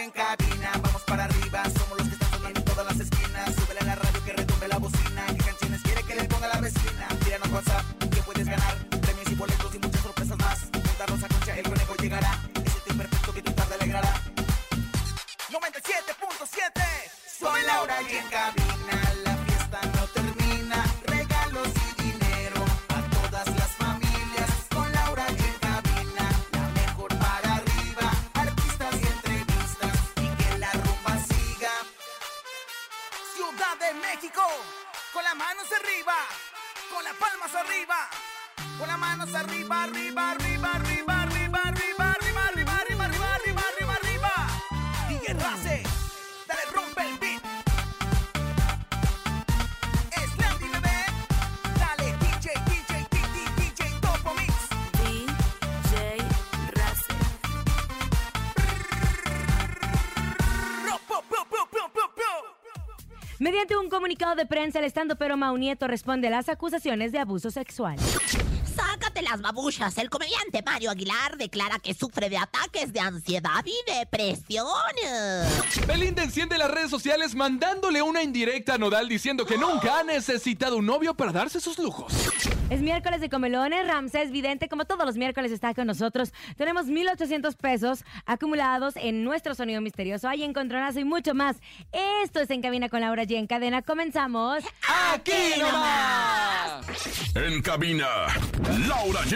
quem 0.00 0.10
cabe 0.10 0.49
De 33.78 33.94
México. 33.94 34.42
Con 35.12 35.22
las 35.22 35.36
manos 35.36 35.66
arriba 35.72 36.14
Con 36.92 37.04
las 37.04 37.14
palmas 37.14 37.54
arriba 37.54 38.08
Con 38.78 38.88
las 38.88 38.98
manos 38.98 39.32
arriba, 39.32 39.84
arriba, 39.84 40.30
arriba, 40.32 40.72
arriba, 40.74 41.19
Un 63.78 63.88
comunicado 63.88 64.34
de 64.34 64.46
prensa, 64.46 64.78
el 64.78 64.84
estando 64.84 65.16
pero 65.16 65.36
Nieto 65.36 65.86
responde 65.86 66.28
a 66.28 66.30
las 66.30 66.48
acusaciones 66.48 67.12
de 67.12 67.18
abuso 67.18 67.50
sexual. 67.50 67.96
Las 69.30 69.42
babuchas. 69.42 69.96
El 69.98 70.10
comediante 70.10 70.60
Mario 70.60 70.90
Aguilar 70.90 71.36
declara 71.36 71.78
que 71.78 71.94
sufre 71.94 72.28
de 72.28 72.36
ataques 72.36 72.92
de 72.92 72.98
ansiedad 72.98 73.64
y 73.64 73.76
depresión. 73.88 74.66
Belinda 75.86 76.24
enciende 76.24 76.58
las 76.58 76.68
redes 76.68 76.90
sociales 76.90 77.36
mandándole 77.36 78.02
una 78.02 78.24
indirecta 78.24 78.74
a 78.74 78.78
Nodal 78.78 79.08
diciendo 79.08 79.46
que 79.46 79.56
nunca 79.56 80.00
ha 80.00 80.02
necesitado 80.02 80.78
un 80.78 80.86
novio 80.86 81.14
para 81.14 81.30
darse 81.30 81.60
sus 81.60 81.78
lujos. 81.78 82.12
Es 82.70 82.80
miércoles 82.80 83.20
de 83.20 83.28
comelones. 83.28 83.86
Ramsés 83.86 84.32
Vidente, 84.32 84.68
como 84.68 84.84
todos 84.84 85.04
los 85.04 85.16
miércoles, 85.16 85.52
está 85.52 85.74
con 85.74 85.86
nosotros. 85.86 86.32
Tenemos 86.56 86.86
1,800 86.86 87.54
pesos 87.56 88.04
acumulados 88.26 88.94
en 88.96 89.22
nuestro 89.22 89.54
sonido 89.54 89.80
misterioso. 89.80 90.28
Hay 90.28 90.42
encontronazo 90.42 90.98
y 91.00 91.04
mucho 91.04 91.34
más. 91.34 91.56
Esto 92.22 92.40
es 92.40 92.50
En 92.50 92.62
Cabina 92.62 92.88
con 92.88 93.00
Laura 93.00 93.24
G. 93.24 93.36
En 93.36 93.46
cadena. 93.46 93.82
Comenzamos. 93.82 94.64
¡Aquí 95.12 95.58
nomás! 95.58 96.86
En 97.34 97.62
cabina, 97.62 98.06
Laura 98.88 99.19
G. 99.24 99.32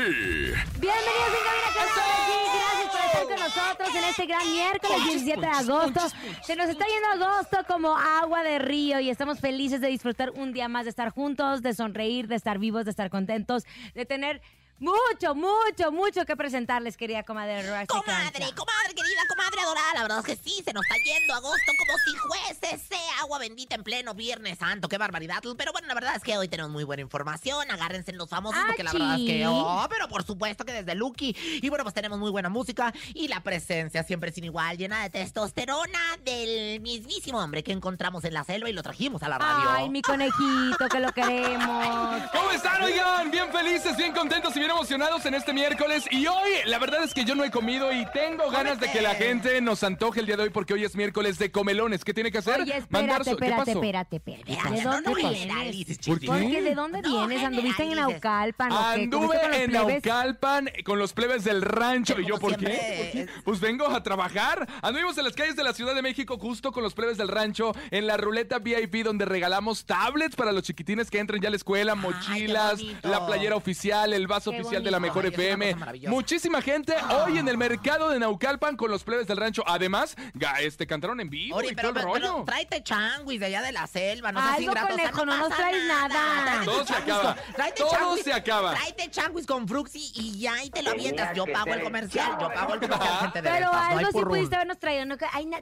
Bienvenidos 0.81 1.28
en 1.28 1.45
Cabina 1.45 1.69
con 1.75 1.87
Laura 1.87 2.19
G. 2.27 2.33
Gracias 2.55 2.89
por 2.91 3.00
estar 3.05 3.25
con 3.25 3.39
nosotros 3.39 3.89
en 3.95 4.05
este 4.05 4.27
gran 4.27 4.53
miércoles 4.53 5.05
17 5.05 5.41
de 5.41 5.47
agosto. 5.47 6.00
Se 6.43 6.56
nos 6.56 6.69
está 6.69 6.87
yendo 6.87 7.25
agosto 7.27 7.59
como 7.69 7.97
agua 7.97 8.43
de 8.43 8.59
río 8.59 9.00
y 9.00 9.11
estamos 9.11 9.41
felices 9.41 9.81
de 9.81 9.89
disfrutar 9.89 10.31
un 10.31 10.53
día 10.53 10.69
más, 10.69 10.84
de 10.84 10.91
estar 10.91 11.11
juntos, 11.11 11.61
de 11.62 11.75
sonreír, 11.75 12.28
de 12.28 12.37
estar 12.37 12.59
vivos, 12.59 12.84
de 12.87 12.93
estar 12.93 13.11
contentos, 13.11 13.65
de 13.94 14.06
tener 14.06 14.41
mucho, 14.79 15.35
mucho, 15.35 15.93
mucho 15.93 16.27
que 16.27 16.37
presentarles, 16.37 16.97
querida 16.97 17.23
comadre 17.23 17.62
Roxy 17.62 17.87
Comadre, 17.87 18.33
Concha. 18.41 18.55
comadre 18.55 18.95
querida, 18.95 19.21
comadre 19.29 19.61
adorada. 19.62 19.95
La 19.95 20.03
verdad 20.03 20.19
es 20.19 20.25
que 20.25 20.37
sí, 20.37 20.62
se 20.65 20.73
nos 20.73 20.85
está 20.85 20.97
yendo 20.97 21.33
agosto 21.35 21.73
como 21.79 21.99
si 21.99 22.17
fuese 22.17 22.75
ese 22.75 23.01
agua 23.21 23.39
bendita 23.39 23.77
en 23.77 23.85
pleno 23.85 24.15
Viernes 24.15 24.59
Santo. 24.59 24.89
Qué 24.89 24.99
barbaridad. 24.99 25.43
Pero 25.57 25.73
bueno, 25.73 25.89
la 25.89 25.95
verdad 25.95 26.17
es 26.17 26.23
que 26.23 26.37
hoy 26.37 26.49
tenemos 26.49 26.73
muy 26.73 26.85
buena 26.85 27.03
información. 27.03 27.71
Agárrense 27.71 28.11
en 28.11 28.19
los 28.19 28.29
famosos 28.29 28.61
porque 28.67 28.83
la 28.83 28.93
verdad 28.93 29.19
es 29.21 29.27
que... 29.27 29.47
Oh, 29.47 29.87
pero 29.89 30.09
por 30.09 30.25
supuesto 30.25 30.65
que 30.65 30.73
desde 30.73 30.95
Lucky. 30.95 31.37
Y 31.62 31.69
bueno, 31.69 31.85
pues 31.85 31.95
tenemos 31.95 32.19
muy 32.19 32.31
buena 32.31 32.49
música 32.49 32.93
y 33.15 33.29
la 33.29 33.41
presencia 33.41 34.03
siempre 34.03 34.33
sin 34.33 34.45
igual, 34.45 34.77
llena 34.77 35.03
de 35.05 35.11
testosterona 35.11 36.01
del 36.25 36.81
mismísimo 36.81 37.39
hombre 37.39 37.62
que 37.62 37.73
encontramos 37.73 38.25
en 38.25 38.35
la 38.35 38.45
selva 38.45 38.69
y 38.69 38.73
lo 38.73 38.83
trajimos 38.83 39.23
a 39.23 39.29
la 39.29 39.39
radio. 39.39 39.71
Ay, 39.71 39.89
mi 39.89 40.03
conejito, 40.03 40.89
que 40.91 41.01
lo 41.01 41.12
queremos. 41.15 42.23
¿Cómo 42.33 42.51
están, 42.51 42.83
oigan? 42.83 43.31
Bien 43.31 43.51
felices, 43.53 43.97
bien 43.97 44.12
contentos 44.12 44.55
y 44.56 44.64
bien 44.65 44.71
emocionados 44.77 45.27
en 45.27 45.35
este 45.35 45.53
miércoles. 45.53 46.05
Y 46.11 46.27
hoy, 46.27 46.51
la 46.65 46.79
verdad 46.79 47.03
es 47.05 47.13
que 47.13 47.25
yo 47.27 47.35
no 47.35 47.45
he 47.45 47.51
comido 47.51 47.93
y 47.93 48.07
tengo 48.13 48.51
ganas 48.51 48.81
de 48.81 48.91
que 48.91 49.03
la 49.03 49.15
gente 49.15 49.61
nos 49.61 49.83
antoje 49.85 50.21
el 50.21 50.27
día 50.27 50.37
de 50.39 50.45
hoy 50.45 50.51
porque 50.51 50.73
hoy 50.73 50.85
es 50.85 50.97
miércoles 50.97 51.39
de 51.39 51.51
comelones. 51.53 52.03
¿Qué 52.03 52.15
tiene 52.15 52.33
que 52.33 52.39
hacer? 52.39 52.63
Oye, 52.63 52.83
Mandar 52.89 53.21
espérate, 53.21 53.31
su- 53.31 53.37
¿Qué 53.37 53.45
espérate, 53.47 53.71
espérate, 53.73 54.17
espérate. 54.17 54.53
Espérate, 54.53 54.77
¿De 54.79 54.85
no, 54.85 54.93
dónde 54.93 55.11
no 55.11 55.17
vienes? 55.17 55.39
generalices, 55.41 55.99
¿Por 55.99 56.19
qué? 56.21 56.27
Porque 56.27 56.63
¿de 56.63 56.75
dónde 56.75 57.03
No 57.03 57.27
vienes? 57.27 57.45
¿Anduviste 57.45 57.83
en. 57.83 57.95
Naucalpan 57.97 58.73
Anduve 58.73 59.65
en? 59.65 59.73
Naucalpan 59.73 60.71
con 60.85 60.99
los 60.99 61.13
plebes 61.13 61.45
del 61.45 61.61
rancho. 61.61 62.19
¿Y 62.19 62.25
yo 62.27 62.39
por 62.39 62.57
qué? 62.57 62.65
¿Por 62.67 62.75
qué? 63.13 63.21
es- 63.23 63.31
Pues 63.45 63.61
vengo 63.61 63.87
a 63.89 64.03
trabajar. 64.03 64.67
Anduvimos 64.81 65.19
en 65.19 65.25
las 65.25 65.35
calles 65.35 65.57
de 65.57 65.65
la 65.65 65.75
Ciudad 65.75 65.95
de 65.95 66.01
México 66.01 66.39
justo 66.39 66.73
con 66.73 66.83
los 66.83 66.95
plebes 66.95 67.19
del 67.19 67.29
rancho 67.29 67.73
en 67.91 68.07
la 68.07 68.17
ruleta 68.17 68.61
VIP 68.61 69.03
donde 69.05 69.27
regalamos 69.27 69.85
tablets 69.85 70.37
para 70.37 70.53
los 70.53 70.63
chiquitines 70.63 71.11
que 71.11 71.19
entren 71.19 71.43
ya 71.43 71.49
a 71.49 71.51
la 71.51 71.57
escuela, 71.57 71.95
mochilas, 71.95 72.81
la 73.03 73.27
playera 73.27 73.57
oficial, 73.57 74.15
el 74.15 74.27
vaso 74.27 74.53
Oficial 74.61 74.85
de 74.85 74.91
la 74.91 75.01
mejor 75.01 75.27
es 75.27 75.33
FM. 75.33 75.77
Muchísima 76.09 76.61
gente 76.63 76.95
hoy 77.11 77.39
en 77.39 77.49
el 77.49 77.57
mercado 77.57 78.11
de 78.11 78.19
Naucalpan 78.19 78.77
con 78.77 78.91
los 78.91 79.05
plebes 79.05 79.27
del 79.27 79.37
rancho. 79.37 79.63
Además, 79.67 80.17
ga- 80.35 80.61
este 80.61 80.87
cantaron 80.87 81.21
en 81.21 81.31
vivo 81.31 81.57
Ori, 81.57 81.69
y 81.69 81.75
pero, 81.75 81.89
todo 81.89 81.99
el 82.01 82.05
pero, 82.07 82.13
pero 82.15 82.33
rollo. 82.33 82.45
tráete 82.45 82.83
changuis 82.83 83.41
de 83.41 83.47
allá 83.47 83.63
de 83.63 83.73
la 83.73 83.87
selva, 83.87 84.33
no 84.33 84.41
seas 84.41 84.53
Algo, 84.59 84.63
ingrato, 84.71 84.95
o 84.95 84.97
sea, 84.97 85.11
conejo, 85.11 85.27
no 85.27 85.37
nos 85.37 85.49
pasa 85.49 85.63
traes 85.63 85.85
nada. 85.85 86.09
Tráete 86.45 86.65
Todo 86.65 86.79
se 86.87 86.93
changuis 86.93 87.15
acaba. 87.15 87.35
con- 87.35 87.55
tráete 87.55 87.83
Todo 87.83 87.91
changuis- 87.91 88.23
se 88.25 88.33
acaba. 88.33 88.71
Tráete 88.75 89.11
changuis 89.11 89.47
con 89.47 89.69
fruxi 89.69 90.13
y 90.15 90.39
ya 90.39 90.63
y 90.65 90.71
te 90.71 90.83
lo 90.83 90.91
avientas. 90.91 91.37
Yo 91.37 91.45
pago 91.47 91.73
el 91.75 91.83
comercial, 91.83 92.33
yo 92.41 92.49
pago 92.53 92.75
el 92.75 92.81
comercial, 92.81 93.19
gente 93.21 93.43
de 93.43 93.51
Pero 93.51 93.71
ventas, 93.71 93.91
no 93.91 93.99
algo 93.99 94.19
sí 94.19 94.25
pudiste 94.25 94.55
habernos 94.55 94.79
traído. 94.79 95.07
No, 95.07 95.17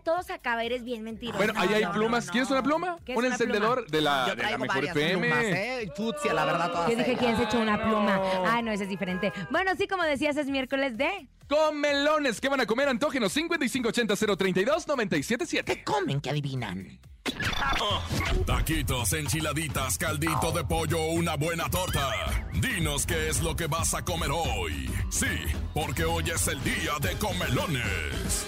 todo 0.04 0.22
se 0.22 0.32
acaba, 0.32 0.64
eres 0.64 0.84
bien 0.84 1.02
mentiroso. 1.02 1.38
Bueno, 1.38 1.52
ahí 1.56 1.74
hay 1.74 1.84
no, 1.84 1.92
plumas. 1.92 2.26
no, 2.26 2.32
¿Quieres 2.32 2.50
no. 2.50 2.56
una 2.56 2.62
pluma? 2.62 2.96
¿Qué 3.04 3.12
es 3.12 3.18
Un 3.18 3.24
encendedor 3.24 3.86
de 3.88 4.00
la, 4.00 4.24
Yo 4.26 4.30
de 4.30 4.36
la 4.36 4.42
traigo 4.42 4.58
mejor 4.58 4.84
FM. 4.84 5.26
plumas, 5.28 5.44
¿eh? 5.44 5.92
Futsia, 5.96 6.32
la 6.34 6.44
verdad, 6.44 6.70
todas 6.72 6.90
Yo 6.90 6.96
dije, 6.96 7.16
¿quién 7.16 7.36
se 7.36 7.42
echó 7.44 7.58
una 7.58 7.82
pluma? 7.82 8.16
No. 8.16 8.44
Ah, 8.46 8.62
no, 8.62 8.70
ese 8.72 8.81
es 8.82 8.88
diferente. 8.88 9.32
Bueno, 9.50 9.72
sí, 9.76 9.88
como 9.88 10.04
decías, 10.04 10.36
es 10.36 10.46
miércoles 10.46 10.96
de... 10.96 11.10
Con 11.48 11.80
melones. 11.80 12.40
¿Qué 12.40 12.48
van 12.48 12.60
a 12.60 12.66
comer? 12.66 12.88
Antógenos 12.88 13.36
5580-032-977. 13.36 15.64
¿Qué 15.64 15.82
comen 15.84 16.20
que 16.20 16.30
adivinan? 16.30 17.00
Taquitos, 18.46 19.12
enchiladitas, 19.12 19.98
caldito 19.98 20.52
de 20.52 20.64
pollo 20.64 21.00
o 21.00 21.12
una 21.12 21.36
buena 21.36 21.68
torta. 21.70 22.10
Dinos 22.54 23.06
qué 23.06 23.28
es 23.28 23.42
lo 23.42 23.54
que 23.54 23.66
vas 23.66 23.94
a 23.94 24.02
comer 24.02 24.30
hoy. 24.30 24.90
Sí, 25.10 25.26
porque 25.72 26.04
hoy 26.04 26.30
es 26.30 26.48
el 26.48 26.62
día 26.64 26.92
de 27.00 27.12
comelones. 27.18 28.46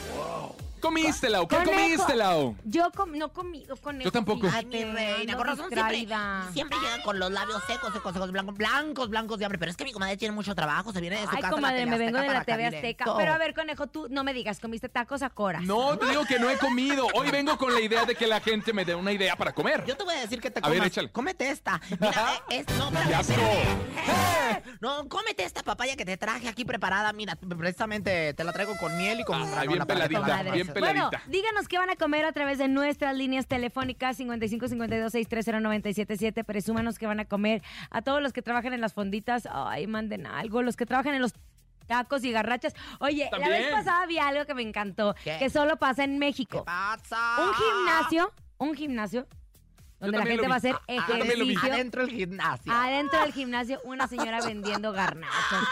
¿Comiste, 0.84 1.30
Lau? 1.30 1.48
¿Qué 1.48 1.56
Conejo. 1.56 1.72
comiste, 1.72 2.14
Lau? 2.14 2.56
Yo 2.64 2.90
com- 2.92 3.12
no 3.16 3.32
comí 3.32 3.64
conejo. 3.80 4.04
Yo 4.04 4.12
tampoco. 4.12 4.48
Ay, 4.52 4.66
mi 4.66 4.84
reina, 4.84 5.14
ando 5.32 5.36
con 5.38 5.46
razón 5.46 5.68
siempre, 5.70 5.96
distraída. 5.96 6.48
siempre 6.52 6.78
llegan 6.78 7.00
con 7.02 7.18
los 7.18 7.30
labios 7.32 7.62
secos, 7.66 7.92
secos, 7.92 8.12
secos, 8.12 8.30
blancos, 8.30 8.54
blancos, 8.56 9.08
blancos 9.08 9.38
de 9.38 9.44
hambre. 9.46 9.58
Pero 9.58 9.70
es 9.70 9.76
que 9.76 9.84
mi 9.84 9.92
comadre 9.92 10.16
tiene 10.16 10.34
mucho 10.34 10.54
trabajo, 10.54 10.92
se 10.92 11.00
viene 11.00 11.16
de 11.16 11.22
su 11.22 11.28
Ay, 11.30 11.36
casa. 11.36 11.48
a 11.48 11.50
la 11.50 11.54
comadre, 11.56 11.86
me 11.86 11.96
vengo 11.98 12.18
de 12.18 12.28
la 12.28 12.44
TV 12.44 12.66
Azteca. 12.66 13.06
Pero 13.16 13.32
a 13.32 13.38
ver, 13.38 13.54
conejo, 13.54 13.86
tú 13.86 14.06
no 14.10 14.24
me 14.24 14.34
digas, 14.34 14.60
¿comiste 14.60 14.88
tacos 14.88 15.22
a 15.22 15.30
coras? 15.30 15.62
No, 15.62 15.96
te 15.98 16.06
digo 16.10 16.24
que 16.26 16.38
no 16.38 16.50
he 16.50 16.58
comido. 16.58 17.06
Hoy 17.14 17.30
vengo 17.30 17.56
con 17.56 17.72
la 17.72 17.80
idea 17.80 18.04
de 18.04 18.14
que 18.14 18.26
la 18.26 18.40
gente 18.40 18.72
me 18.72 18.84
dé 18.84 18.94
una 18.94 19.12
idea 19.12 19.36
para 19.36 19.52
comer. 19.52 19.84
Yo 19.86 19.96
te 19.96 20.04
voy 20.04 20.14
a 20.14 20.20
decir 20.20 20.40
que 20.40 20.50
te 20.50 20.60
A 20.62 20.68
ver, 20.68 20.78
comas. 20.78 20.88
échale. 20.92 21.10
Cómete 21.10 21.48
esta. 21.48 21.80
Mira, 21.98 22.42
eh, 22.50 22.64
es, 22.68 22.78
no. 22.78 22.90
No, 24.80 25.08
cómete 25.08 25.44
esta 25.44 25.62
papaya 25.62 25.96
que 25.96 26.04
te 26.04 26.16
traje 26.16 26.48
aquí 26.48 26.64
preparada. 26.64 27.12
Mira, 27.12 27.36
precisamente 27.36 28.34
te 28.34 28.44
la 28.44 28.52
traigo 28.52 28.76
con 28.78 28.96
miel 28.98 29.20
y 29.20 29.24
con 29.24 29.40
Ay, 29.42 29.48
granola 29.48 29.64
bien 29.66 29.86
peladita, 29.86 30.42
bien 30.52 30.66
Bueno, 30.80 31.10
díganos 31.28 31.68
qué 31.68 31.78
van 31.78 31.90
a 31.90 31.96
comer 31.96 32.24
a 32.24 32.32
través 32.32 32.58
de 32.58 32.68
nuestras 32.68 33.16
líneas 33.16 33.46
telefónicas 33.46 34.16
55 34.16 34.68
52 34.68 35.12
630 35.12 35.60
977. 35.60 36.44
Presúmanos 36.44 36.98
qué 36.98 37.06
van 37.06 37.20
a 37.20 37.24
comer. 37.24 37.62
A 37.90 38.02
todos 38.02 38.22
los 38.22 38.32
que 38.32 38.42
trabajan 38.42 38.72
en 38.74 38.80
las 38.80 38.94
fonditas, 38.94 39.48
ay, 39.50 39.86
manden 39.86 40.26
algo. 40.26 40.62
Los 40.62 40.76
que 40.76 40.86
trabajan 40.86 41.14
en 41.14 41.22
los 41.22 41.32
tacos 41.86 42.24
y 42.24 42.32
garrachas. 42.32 42.74
Oye, 43.00 43.28
la 43.38 43.48
vez 43.48 43.70
pasada 43.70 44.06
vi 44.06 44.18
algo 44.18 44.46
que 44.46 44.54
me 44.54 44.62
encantó, 44.62 45.14
¿Qué? 45.22 45.36
que 45.38 45.50
solo 45.50 45.76
pasa 45.76 46.04
en 46.04 46.12
¿Qué 46.12 46.18
México. 46.18 46.64
pasa? 46.64 47.36
Un 47.38 47.54
gimnasio, 47.54 48.32
un 48.58 48.74
gimnasio 48.74 49.26
donde 50.04 50.18
la 50.18 50.26
gente 50.26 50.48
va 50.48 50.54
a 50.54 50.58
hacer 50.58 50.74
Ah, 50.74 50.80
vi. 50.86 50.94
ejercicio. 51.22 51.72
Adentro 51.72 52.06
del 52.06 52.10
gimnasio. 52.16 52.72
Adentro 52.72 53.20
del 53.20 53.32
gimnasio, 53.32 53.80
una 53.84 54.06
señora 54.06 54.40
vendiendo 54.44 54.92
garnachas. 54.92 55.62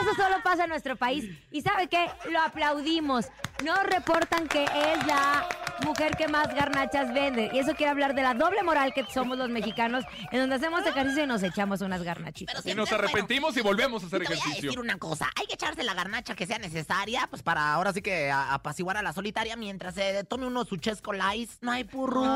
Eso 0.00 0.14
solo 0.14 0.36
pasa 0.42 0.64
en 0.64 0.70
nuestro 0.70 0.96
país. 0.96 1.24
¿Y 1.50 1.62
sabe 1.62 1.88
qué? 1.88 2.06
Lo 2.30 2.40
aplaudimos. 2.40 3.26
Nos 3.64 3.82
reportan 3.84 4.46
que 4.46 4.64
es 4.64 5.06
la 5.06 5.48
mujer 5.84 6.16
que 6.16 6.28
más 6.28 6.54
garnachas 6.54 7.12
vende. 7.12 7.50
Y 7.52 7.58
eso 7.58 7.74
quiere 7.74 7.90
hablar 7.90 8.14
de 8.14 8.22
la 8.22 8.34
doble 8.34 8.62
moral 8.62 8.92
que 8.94 9.04
somos 9.12 9.36
los 9.36 9.48
mexicanos, 9.48 10.04
en 10.30 10.40
donde 10.40 10.56
hacemos 10.56 10.86
ejercicio 10.86 11.24
y 11.24 11.26
nos 11.26 11.42
echamos 11.42 11.80
unas 11.80 12.02
garnachitas. 12.02 12.62
Pero 12.62 12.72
Y 12.72 12.76
nos 12.76 12.88
bueno. 12.90 13.04
arrepentimos 13.04 13.56
y 13.56 13.60
volvemos 13.62 14.04
a 14.04 14.06
hacer 14.06 14.22
Y 14.22 14.26
te 14.26 14.28
voy 14.34 14.36
a 14.36 14.40
ejercicio. 14.42 14.70
decir 14.70 14.80
una 14.80 14.98
cosa, 14.98 15.28
hay 15.34 15.46
que 15.46 15.54
echarse 15.54 15.82
la 15.82 15.94
garnacha 15.94 16.36
que 16.36 16.46
sea 16.46 16.58
necesaria, 16.58 17.26
pues 17.30 17.42
para 17.42 17.72
ahora 17.74 17.92
sí 17.92 18.00
que 18.00 18.30
a- 18.30 18.54
apaciguar 18.54 18.96
a 18.96 19.02
la 19.02 19.12
solitaria 19.12 19.56
mientras 19.56 19.94
se 19.96 20.22
tome 20.24 20.46
uno 20.46 20.64
su 20.64 20.76
chesco 20.76 21.12
no 21.60 21.72
hay 21.72 21.84
purrún. 21.84 22.26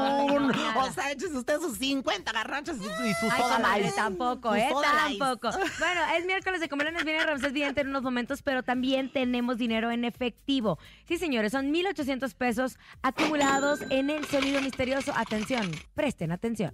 o 0.76 0.92
sea, 0.92 1.10
échese 1.12 1.34
usted 1.42 1.60
sus 1.60 1.78
50 1.78 2.32
garnachas 2.32 2.76
y 2.76 2.80
su, 2.80 3.04
y 3.04 3.14
su 3.14 3.26
Ay, 3.30 3.42
comadre, 3.42 3.82
light. 3.82 3.94
tampoco, 3.94 4.54
¿eh? 4.54 4.68
light. 4.70 5.18
Tampoco. 5.18 5.50
Bueno, 5.78 6.00
es 6.16 6.24
miércoles 6.24 6.60
de 6.60 6.68
comelones, 6.68 7.04
viene 7.04 7.24
Ramsés 7.24 7.52
Vidente 7.52 7.80
en 7.82 7.88
unos 7.88 8.02
momentos, 8.02 8.42
pero 8.42 8.62
también 8.62 9.12
tenemos 9.12 9.58
dinero 9.58 9.90
en 9.90 10.04
efectivo. 10.04 10.78
Sí, 11.06 11.18
señores, 11.18 11.52
son 11.52 11.70
1,800 11.70 12.34
pesos 12.34 12.78
acumulados 13.02 13.80
en 13.90 14.10
el 14.10 14.24
sonido 14.26 14.60
misterioso. 14.62 15.12
Atención, 15.16 15.70
presten 15.94 16.32
atención. 16.32 16.72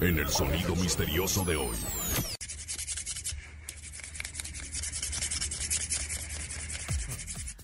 En 0.00 0.18
el 0.18 0.28
sonido 0.28 0.74
misterioso 0.76 1.44
de 1.44 1.56
hoy. 1.56 1.76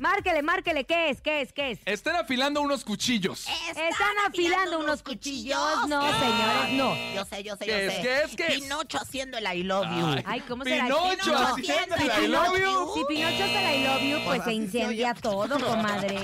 Márquele, 0.00 0.42
márquele, 0.42 0.84
¿qué 0.86 1.10
es? 1.10 1.20
¿Qué 1.20 1.42
es? 1.42 1.52
¿Qué 1.52 1.72
es? 1.72 1.78
Están 1.84 2.16
afilando 2.16 2.62
unos 2.62 2.84
cuchillos. 2.86 3.46
Están 3.68 4.16
afilando 4.26 4.78
unos 4.80 5.02
cuchillos. 5.02 5.58
No, 5.88 6.00
señores, 6.18 6.70
no. 6.72 6.94
Yo 7.14 7.24
sé, 7.26 7.42
yo 7.44 7.54
sé, 7.56 7.66
¿Qué 7.66 7.70
yo 7.70 7.76
es? 7.76 7.94
sé. 7.96 8.00
¿Qué 8.02 8.22
es? 8.22 8.36
¿Qué 8.36 8.46
es? 8.54 8.60
Pinocho 8.62 8.98
haciendo 8.98 9.36
el 9.36 9.44
I 9.44 9.62
love 9.62 9.84
you. 9.84 10.06
Ay. 10.06 10.24
Ay, 10.26 10.40
¿cómo 10.48 10.64
será? 10.64 10.84
Pinocho 10.84 11.32
No, 11.32 11.38
haciendo 11.48 11.96
el 11.96 12.02
I 12.02 12.08
Pinocho- 12.08 12.28
love 12.28 12.58
you. 12.58 12.94
Si 12.94 13.14
Pinocho 13.14 13.44
hace 13.44 13.74
el 13.74 13.80
I 13.80 13.84
love 13.84 14.02
you, 14.02 14.24
pues 14.24 14.44
se 14.44 14.52
incendia 14.54 15.12
todo, 15.12 15.60
comadre. 15.60 16.18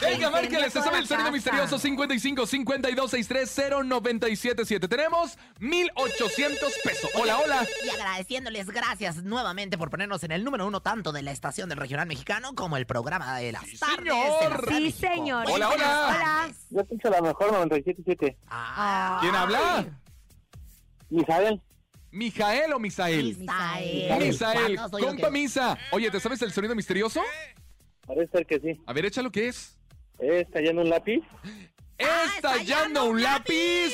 Se 0.00 0.06
Venga, 0.06 0.30
márqueles, 0.30 0.72
se 0.72 0.80
sabe 0.80 0.98
el 0.98 1.06
sonido 1.06 1.30
misterioso 1.30 1.78
55 1.78 2.46
52 2.46 3.10
63 3.10 3.54
0977. 3.84 4.88
Tenemos 4.88 5.36
1800 5.58 6.72
pesos. 6.84 7.10
Hola, 7.14 7.38
hola. 7.38 7.66
Y 7.84 7.90
agradeciéndoles 7.90 8.70
gracias 8.70 9.16
nuevamente 9.24 9.76
por 9.76 9.90
ponernos 9.90 10.22
en 10.24 10.32
el 10.32 10.42
número 10.42 10.66
uno 10.66 10.80
tanto 10.80 11.12
de 11.12 11.20
la 11.20 11.32
estación 11.32 11.68
del 11.68 11.76
regional 11.76 12.06
mexicano 12.06 12.54
como 12.54 12.77
el 12.78 12.86
programa 12.86 13.38
de 13.38 13.52
las 13.52 13.64
tardes. 13.78 14.12
señor. 14.40 14.66
de 14.66 14.76
Sí, 14.76 14.90
señor. 14.92 15.46
Hola, 15.50 15.68
hola. 15.68 16.06
Hola. 16.08 16.54
Yo 16.70 16.80
escucho 16.80 17.10
la 17.10 17.20
mejor 17.20 17.50
97.7. 17.68 18.36
Ah, 18.48 19.18
¿Quién 19.20 19.34
habla? 19.34 19.86
Misael, 21.10 21.62
¿Mijael 22.10 22.72
o 22.72 22.78
Misael? 22.78 23.36
Misael. 23.36 24.18
Misael, 24.18 24.74
¿Cuándo 24.76 24.88
soy 24.88 25.02
yo 25.02 25.08
compa 25.08 25.30
Misa. 25.30 25.78
Oye, 25.92 26.10
¿te 26.10 26.20
sabes 26.20 26.40
el 26.42 26.52
sonido 26.52 26.74
misterioso? 26.74 27.20
parece 28.06 28.30
ser 28.32 28.46
que 28.46 28.58
sí. 28.60 28.80
A 28.86 28.92
ver, 28.94 29.04
échalo, 29.06 29.30
¿qué 29.30 29.48
es? 29.48 29.78
Es 30.18 30.46
cayendo 30.50 30.82
un 30.82 30.88
lápiz. 30.88 31.20
¡Estallando 31.98 33.04
un 33.06 33.22
lápiz! 33.22 33.92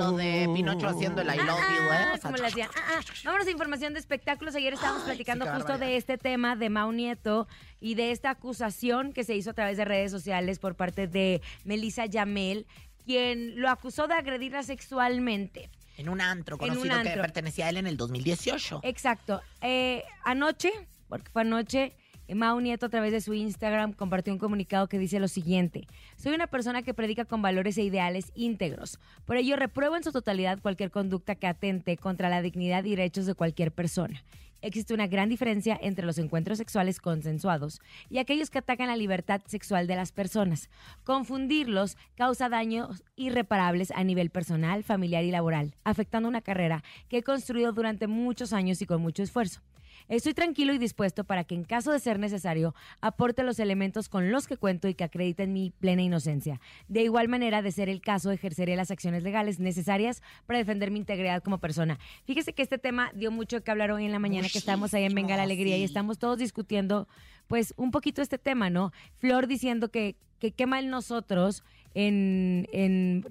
Lo 0.00 0.12
de 0.12 0.48
Pinocho 0.54 0.88
haciendo 0.88 1.20
el 1.20 1.28
I 1.28 1.36
love 1.38 1.46
you, 1.46 1.82
¿eh? 1.82 1.88
Ah, 1.90 2.12
O 2.14 2.18
sea, 2.18 2.30
como 2.30 2.36
le 2.36 2.46
hacían. 2.46 2.70
Ah, 2.74 2.98
ah. 2.98 3.00
Vámonos 3.24 3.46
a 3.46 3.50
información 3.50 3.92
de 3.92 4.00
espectáculos. 4.00 4.54
Ayer 4.54 4.72
estábamos 4.72 5.02
Ay, 5.02 5.08
platicando 5.08 5.44
sí, 5.44 5.50
qué 5.50 5.56
justo 5.56 5.78
de 5.78 5.96
este 5.96 6.18
tema 6.18 6.56
de 6.56 6.70
Mau 6.70 6.92
Nieto 6.92 7.46
y 7.80 7.94
de 7.94 8.10
esta 8.10 8.30
acusación 8.30 9.12
que 9.12 9.24
se 9.24 9.34
hizo 9.34 9.50
a 9.50 9.52
través 9.52 9.76
de 9.76 9.84
redes 9.84 10.10
sociales 10.10 10.58
por 10.58 10.74
parte 10.74 11.06
de 11.06 11.42
Melissa 11.64 12.06
Yamel, 12.06 12.66
quien 13.04 13.60
lo 13.60 13.68
acusó 13.68 14.08
de 14.08 14.14
agredirla 14.14 14.62
sexualmente. 14.62 15.70
En 15.96 16.08
un 16.08 16.20
antro 16.22 16.56
un 16.56 16.60
conocido 16.60 17.02
que 17.02 17.10
pertenecía 17.10 17.66
a 17.66 17.68
él 17.70 17.76
en 17.76 17.86
el 17.86 17.96
2018. 17.98 18.80
Exacto. 18.84 19.42
Eh, 19.60 20.02
anoche, 20.24 20.72
porque 21.08 21.30
fue 21.30 21.42
anoche, 21.42 21.82
eh, 21.84 21.99
Mau 22.34 22.60
Nieto 22.60 22.86
a 22.86 22.88
través 22.88 23.12
de 23.12 23.20
su 23.20 23.34
Instagram 23.34 23.92
compartió 23.92 24.32
un 24.32 24.38
comunicado 24.38 24.88
que 24.88 24.98
dice 24.98 25.20
lo 25.20 25.28
siguiente. 25.28 25.86
Soy 26.16 26.34
una 26.34 26.46
persona 26.46 26.82
que 26.82 26.94
predica 26.94 27.24
con 27.24 27.42
valores 27.42 27.76
e 27.78 27.82
ideales 27.82 28.32
íntegros. 28.34 28.98
Por 29.24 29.36
ello, 29.36 29.56
repruebo 29.56 29.96
en 29.96 30.04
su 30.04 30.12
totalidad 30.12 30.60
cualquier 30.60 30.90
conducta 30.90 31.34
que 31.34 31.46
atente 31.46 31.96
contra 31.96 32.28
la 32.28 32.42
dignidad 32.42 32.84
y 32.84 32.90
derechos 32.90 33.26
de 33.26 33.34
cualquier 33.34 33.72
persona. 33.72 34.22
Existe 34.62 34.92
una 34.92 35.06
gran 35.06 35.30
diferencia 35.30 35.78
entre 35.80 36.04
los 36.04 36.18
encuentros 36.18 36.58
sexuales 36.58 37.00
consensuados 37.00 37.80
y 38.10 38.18
aquellos 38.18 38.50
que 38.50 38.58
atacan 38.58 38.88
la 38.88 38.96
libertad 38.96 39.40
sexual 39.46 39.86
de 39.86 39.96
las 39.96 40.12
personas. 40.12 40.68
Confundirlos 41.02 41.96
causa 42.14 42.50
daños 42.50 43.02
irreparables 43.16 43.90
a 43.90 44.04
nivel 44.04 44.28
personal, 44.28 44.84
familiar 44.84 45.24
y 45.24 45.30
laboral, 45.30 45.74
afectando 45.82 46.28
una 46.28 46.42
carrera 46.42 46.84
que 47.08 47.18
he 47.18 47.22
construido 47.22 47.72
durante 47.72 48.06
muchos 48.06 48.52
años 48.52 48.82
y 48.82 48.86
con 48.86 49.00
mucho 49.00 49.22
esfuerzo. 49.22 49.62
Estoy 50.08 50.34
tranquilo 50.34 50.72
y 50.72 50.78
dispuesto 50.78 51.24
para 51.24 51.44
que 51.44 51.54
en 51.54 51.64
caso 51.64 51.92
de 51.92 52.00
ser 52.00 52.18
necesario 52.18 52.74
aporte 53.00 53.42
los 53.42 53.58
elementos 53.58 54.08
con 54.08 54.30
los 54.30 54.46
que 54.46 54.56
cuento 54.56 54.88
y 54.88 54.94
que 54.94 55.04
acrediten 55.04 55.52
mi 55.52 55.70
plena 55.70 56.02
inocencia. 56.02 56.60
De 56.88 57.02
igual 57.02 57.28
manera, 57.28 57.62
de 57.62 57.72
ser 57.72 57.88
el 57.88 58.00
caso, 58.00 58.30
ejerceré 58.30 58.76
las 58.76 58.90
acciones 58.90 59.22
legales 59.22 59.60
necesarias 59.60 60.22
para 60.46 60.58
defender 60.58 60.90
mi 60.90 60.98
integridad 60.98 61.42
como 61.42 61.58
persona. 61.58 61.98
Fíjese 62.24 62.52
que 62.52 62.62
este 62.62 62.78
tema 62.78 63.10
dio 63.14 63.30
mucho 63.30 63.62
que 63.62 63.70
hablar 63.70 63.90
hoy 63.90 64.04
en 64.04 64.12
la 64.12 64.18
mañana 64.18 64.48
que 64.48 64.58
estamos 64.58 64.94
ahí 64.94 65.04
en 65.04 65.14
Venga 65.14 65.36
la 65.36 65.42
Alegría 65.44 65.76
y 65.76 65.84
estamos 65.84 66.18
todos 66.18 66.38
discutiendo 66.38 67.08
pues 67.48 67.74
un 67.76 67.90
poquito 67.90 68.22
este 68.22 68.38
tema, 68.38 68.70
¿no? 68.70 68.92
Flor 69.18 69.46
diciendo 69.48 69.90
que, 69.90 70.14
que 70.38 70.52
qué 70.52 70.66
mal 70.66 70.88
nosotros 70.88 71.64
en, 71.94 72.68
en 72.72 73.24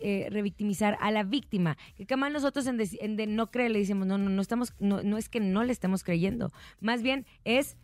eh, 0.00 0.28
revictimizar 0.30 0.96
a 1.00 1.10
la 1.10 1.22
víctima, 1.22 1.76
que 2.06 2.16
mal 2.16 2.32
nosotros 2.32 2.66
en, 2.66 2.78
deci- 2.78 2.98
en 3.00 3.16
de 3.16 3.26
no 3.26 3.50
creerle, 3.50 3.78
decimos, 3.78 4.06
no, 4.06 4.18
no, 4.18 4.30
no 4.30 4.42
estamos, 4.42 4.72
no, 4.78 5.02
no 5.02 5.18
es 5.18 5.28
que 5.28 5.40
no 5.40 5.64
le 5.64 5.72
estemos 5.72 6.04
creyendo, 6.04 6.52
más 6.80 7.02
bien 7.02 7.26
es 7.44 7.76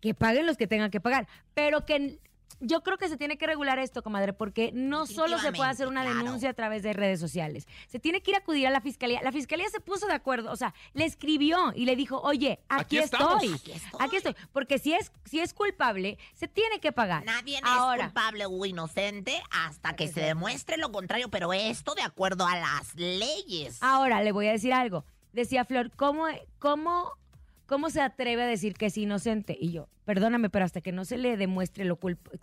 que 0.00 0.14
paguen 0.14 0.46
los 0.46 0.56
que 0.56 0.66
tengan 0.66 0.90
que 0.90 1.00
pagar, 1.00 1.26
pero 1.54 1.86
que 1.86 2.18
yo 2.60 2.82
creo 2.82 2.98
que 2.98 3.08
se 3.08 3.16
tiene 3.16 3.36
que 3.36 3.46
regular 3.46 3.78
esto, 3.78 4.02
comadre, 4.02 4.32
porque 4.32 4.70
no 4.72 5.06
solo 5.06 5.38
se 5.38 5.52
puede 5.52 5.70
hacer 5.70 5.88
una 5.88 6.02
claro. 6.02 6.18
denuncia 6.18 6.50
a 6.50 6.54
través 6.54 6.82
de 6.82 6.92
redes 6.92 7.20
sociales. 7.20 7.66
Se 7.88 7.98
tiene 7.98 8.22
que 8.22 8.30
ir 8.32 8.36
a 8.36 8.40
acudir 8.40 8.66
a 8.66 8.70
la 8.70 8.80
fiscalía. 8.80 9.20
La 9.22 9.32
fiscalía 9.32 9.68
se 9.70 9.80
puso 9.80 10.06
de 10.06 10.14
acuerdo, 10.14 10.50
o 10.50 10.56
sea, 10.56 10.74
le 10.92 11.04
escribió 11.04 11.72
y 11.74 11.84
le 11.84 11.96
dijo, 11.96 12.20
oye, 12.20 12.60
aquí, 12.68 12.96
Aquí 12.96 12.98
estamos. 12.98 13.42
estoy. 13.42 13.54
Aquí 13.54 13.72
estoy. 13.72 14.00
Aquí 14.00 14.16
estoy. 14.16 14.36
Porque 14.52 14.78
si 14.78 14.94
es, 14.94 15.12
si 15.24 15.40
es 15.40 15.54
culpable, 15.54 16.18
se 16.34 16.48
tiene 16.48 16.80
que 16.80 16.92
pagar. 16.92 17.24
Nadie 17.24 17.60
Ahora, 17.62 18.04
es 18.04 18.12
culpable 18.12 18.46
o 18.46 18.66
inocente 18.66 19.42
hasta 19.50 19.96
que 19.96 20.08
se 20.08 20.20
demuestre 20.20 20.76
lo 20.76 20.90
contrario, 20.92 21.28
pero 21.28 21.52
esto 21.52 21.94
de 21.94 22.02
acuerdo 22.02 22.46
a 22.46 22.56
las 22.56 22.94
leyes. 22.94 23.78
Ahora 23.82 24.22
le 24.22 24.32
voy 24.32 24.48
a 24.48 24.52
decir 24.52 24.72
algo. 24.72 25.04
Decía 25.32 25.64
Flor, 25.64 25.90
¿cómo, 25.96 26.26
cómo, 26.58 27.12
¿cómo 27.66 27.90
se 27.90 28.00
atreve 28.00 28.42
a 28.42 28.46
decir 28.46 28.74
que 28.74 28.86
es 28.86 28.98
inocente? 28.98 29.56
Y 29.58 29.72
yo, 29.72 29.88
perdóname, 30.04 30.50
pero 30.50 30.64
hasta 30.64 30.80
que 30.80 30.92
no 30.92 31.04
se 31.04 31.18
le 31.18 31.36
demuestre 31.36 31.84
lo, 31.84 31.98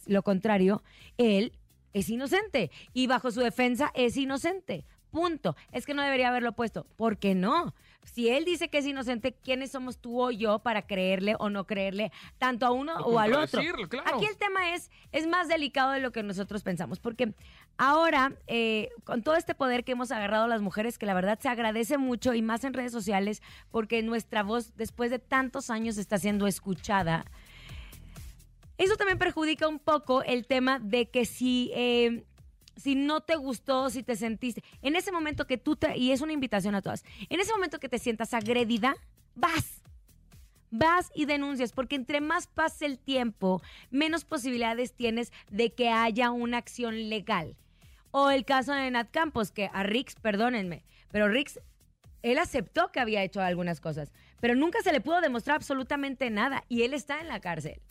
lo 0.06 0.24
contrario, 0.24 0.84
él 1.18 1.54
es 1.94 2.10
inocente. 2.10 2.72
Y 2.94 3.08
bajo 3.08 3.32
su 3.32 3.42
defensa 3.42 3.92
es 3.96 4.18
inocente. 4.18 4.86
Punto. 5.12 5.56
Es 5.72 5.86
que 5.86 5.94
no 5.94 6.02
debería 6.02 6.30
haberlo 6.30 6.54
puesto. 6.54 6.86
¿Por 6.96 7.18
qué 7.18 7.36
no? 7.36 7.76
Si 8.04 8.30
él 8.30 8.46
dice 8.46 8.70
que 8.70 8.80
es 8.80 8.86
inocente, 8.86 9.34
¿quiénes 9.34 9.72
somos 9.72 10.00
tú 10.00 10.22
o 10.22 10.32
yo 10.32 10.60
para 10.60 10.84
creerle 10.88 11.36
o 11.38 11.50
no 11.50 11.68
creerle 11.68 12.12
tanto 12.40 12.66
a 12.66 12.72
uno 12.72 12.96
O 12.96 13.16
o, 13.16 13.20
al 13.20 13.34
otro? 13.34 13.62
claro. 13.90 14.16
Aquí 14.16 14.26
el 14.26 14.38
tema 14.38 14.74
es, 14.74 14.90
es 15.12 15.28
más 15.28 15.48
delicado 15.48 15.92
de 15.92 16.00
lo 16.00 16.12
que 16.12 16.24
nosotros 16.24 16.64
pensamos, 16.64 17.00
porque 17.00 17.34
ahora, 17.78 18.34
eh, 18.48 18.90
con 19.04 19.24
todo 19.24 19.36
este 19.36 19.56
poder 19.56 19.84
que 19.84 19.94
hemos 19.94 20.12
agarrado 20.12 20.48
las 20.48 20.62
mujeres, 20.62 20.98
que 20.98 21.06
la 21.06 21.14
verdad 21.14 21.40
se 21.40 21.50
agradece 21.50 21.98
mucho 21.98 22.34
y 22.34 22.42
más 22.42 22.64
en 22.64 22.74
redes 22.74 22.92
sociales, 22.92 23.42
porque 23.72 24.04
nuestra 24.04 24.44
voz, 24.44 24.76
después 24.76 25.12
de 25.12 25.20
tantos 25.20 25.70
años, 25.70 25.98
está 25.98 26.18
siendo 26.18 26.48
escuchada. 26.48 27.26
Eso 28.78 28.96
también 28.96 29.20
perjudica 29.20 29.68
un 29.68 29.80
poco 29.80 30.24
el 30.24 30.48
tema 30.48 30.80
de 30.80 31.10
que 31.10 31.26
si, 31.26 31.72
eh, 31.76 32.24
si 32.76 32.96
no 32.96 33.22
te 33.22 33.36
gustó, 33.36 33.90
si 33.90 34.02
te 34.02 34.16
sentiste, 34.16 34.64
en 34.82 34.96
ese 34.96 35.12
momento 35.12 35.46
que 35.46 35.58
tú 35.58 35.76
te, 35.76 35.98
y 35.98 36.12
es 36.12 36.22
una 36.22 36.34
invitación 36.34 36.74
a 36.76 36.82
todas, 36.82 37.04
en 37.30 37.40
ese 37.40 37.52
momento 37.52 37.80
que 37.80 37.90
te 37.90 38.00
sientas 38.00 38.34
agredida, 38.34 38.96
vas. 39.36 39.82
Vas 40.72 41.12
y 41.14 41.26
denuncias, 41.26 41.74
porque 41.74 41.96
entre 41.96 42.22
más 42.22 42.48
pase 42.48 42.86
el 42.86 42.98
tiempo, 42.98 43.62
menos 43.90 44.26
posibilidades 44.26 44.94
tienes 44.94 45.32
de 45.50 45.74
que 45.74 45.90
haya 45.90 46.32
una 46.32 46.58
acción 46.58 47.10
legal. 47.10 47.56
O 48.12 48.30
el 48.30 48.46
caso 48.46 48.74
de 48.74 48.90
Nat 48.90 49.12
Campos, 49.12 49.52
que 49.52 49.70
a 49.74 49.84
Rix, 49.84 50.16
perdónenme, 50.16 50.84
pero 51.12 51.30
Rix 51.30 51.60
él 52.24 52.38
aceptó 52.38 52.92
que 52.92 53.00
había 53.00 53.24
hecho 53.24 53.42
algunas 53.42 53.82
cosas, 53.82 54.12
pero 54.40 54.56
nunca 54.56 54.82
se 54.82 54.92
le 54.92 55.02
pudo 55.02 55.22
demostrar 55.22 55.56
absolutamente 55.56 56.30
nada 56.30 56.64
y 56.70 56.84
él 56.84 56.94
está 56.94 57.20
en 57.20 57.28
la 57.28 57.40
cárcel. 57.40 57.82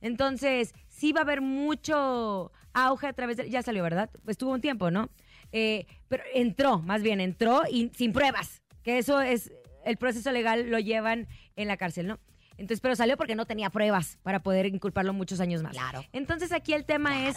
Entonces, 0.00 0.74
sí 0.88 1.12
va 1.12 1.20
a 1.20 1.22
haber 1.24 1.40
mucho 1.40 2.52
auge 2.72 3.06
a 3.06 3.12
través 3.12 3.36
de... 3.36 3.50
Ya 3.50 3.62
salió, 3.62 3.82
¿verdad? 3.82 4.10
Pues 4.24 4.38
tuvo 4.38 4.52
un 4.52 4.60
tiempo, 4.60 4.90
¿no? 4.90 5.10
Eh, 5.50 5.86
pero 6.08 6.22
entró, 6.34 6.78
más 6.80 7.02
bien, 7.02 7.20
entró 7.20 7.62
y 7.68 7.90
sin 7.94 8.12
pruebas, 8.12 8.62
que 8.82 8.98
eso 8.98 9.20
es, 9.20 9.50
el 9.88 9.96
proceso 9.96 10.30
legal 10.32 10.68
lo 10.70 10.78
llevan 10.78 11.26
en 11.56 11.68
la 11.68 11.76
cárcel, 11.76 12.06
¿no? 12.06 12.18
Entonces, 12.52 12.80
pero 12.80 12.96
salió 12.96 13.16
porque 13.16 13.34
no 13.34 13.46
tenía 13.46 13.70
pruebas 13.70 14.18
para 14.22 14.40
poder 14.42 14.66
inculparlo 14.66 15.12
muchos 15.12 15.40
años 15.40 15.62
más. 15.62 15.72
Claro. 15.72 16.04
Entonces, 16.12 16.52
aquí 16.52 16.72
el 16.72 16.84
tema 16.84 17.28
es, 17.28 17.36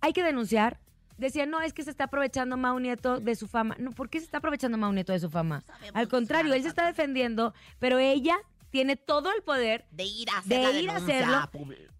hay 0.00 0.12
que 0.12 0.22
denunciar. 0.22 0.78
Decía, 1.18 1.46
no, 1.46 1.60
es 1.60 1.72
que 1.72 1.82
se 1.82 1.90
está 1.90 2.04
aprovechando 2.04 2.56
Mau 2.56 2.78
Nieto 2.78 3.20
de 3.20 3.34
su 3.36 3.46
fama. 3.46 3.76
No, 3.78 3.90
¿por 3.92 4.08
qué 4.08 4.18
se 4.18 4.24
está 4.24 4.38
aprovechando 4.38 4.78
Mau 4.78 4.92
Nieto 4.92 5.12
de 5.12 5.20
su 5.20 5.30
fama? 5.30 5.62
Sabemos, 5.66 5.96
Al 5.96 6.08
contrario, 6.08 6.54
él 6.54 6.62
se 6.62 6.68
está 6.68 6.86
defendiendo, 6.86 7.54
pero 7.78 7.98
ella 7.98 8.36
tiene 8.70 8.96
todo 8.96 9.32
el 9.32 9.42
poder 9.42 9.84
De 9.92 10.02
ir 10.04 10.28
a 10.30 10.38
hacer 10.38 10.72
de 10.72 10.80
ir 10.80 10.90
a 10.90 10.96
hacerlo 10.96 11.48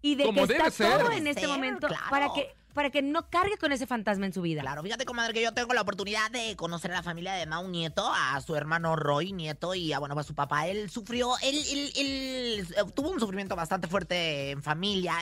y 0.01 0.15
de 0.15 0.25
Como 0.25 0.41
que 0.41 0.53
debe 0.53 0.67
está 0.67 0.71
ser. 0.71 0.99
todo 0.99 1.11
en 1.11 1.27
este 1.27 1.41
ser, 1.41 1.49
momento 1.49 1.87
claro. 1.87 2.03
para 2.09 2.27
que 2.33 2.53
para 2.75 2.91
que 2.91 3.01
no 3.01 3.29
cargue 3.29 3.57
con 3.57 3.71
ese 3.71 3.87
fantasma 3.87 4.25
en 4.27 4.33
su 4.33 4.41
vida. 4.41 4.61
Claro, 4.61 4.83
fíjate, 4.83 5.05
comadre, 5.05 5.33
que 5.33 5.41
yo 5.41 5.53
tengo 5.53 5.73
la 5.73 5.81
oportunidad 5.81 6.29
de 6.29 6.55
conocer 6.57 6.91
a 6.91 6.95
la 6.95 7.03
familia 7.03 7.33
de 7.33 7.45
Mau 7.45 7.67
Nieto, 7.67 8.05
a 8.13 8.39
su 8.41 8.55
hermano 8.55 8.95
Roy 8.97 9.31
Nieto 9.31 9.73
y 9.73 9.93
a, 9.93 9.99
bueno, 9.99 10.19
a 10.19 10.23
su 10.23 10.35
papá. 10.35 10.67
Él 10.67 10.89
sufrió, 10.89 11.31
él, 11.41 11.55
él- 11.71 11.91
él, 11.95 12.67
eh, 12.77 12.83
tuvo 12.93 13.09
un 13.11 13.19
sufrimiento 13.19 13.55
bastante 13.55 13.87
fuerte 13.87 14.51
en 14.51 14.61
familia. 14.61 15.15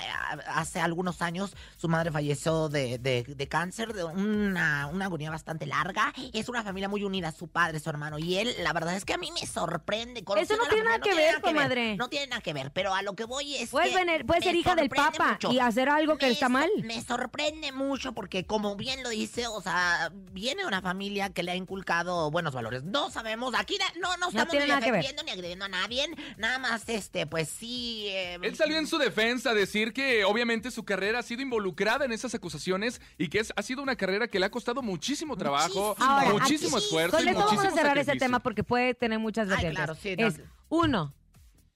Hace 0.47 0.79
algunos 0.81 1.21
años 1.21 1.55
su 1.77 1.87
madre 1.87 2.11
falleció 2.11 2.69
de, 2.69 2.97
de- 2.97 3.23
de 3.23 3.47
cáncer, 3.47 3.93
de 3.93 4.03
una, 4.03 4.87
una 4.87 5.05
agonía 5.05 5.29
bastante 5.29 5.67
larga. 5.67 6.11
Es 6.33 6.49
una 6.49 6.63
familia 6.63 6.89
muy 6.89 7.03
unida, 7.03 7.31
su 7.31 7.47
padre, 7.49 7.79
su 7.79 7.89
hermano 7.91 8.17
y 8.17 8.37
él. 8.37 8.55
La 8.63 8.73
verdad 8.73 8.95
es 8.95 9.05
que 9.05 9.13
a 9.13 9.17
mí 9.19 9.29
me 9.31 9.45
sorprende. 9.45 10.23
Eso 10.37 10.57
no 10.57 10.65
tiene 10.67 10.85
nada 10.85 10.99
que 10.99 11.13
ver, 11.13 11.39
comadre. 11.39 11.97
No 11.97 12.09
tiene 12.09 12.27
nada 12.27 12.41
que 12.41 12.53
ver, 12.53 12.71
pero 12.71 12.95
a 12.95 13.03
lo 13.03 13.13
que 13.15 13.25
voy 13.25 13.57
es 13.57 13.69
Puedes, 13.69 13.91
que 13.91 13.95
vener- 13.97 14.25
puedes 14.25 14.43
ser 14.43 14.55
hija 14.55 14.73
del 14.73 14.89
papa 14.89 15.33
mucho. 15.33 15.51
y 15.51 15.59
hacer 15.59 15.87
algo 15.89 16.17
que 16.17 16.25
Me 16.25 16.31
está 16.31 16.49
mal. 16.49 16.69
Me 16.83 16.99
sorprende 17.01 17.42
mucho 17.73 18.13
porque, 18.13 18.45
como 18.45 18.75
bien 18.75 19.03
lo 19.03 19.09
dice, 19.09 19.47
o 19.47 19.61
sea, 19.61 20.11
viene 20.31 20.65
una 20.65 20.81
familia 20.81 21.29
que 21.31 21.43
le 21.43 21.51
ha 21.51 21.55
inculcado 21.55 22.31
buenos 22.31 22.53
valores. 22.53 22.83
No 22.83 23.09
sabemos, 23.09 23.53
aquí 23.57 23.77
no, 23.99 24.15
no 24.17 24.29
estamos 24.29 24.49
tiene 24.51 24.67
ni 24.67 24.73
defendiendo 24.81 25.23
ni 25.23 25.31
agrediendo 25.31 25.65
a 25.65 25.69
nadie. 25.69 26.05
Nada 26.37 26.59
más, 26.59 26.87
este, 26.89 27.27
pues 27.27 27.49
sí. 27.49 28.05
eh, 28.09 28.37
Él 28.41 28.55
salió 28.55 28.77
en 28.77 28.87
su 28.87 28.97
defensa 28.97 29.51
a 29.51 29.53
decir 29.53 29.93
que 29.93 30.23
obviamente 30.25 30.71
su 30.71 30.83
carrera 30.85 31.19
ha 31.19 31.23
sido 31.23 31.41
involucrada 31.41 32.05
en 32.05 32.11
esas 32.11 32.33
acusaciones 32.35 33.01
y 33.17 33.27
que 33.29 33.39
es, 33.39 33.53
ha 33.55 33.61
sido 33.61 33.81
una 33.83 33.95
carrera 33.95 34.27
que 34.27 34.39
le 34.39 34.45
ha 34.45 34.51
costado 34.51 34.81
muchísimo 34.81 35.35
trabajo, 35.37 35.89
Muchísimo. 35.89 36.11
Ahora, 36.11 36.29
muchísimo 36.31 36.77
aquí- 36.77 36.85
esfuerzo 36.85 37.17
Con 37.17 37.25
y 37.25 37.29
esto 37.29 37.45
vamos 37.45 37.65
a 37.65 37.71
cerrar 37.71 37.97
ese 37.97 38.15
tema 38.15 38.39
porque 38.39 38.63
puede 38.63 38.93
tener 38.93 39.19
muchas 39.19 39.45
Ay, 39.47 39.51
vertientes. 39.51 39.77
claro, 39.77 39.95
sí, 39.95 40.15
no. 40.17 40.27
es 40.27 40.41
uno, 40.69 41.13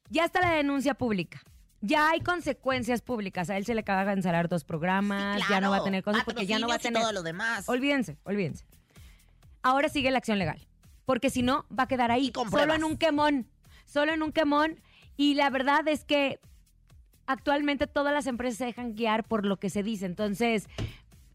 ya 0.10 0.26
está 0.26 0.42
la 0.42 0.52
denuncia 0.52 0.94
pública. 0.94 1.42
Ya 1.82 2.10
hay 2.10 2.22
consecuencias 2.22 3.02
públicas. 3.02 3.50
A 3.50 3.58
él 3.58 3.66
se 3.66 3.74
le 3.74 3.82
acaba 3.82 4.02
de 4.02 4.08
cancelar 4.08 4.50
dos 4.50 4.64
programas, 4.64 5.42
sí, 5.42 5.48
ya 5.50 5.62
no 5.62 5.70
va 5.70 5.78
a 5.78 5.84
tener 5.84 6.04
cosas 6.04 6.24
porque 6.24 6.46
ya 6.46 6.60
no 6.60 6.68
va 6.68 6.76
a 6.76 6.80
tener. 6.80 7.02
todo 7.02 7.14
lo 7.14 7.24
demás. 7.24 7.70
Olvídense, 7.70 8.18
olvídense. 8.24 8.66
Ahora 9.62 9.90
sigue 9.90 10.12
la 10.12 10.18
acción 10.18 10.40
legal. 10.40 10.60
Porque 11.06 11.30
si 11.30 11.42
no, 11.42 11.66
va 11.78 11.84
a 11.84 11.88
quedar 11.88 12.12
ahí, 12.12 12.32
solo 12.34 12.50
pruebas. 12.50 12.78
en 12.78 12.84
un 12.84 12.98
quemón. 12.98 13.48
Solo 13.86 14.14
en 14.14 14.24
un 14.24 14.32
quemón. 14.32 14.82
Y 15.16 15.36
la 15.36 15.50
verdad 15.50 15.88
es 15.88 16.04
que 16.04 16.40
actualmente 17.28 17.88
todas 17.88 18.14
las 18.14 18.28
empresas 18.28 18.58
se 18.58 18.66
dejan 18.66 18.96
guiar 18.96 19.24
por 19.24 19.46
lo 19.46 19.58
que 19.58 19.70
se 19.70 19.84
dice. 19.84 20.06
Entonces, 20.06 20.68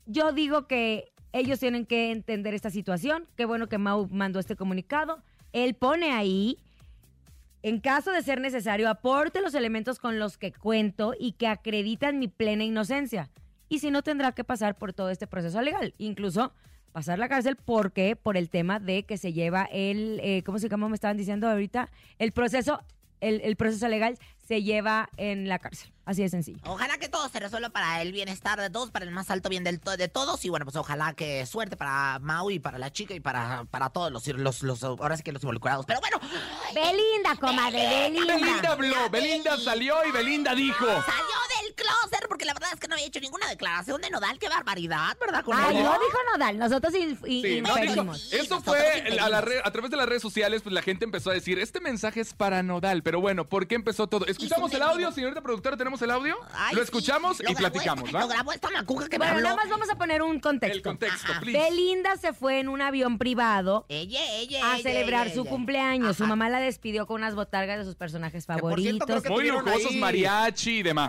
yo 0.06 0.32
digo 0.32 0.66
que 0.66 1.12
ellos 1.32 1.58
tienen 1.58 1.86
que 1.86 2.10
entender 2.10 2.54
esta 2.54 2.70
situación. 2.70 3.26
Qué 3.36 3.44
bueno 3.44 3.68
que 3.68 3.78
Mau 3.78 4.08
mandó 4.10 4.38
este 4.38 4.56
comunicado. 4.56 5.22
Él 5.52 5.74
pone 5.74 6.12
ahí, 6.12 6.58
en 7.62 7.80
caso 7.80 8.10
de 8.10 8.22
ser 8.22 8.40
necesario, 8.40 8.88
aporte 8.88 9.40
los 9.40 9.54
elementos 9.54 9.98
con 9.98 10.18
los 10.18 10.36
que 10.36 10.52
cuento 10.52 11.14
y 11.18 11.32
que 11.32 11.46
acreditan 11.46 12.18
mi 12.18 12.28
plena 12.28 12.64
inocencia. 12.64 13.30
Y 13.68 13.78
si 13.78 13.90
no, 13.90 14.02
tendrá 14.02 14.32
que 14.32 14.44
pasar 14.44 14.76
por 14.76 14.92
todo 14.92 15.10
este 15.10 15.26
proceso 15.26 15.62
legal. 15.62 15.94
Incluso 15.98 16.52
pasar 16.92 17.18
la 17.18 17.28
cárcel 17.28 17.56
porque 17.56 18.16
por 18.16 18.36
el 18.36 18.50
tema 18.50 18.80
de 18.80 19.04
que 19.04 19.16
se 19.16 19.32
lleva 19.32 19.64
el, 19.64 20.20
eh, 20.22 20.42
¿cómo 20.44 20.58
se 20.58 20.68
llama? 20.68 20.88
Me 20.88 20.94
estaban 20.94 21.16
diciendo 21.16 21.48
ahorita, 21.48 21.90
el 22.18 22.32
proceso, 22.32 22.82
el, 23.20 23.40
el 23.42 23.56
proceso 23.56 23.88
legal 23.88 24.18
se 24.52 24.62
lleva 24.62 25.08
en 25.16 25.48
la 25.48 25.58
cárcel. 25.58 25.90
Así 26.04 26.20
de 26.20 26.28
sencillo. 26.28 26.58
Ojalá 26.66 26.98
que 26.98 27.08
todo 27.08 27.26
se 27.30 27.40
resuelva 27.40 27.70
para 27.70 28.02
el 28.02 28.12
bienestar 28.12 28.60
de 28.60 28.68
todos, 28.68 28.90
para 28.90 29.06
el 29.06 29.12
más 29.12 29.30
alto 29.30 29.48
bien 29.48 29.64
del 29.64 29.80
to- 29.80 29.96
de 29.96 30.08
todos. 30.08 30.44
Y 30.44 30.50
bueno, 30.50 30.66
pues 30.66 30.76
ojalá 30.76 31.14
que 31.14 31.46
suerte 31.46 31.74
para 31.78 32.18
Mau 32.18 32.50
y 32.50 32.58
para 32.58 32.76
la 32.76 32.92
chica 32.92 33.14
y 33.14 33.20
para, 33.20 33.64
para 33.70 33.88
todos 33.88 34.12
los, 34.12 34.26
los, 34.26 34.62
los, 34.62 34.82
ahora 34.84 35.16
sí 35.16 35.22
que 35.22 35.32
los 35.32 35.42
involucrados. 35.42 35.86
Pero 35.86 36.00
bueno, 36.00 36.18
Belinda, 36.74 37.36
comadre, 37.40 37.88
Belinda. 38.10 38.34
Belinda 38.36 38.72
habló, 38.72 39.08
Belinda 39.10 39.56
salió 39.58 39.94
y 40.06 40.10
Belinda 40.10 40.54
dijo. 40.54 40.84
salió 40.84 41.36
porque 42.32 42.46
la 42.46 42.54
verdad 42.54 42.70
es 42.72 42.80
que 42.80 42.88
no 42.88 42.94
había 42.94 43.04
hecho 43.06 43.20
ninguna 43.20 43.46
declaración 43.46 44.00
de 44.00 44.08
Nodal. 44.08 44.38
Qué 44.38 44.48
barbaridad, 44.48 45.14
¿verdad? 45.20 45.44
Con 45.44 45.54
Ay, 45.54 45.76
ella? 45.76 45.82
no 45.84 45.92
dijo 45.92 46.18
Nodal, 46.32 46.58
nosotros 46.58 46.94
in- 46.94 47.18
in- 47.26 47.42
Sí, 47.42 47.60
no, 47.60 47.74
dijo- 47.76 48.04
Nosotros 48.04 48.64
fue 48.64 49.18
a, 49.20 49.28
la 49.28 49.42
red- 49.42 49.60
a 49.62 49.70
través 49.70 49.90
de 49.90 49.98
las 49.98 50.06
redes 50.08 50.22
sociales, 50.22 50.62
pues 50.62 50.72
la 50.72 50.80
gente 50.80 51.04
empezó 51.04 51.28
a 51.30 51.34
decir, 51.34 51.58
este 51.58 51.78
mensaje 51.80 52.20
es 52.22 52.32
para 52.32 52.62
Nodal, 52.62 53.02
pero 53.02 53.20
bueno, 53.20 53.46
¿por 53.46 53.66
qué 53.66 53.74
empezó 53.74 54.06
todo? 54.06 54.24
¿Escuchamos 54.26 54.72
el 54.72 54.80
audio, 54.82 55.12
señorita 55.12 55.42
productora? 55.42 55.76
¿Tenemos 55.76 56.00
el 56.00 56.10
audio? 56.10 56.34
Ay, 56.54 56.74
Lo 56.74 56.80
sí, 56.80 56.84
escuchamos 56.84 57.38
lo 57.40 57.50
y 57.50 57.54
platicamos, 57.54 58.04
esta- 58.06 58.16
¿va? 58.18 58.24
Lo 58.24 58.28
grabó 58.28 58.52
esta 58.54 58.70
macuja 58.70 59.08
que 59.10 59.18
me 59.18 59.26
Bueno, 59.26 59.34
habló. 59.34 59.48
nada 59.50 59.56
más 59.56 59.68
vamos 59.68 59.90
a 59.90 59.96
poner 59.96 60.22
un 60.22 60.40
contexto. 60.40 60.76
El 60.78 60.82
contexto, 60.82 61.32
Ajá. 61.32 61.40
please. 61.40 61.58
Belinda 61.58 62.16
se 62.16 62.32
fue 62.32 62.60
en 62.60 62.70
un 62.70 62.80
avión 62.80 63.18
privado 63.18 63.84
Ella, 63.90 64.20
ella, 64.36 64.72
a 64.72 64.78
celebrar 64.78 65.26
ella, 65.26 65.34
su 65.34 65.42
ella. 65.42 65.50
cumpleaños. 65.50 66.16
Su 66.16 66.24
mamá 66.26 66.48
la 66.48 66.60
despidió 66.60 67.06
con 67.06 67.16
unas 67.16 67.34
botargas 67.34 67.78
de 67.80 67.84
sus 67.84 67.94
personajes 67.96 68.46
por 68.46 68.54
cierto, 68.56 68.68
favoritos. 68.68 69.06
creo 69.06 69.22
que 69.22 69.28
Muy 69.28 69.48
lujosos, 69.48 69.90
ahí- 69.92 70.00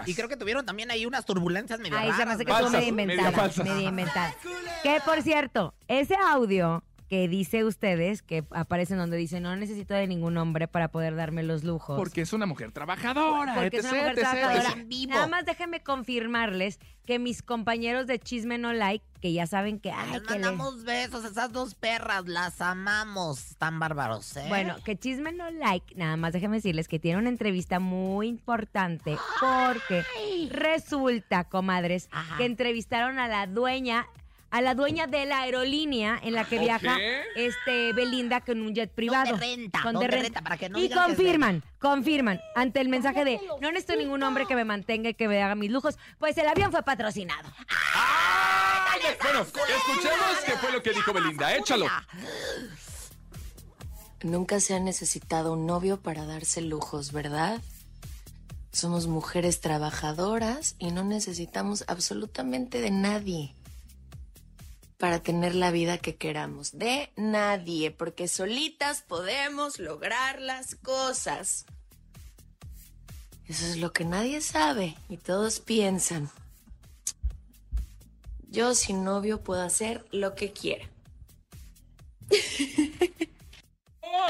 Y 0.05 0.15
creo 0.15 0.27
que 0.27 0.37
tuvieron 0.37 0.65
también 0.65 0.89
ahí 0.91 1.05
unas 1.13 1.25
turbulencias 1.25 1.79
medio 1.79 1.97
Ay, 1.97 2.11
se 2.11 2.17
me 2.17 2.17
raras, 2.17 2.35
hace 2.35 2.45
que 2.45 2.51
estuvo 2.51 2.69
medio 2.71 2.87
inventada. 2.87 3.63
Medio 3.63 3.89
inventada. 3.89 4.33
Que 4.81 4.99
por 5.05 5.21
cierto, 5.21 5.73
ese 5.87 6.15
audio 6.15 6.83
que 7.13 7.27
dice 7.27 7.63
ustedes, 7.63 8.23
que 8.23 8.43
aparece 8.49 8.93
en 8.93 8.97
donde 8.97 9.17
dice 9.17 9.39
no 9.39 9.55
necesito 9.55 9.93
de 9.93 10.07
ningún 10.07 10.35
hombre 10.35 10.67
para 10.67 10.87
poder 10.87 11.15
darme 11.15 11.43
los 11.43 11.63
lujos. 11.63 11.95
Porque 11.95 12.21
es 12.21 12.33
una 12.33 12.47
mujer 12.47 12.71
trabajadora. 12.71 13.53
Porque 13.53 13.77
es 13.77 13.85
una 13.85 13.91
etc, 13.91 13.99
mujer 13.99 14.13
etc, 14.13 14.19
trabajadora. 14.31 14.69
etc. 14.69 14.77
en 14.77 14.89
vivo. 14.89 15.13
Nada 15.13 15.27
más 15.27 15.45
déjenme 15.45 15.83
confirmarles 15.83 16.79
que 17.05 17.19
mis 17.19 17.43
compañeros 17.43 18.07
de 18.07 18.17
Chisme 18.17 18.57
No 18.57 18.73
Like, 18.73 19.05
que 19.21 19.31
ya 19.31 19.45
saben 19.45 19.79
que, 19.79 19.91
ay, 19.91 20.13
Les 20.13 20.21
que 20.23 20.29
mandamos 20.33 20.85
besos, 20.85 21.23
esas 21.23 21.51
dos 21.51 21.75
perras, 21.75 22.27
las 22.27 22.59
amamos. 22.61 23.57
Tan 23.59 23.77
bárbaros, 23.77 24.35
¿eh? 24.35 24.45
Bueno, 24.47 24.77
que 24.83 24.97
Chisme 24.97 25.33
No 25.33 25.51
Like, 25.51 25.93
nada 25.93 26.17
más 26.17 26.33
déjenme 26.33 26.55
decirles 26.55 26.87
que 26.87 26.97
tiene 26.97 27.19
una 27.19 27.29
entrevista 27.29 27.79
muy 27.79 28.27
importante 28.27 29.19
porque 29.39 30.03
resulta, 30.49 31.43
comadres, 31.43 32.09
Ajá. 32.11 32.37
que 32.37 32.45
entrevistaron 32.45 33.19
a 33.19 33.27
la 33.27 33.45
dueña 33.45 34.07
a 34.53 34.61
la 34.61 34.75
dueña 34.75 35.07
de 35.07 35.25
la 35.25 35.41
aerolínea 35.41 36.19
en 36.21 36.35
la 36.35 36.45
que 36.45 36.59
viaja 36.59 36.99
este 37.35 37.91
Belinda 37.91 38.39
con 38.41 38.61
un 38.61 38.75
jet 38.75 38.93
privado. 38.93 39.35
Renta, 39.35 39.81
donde 39.83 40.05
de 40.05 40.07
renta, 40.07 40.41
para 40.43 40.57
que 40.57 40.69
no 40.69 40.77
y 40.77 40.89
que 40.89 40.95
confirman, 40.95 41.63
confirman, 41.79 42.39
ante 42.53 42.79
el 42.79 42.87
mensaje 42.87 43.25
de 43.25 43.41
no 43.61 43.71
necesito 43.71 43.95
ningún 43.95 44.21
hombre 44.21 44.45
que 44.45 44.55
me 44.55 44.63
mantenga 44.63 45.09
y 45.09 45.15
que 45.15 45.27
me 45.27 45.41
haga 45.41 45.55
mis 45.55 45.71
lujos, 45.71 45.97
pues 46.19 46.37
el 46.37 46.47
avión 46.47 46.71
fue 46.71 46.83
patrocinado. 46.83 47.49
Ay, 47.67 49.01
Bueno, 49.23 49.41
escuchemos 49.41 50.37
qué 50.45 50.51
fue 50.51 50.71
lo 50.71 50.83
que 50.83 50.91
dijo 50.91 51.11
Belinda. 51.13 51.55
Échalo. 51.55 51.87
Nunca 54.21 54.59
se 54.59 54.75
ha 54.75 54.79
necesitado 54.79 55.53
un 55.53 55.65
novio 55.65 55.99
para 55.99 56.27
darse 56.27 56.61
lujos, 56.61 57.11
¿verdad? 57.11 57.59
Somos 58.71 59.07
mujeres 59.07 59.61
trabajadoras 59.61 60.75
y 60.77 60.91
no 60.91 61.03
necesitamos 61.03 61.85
absolutamente 61.87 62.81
de 62.81 62.91
nadie 62.91 63.55
para 64.97 65.21
tener 65.21 65.55
la 65.55 65.71
vida 65.71 65.97
que 65.97 66.15
queramos. 66.15 66.77
De 66.77 67.11
nadie, 67.15 67.91
porque 67.91 68.27
solitas 68.27 69.01
podemos 69.01 69.79
lograr 69.79 70.41
las 70.41 70.75
cosas. 70.75 71.65
Eso 73.47 73.65
es 73.65 73.77
lo 73.77 73.91
que 73.91 74.05
nadie 74.05 74.41
sabe 74.41 74.95
y 75.09 75.17
todos 75.17 75.59
piensan. 75.59 76.29
Yo 78.49 78.75
sin 78.75 79.03
novio 79.03 79.41
puedo 79.41 79.61
hacer 79.61 80.05
lo 80.11 80.35
que 80.35 80.53
quiera. 80.53 80.87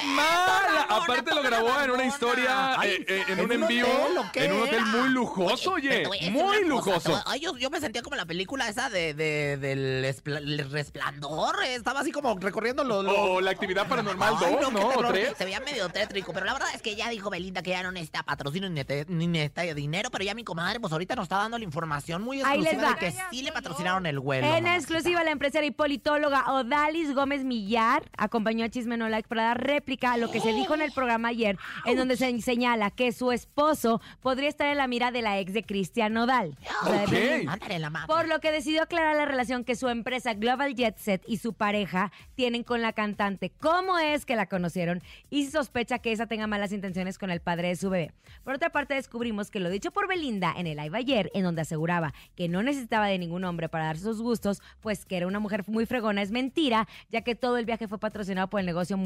mala. 0.05 0.85
Aparte 0.89 1.33
lo 1.35 1.41
grabó 1.43 1.81
en 1.81 1.91
una 1.91 2.05
historia, 2.05 2.79
Ay, 2.79 2.91
eh, 2.91 3.05
eh, 3.07 3.23
en 3.29 3.39
¿en 3.39 3.45
un 3.45 3.51
en 3.51 3.67
vivo, 3.67 3.87
hotel 3.87 4.17
o 4.17 4.31
qué 4.31 4.45
en 4.45 4.53
un 4.53 4.61
hotel 4.63 4.75
era? 4.75 4.85
muy 4.85 5.09
lujoso, 5.09 5.71
oye, 5.73 6.03
te 6.03 6.29
muy 6.31 6.47
cosa, 6.47 6.59
te 6.61 6.65
lujoso. 6.65 7.23
Ay, 7.25 7.39
yo, 7.41 7.57
yo 7.57 7.69
me 7.69 7.79
sentía 7.79 8.01
como 8.01 8.15
la 8.15 8.25
película 8.25 8.67
esa 8.69 8.89
de, 8.89 9.13
de- 9.13 9.57
del 9.57 10.05
espla- 10.05 10.37
el 10.37 10.69
resplandor. 10.71 11.63
Estaba 11.65 12.01
así 12.01 12.11
como 12.11 12.37
recorriendo 12.39 12.83
los... 12.83 13.03
los- 13.03 13.13
O 13.17 13.41
la 13.41 13.51
actividad 13.51 13.87
paranormal 13.87 14.35
Ay, 14.39 14.55
2, 14.59 14.67
qué 14.67 14.71
¿no? 14.73 14.87
O 14.87 14.89
terror. 14.91 15.11
3. 15.13 15.33
Se 15.37 15.45
veía 15.45 15.59
medio 15.59 15.89
tétrico, 15.89 16.33
pero 16.33 16.45
la 16.45 16.53
verdad 16.53 16.69
es 16.73 16.81
que 16.81 16.95
ya 16.95 17.09
dijo 17.09 17.29
Belinda 17.29 17.61
que 17.61 17.71
ya 17.71 17.83
no 17.83 17.91
necesita 17.91 18.23
patrocinio 18.23 18.69
ni, 18.69 18.81
nete- 18.81 19.05
ni 19.07 19.27
necesita 19.27 19.61
dinero, 19.73 20.09
pero 20.11 20.23
ya 20.23 20.33
mi 20.35 20.43
comadre 20.43 20.79
pues 20.79 20.91
ahorita 20.93 21.15
nos 21.15 21.23
está 21.23 21.37
dando 21.37 21.57
la 21.57 21.63
información 21.63 22.21
muy 22.21 22.39
exclusiva 22.41 22.81
va. 22.83 22.89
de 22.93 22.95
que 22.99 23.13
sí 23.31 23.41
le 23.41 23.51
patrocinaron 23.51 24.05
el 24.05 24.19
vuelo. 24.19 24.45
En 24.45 24.63
mamacita. 24.63 24.75
exclusiva, 24.75 25.23
la 25.23 25.31
empresaria 25.31 25.67
y 25.67 25.71
politóloga 25.71 26.51
Odalis 26.51 27.13
Gómez 27.13 27.43
Millar 27.43 28.09
acompañó 28.17 28.65
a 28.65 28.69
Chisme 28.69 28.97
No 28.97 29.09
Like 29.09 29.27
para 29.27 29.43
dar 29.43 29.61
réplica 29.73 30.13
a 30.13 30.17
lo 30.17 30.29
que 30.29 30.39
se 30.39 30.53
dijo 30.53 30.75
en 30.75 30.81
el 30.81 30.91
programa 30.91 31.29
ayer, 31.29 31.57
en 31.85 31.97
donde 31.97 32.15
se 32.15 32.39
señala 32.41 32.91
que 32.91 33.11
su 33.11 33.31
esposo 33.31 34.01
podría 34.21 34.49
estar 34.49 34.67
en 34.67 34.77
la 34.77 34.87
mira 34.87 35.11
de 35.11 35.23
la 35.23 35.39
ex 35.39 35.51
de 35.53 35.63
Cristian 35.63 36.13
Nodal. 36.13 36.55
O 36.83 36.85
sea, 36.85 36.99
de 36.99 37.03
Ok. 37.05 37.11
Belinda. 37.11 37.53
Ándale, 37.53 37.79
la 37.79 37.89
mami. 37.89 38.07
Por 38.07 38.27
lo 38.27 38.39
que 38.39 38.51
decidió 38.51 38.83
aclarar 38.83 39.15
la 39.15 39.25
relación 39.25 39.63
que 39.63 39.75
su 39.75 39.87
empresa 39.89 40.33
Global 40.35 40.75
Jet 40.75 40.97
Set 40.97 41.23
y 41.27 41.37
su 41.37 41.53
pareja 41.53 42.11
tienen 42.35 42.63
con 42.63 42.81
la 42.81 42.93
cantante, 42.93 43.51
cómo 43.59 43.97
es 43.97 44.25
que 44.25 44.35
la 44.35 44.45
conocieron 44.45 45.01
y 45.29 45.47
sospecha 45.47 45.99
que 45.99 46.11
esa 46.11 46.27
tenga 46.27 46.45
malas 46.45 46.71
intenciones 46.71 47.17
con 47.17 47.31
el 47.31 47.39
padre 47.41 47.69
de 47.69 47.75
su 47.75 47.89
bebé. 47.89 48.11
Por 48.43 48.53
otra 48.53 48.69
parte, 48.69 48.93
descubrimos 48.93 49.49
que 49.49 49.59
lo 49.59 49.69
dicho 49.69 49.91
por 49.91 50.07
Belinda 50.07 50.53
en 50.55 50.67
el 50.67 50.77
live 50.77 50.97
ayer, 50.97 51.31
en 51.33 51.43
donde 51.43 51.61
aseguraba 51.61 52.13
que 52.35 52.47
no 52.47 52.61
necesitaba 52.61 53.07
de 53.07 53.17
ningún 53.17 53.43
hombre 53.43 53.69
para 53.69 53.85
dar 53.85 53.97
sus 53.97 54.21
gustos, 54.21 54.61
pues 54.81 55.05
que 55.05 55.17
era 55.17 55.27
una 55.27 55.39
mujer 55.39 55.63
muy 55.67 55.85
fregona, 55.85 56.21
es 56.21 56.31
mentira, 56.31 56.87
ya 57.09 57.21
que 57.21 57.35
todo 57.35 57.57
el 57.57 57.65
viaje 57.65 57.87
fue 57.87 57.97
patrocinado 57.99 58.49
por 58.49 58.59
el 58.59 58.65
negocio 58.65 58.97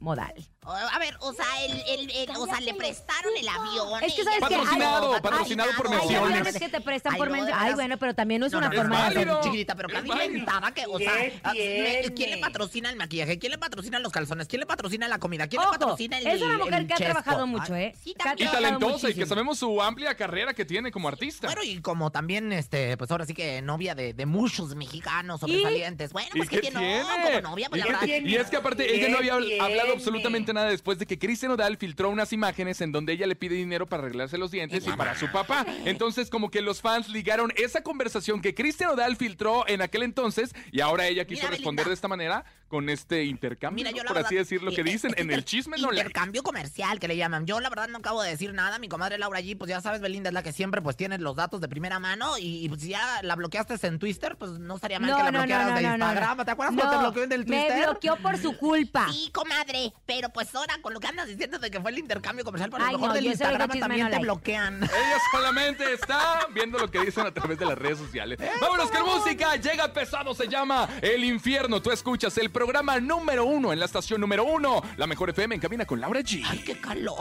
multimodal. 0.00 0.34
A 0.62 0.98
ver, 0.98 1.16
o 1.20 1.32
sea, 1.32 1.46
el, 1.64 1.72
el- 1.88 2.10
el- 2.10 2.36
o 2.36 2.44
sea, 2.46 2.60
le 2.60 2.74
prestaron 2.74 3.32
el 3.36 3.48
avión. 3.48 4.04
Es 4.04 4.14
que 4.14 4.22
sabes 4.24 4.38
que 4.40 4.54
Patrocinado, 4.56 5.14
hay- 5.14 5.20
patrocinado 5.20 5.70
por 5.76 5.86
Hay 5.86 5.92
menciones. 5.98 6.30
aviones 6.32 6.58
que 6.58 6.68
te 6.68 6.80
prestan 6.82 7.12
Ay, 7.14 7.18
por 7.18 7.28
de 7.28 7.32
menciones. 7.32 7.64
Ay, 7.66 7.74
bueno, 7.74 7.96
pero 7.98 8.14
también 8.14 8.40
no 8.40 8.46
es 8.46 8.52
No, 8.52 8.58
una 8.58 8.68
no, 8.68 8.76
forma 8.76 8.94
es 8.96 9.00
de 9.00 9.06
hacer. 9.08 9.26
válido. 9.26 9.42
Chiquitita, 9.42 9.74
pero 9.74 9.88
que 9.88 9.98
inventaba 9.98 10.72
que, 10.72 10.84
o 10.86 10.98
sea, 10.98 11.12
¿Qué 11.16 11.40
ah, 11.42 11.52
me- 11.54 12.14
¿quién 12.14 12.30
le 12.30 12.38
patrocina 12.38 12.90
el 12.90 12.96
maquillaje? 12.96 13.38
¿Quién 13.38 13.52
le 13.52 13.58
patrocina 13.58 13.98
los 13.98 14.12
calzones? 14.12 14.46
¿Quién 14.48 14.60
le 14.60 14.66
patrocina 14.66 15.08
la 15.08 15.18
comida? 15.18 15.48
¿Quién 15.48 15.62
le 15.62 15.68
patrocina 15.68 16.18
el 16.18 16.26
es 16.26 16.42
una 16.42 16.58
mujer 16.58 16.86
que 16.86 16.92
ha 16.92 16.96
chesco? 16.98 17.12
trabajado 17.12 17.46
mucho, 17.46 17.74
¿eh? 17.74 17.94
Sí, 18.04 18.14
también. 18.14 18.48
Y 18.48 18.52
talentosa, 18.52 19.10
y 19.10 19.14
que 19.14 19.26
sabemos 19.26 19.58
su 19.58 19.82
amplia 19.82 20.14
carrera 20.14 20.52
que 20.54 20.64
tiene 20.66 20.92
como 20.92 21.08
artista. 21.08 21.46
Bueno, 21.46 21.62
y 21.64 21.80
como 21.80 22.12
también, 22.12 22.52
este, 22.52 22.96
pues 22.98 23.10
ahora 23.10 23.24
sí 23.26 23.32
que 23.34 23.62
novia 23.62 23.94
de, 23.94 24.12
de 24.12 24.26
muchos 24.26 24.74
mexicanos 24.76 25.40
sobresalientes. 25.40 26.12
Bueno, 26.12 26.28
¿Y 26.34 26.38
pues 26.38 26.50
que 26.50 26.60
tiene, 26.60 27.02
como 27.02 27.50
novia, 27.50 27.68
pues 27.70 27.82
¿Y, 27.82 27.88
la 27.88 27.98
verdad. 27.98 28.06
Y 28.24 28.36
es 28.36 28.48
que 28.50 28.56
aparte 28.56 28.94
ella 28.94 29.08
no 29.08 29.18
había 29.18 29.38
¿Qué 29.38 29.60
hablado 29.70 29.92
absolutamente 29.94 30.52
nada 30.52 30.68
después 30.68 30.98
de 30.98 31.06
que 31.06 31.18
Cristian 31.18 31.52
Odal 31.52 31.76
filtró 31.76 32.10
unas 32.10 32.32
imágenes 32.32 32.80
en 32.80 32.92
donde 32.92 33.12
ella 33.12 33.26
le 33.26 33.36
pide 33.36 33.54
dinero 33.54 33.86
para 33.86 34.02
arreglarse 34.02 34.38
los 34.38 34.50
dientes 34.50 34.86
y 34.86 34.90
para 34.92 35.14
su 35.16 35.30
papá. 35.30 35.64
Entonces 35.84 36.30
como 36.30 36.50
que 36.50 36.60
los 36.62 36.80
fans 36.80 37.08
ligaron 37.08 37.52
esa 37.56 37.82
conversación 37.82 38.40
que 38.40 38.54
Cristian 38.54 38.90
Odal 38.90 39.16
filtró 39.16 39.66
en 39.68 39.82
aquel 39.82 40.02
entonces 40.02 40.54
y 40.72 40.80
ahora 40.80 41.06
ella 41.06 41.24
quiso 41.24 41.42
Mira, 41.42 41.50
responder 41.50 41.84
Belinda. 41.84 41.88
de 41.90 41.94
esta 41.94 42.08
manera 42.08 42.44
con 42.70 42.88
este 42.88 43.24
intercambio, 43.24 43.74
Mira, 43.84 43.90
¿no? 43.90 43.96
yo 43.96 44.04
la 44.04 44.08
por 44.08 44.14
verdad- 44.18 44.28
así 44.28 44.36
decir 44.36 44.62
lo 44.62 44.70
que 44.70 44.82
eh, 44.82 44.84
dicen 44.84 45.12
en 45.16 45.30
el 45.32 45.44
chisme 45.44 45.76
no 45.76 45.90
le 45.90 45.98
Intercambio 45.98 46.42
comercial 46.44 47.00
que 47.00 47.08
le 47.08 47.16
llaman. 47.16 47.44
Yo 47.44 47.58
la 47.58 47.68
verdad 47.68 47.88
no 47.88 47.98
acabo 47.98 48.22
de 48.22 48.30
decir 48.30 48.54
nada. 48.54 48.78
Mi 48.78 48.88
comadre 48.88 49.18
Laura 49.18 49.40
G, 49.40 49.58
pues 49.58 49.68
ya 49.68 49.80
sabes, 49.80 50.00
Belinda 50.00 50.30
es 50.30 50.34
la 50.34 50.42
que 50.44 50.52
siempre 50.52 50.80
pues 50.80 50.96
tiene 50.96 51.18
los 51.18 51.34
datos 51.34 51.60
de 51.60 51.68
primera 51.68 51.98
mano 51.98 52.38
y, 52.38 52.64
y, 52.64 52.68
pues 52.68 52.80
si 52.82 52.90
ya 52.90 53.20
la 53.22 53.34
bloqueaste 53.34 53.74
en 53.86 53.98
Twitter, 53.98 54.36
pues 54.38 54.52
no 54.52 54.76
estaría 54.76 55.00
mal 55.00 55.16
que 55.16 55.22
la 55.24 55.30
bloquearas 55.30 55.74
de 55.74 55.82
Instagram. 55.82 56.44
¿Te 56.44 56.50
acuerdas 56.52 56.74
cuando 56.76 56.90
te 56.92 56.98
bloqueó 57.02 57.22
en 57.24 57.32
el 57.32 57.40
Me 57.40 57.44
Twitter? 57.66 57.82
bloqueó 57.88 58.16
por 58.16 58.38
su 58.38 58.56
culpa. 58.56 59.08
Sí, 59.10 59.30
comadre, 59.34 59.92
pero 60.06 60.28
pues 60.30 60.54
ahora 60.54 60.76
con 60.80 60.94
lo 60.94 61.00
que 61.00 61.08
andas 61.08 61.26
diciendo 61.26 61.58
de 61.58 61.70
que 61.72 61.80
fue 61.80 61.90
el 61.90 61.98
intercambio 61.98 62.44
comercial, 62.44 62.70
por 62.70 62.78
lo 62.80 62.86
Ay, 62.86 62.92
mejor 62.94 63.08
no, 63.08 63.14
del 63.14 63.26
Instagram 63.26 63.68
también 63.80 64.00
no 64.02 64.06
te 64.06 64.10
like. 64.12 64.22
bloquean. 64.24 64.76
Ella 64.84 65.18
solamente 65.32 65.92
está 65.92 66.46
viendo 66.54 66.78
lo 66.78 66.88
que 66.90 67.00
dicen 67.00 67.26
a 67.26 67.32
través 67.34 67.58
de 67.58 67.66
las 67.66 67.76
redes 67.76 67.98
sociales. 67.98 68.38
Vámonos 68.60 68.90
con 68.92 69.04
música. 69.06 69.56
Llega 69.56 69.92
pesado, 69.92 70.34
se 70.34 70.46
llama 70.46 70.88
El 71.02 71.24
Infierno. 71.24 71.82
Tú 71.82 71.90
escuchas 71.90 72.36
el 72.38 72.50
programa 72.60 73.00
número 73.00 73.46
uno 73.46 73.72
en 73.72 73.78
la 73.78 73.86
estación 73.86 74.20
número 74.20 74.44
uno. 74.44 74.82
La 74.98 75.06
mejor 75.06 75.30
FM 75.30 75.54
en 75.54 75.60
cabina 75.62 75.86
con 75.86 75.98
Laura 75.98 76.20
G. 76.20 76.44
¡Ay, 76.46 76.58
qué 76.58 76.78
calor! 76.78 77.16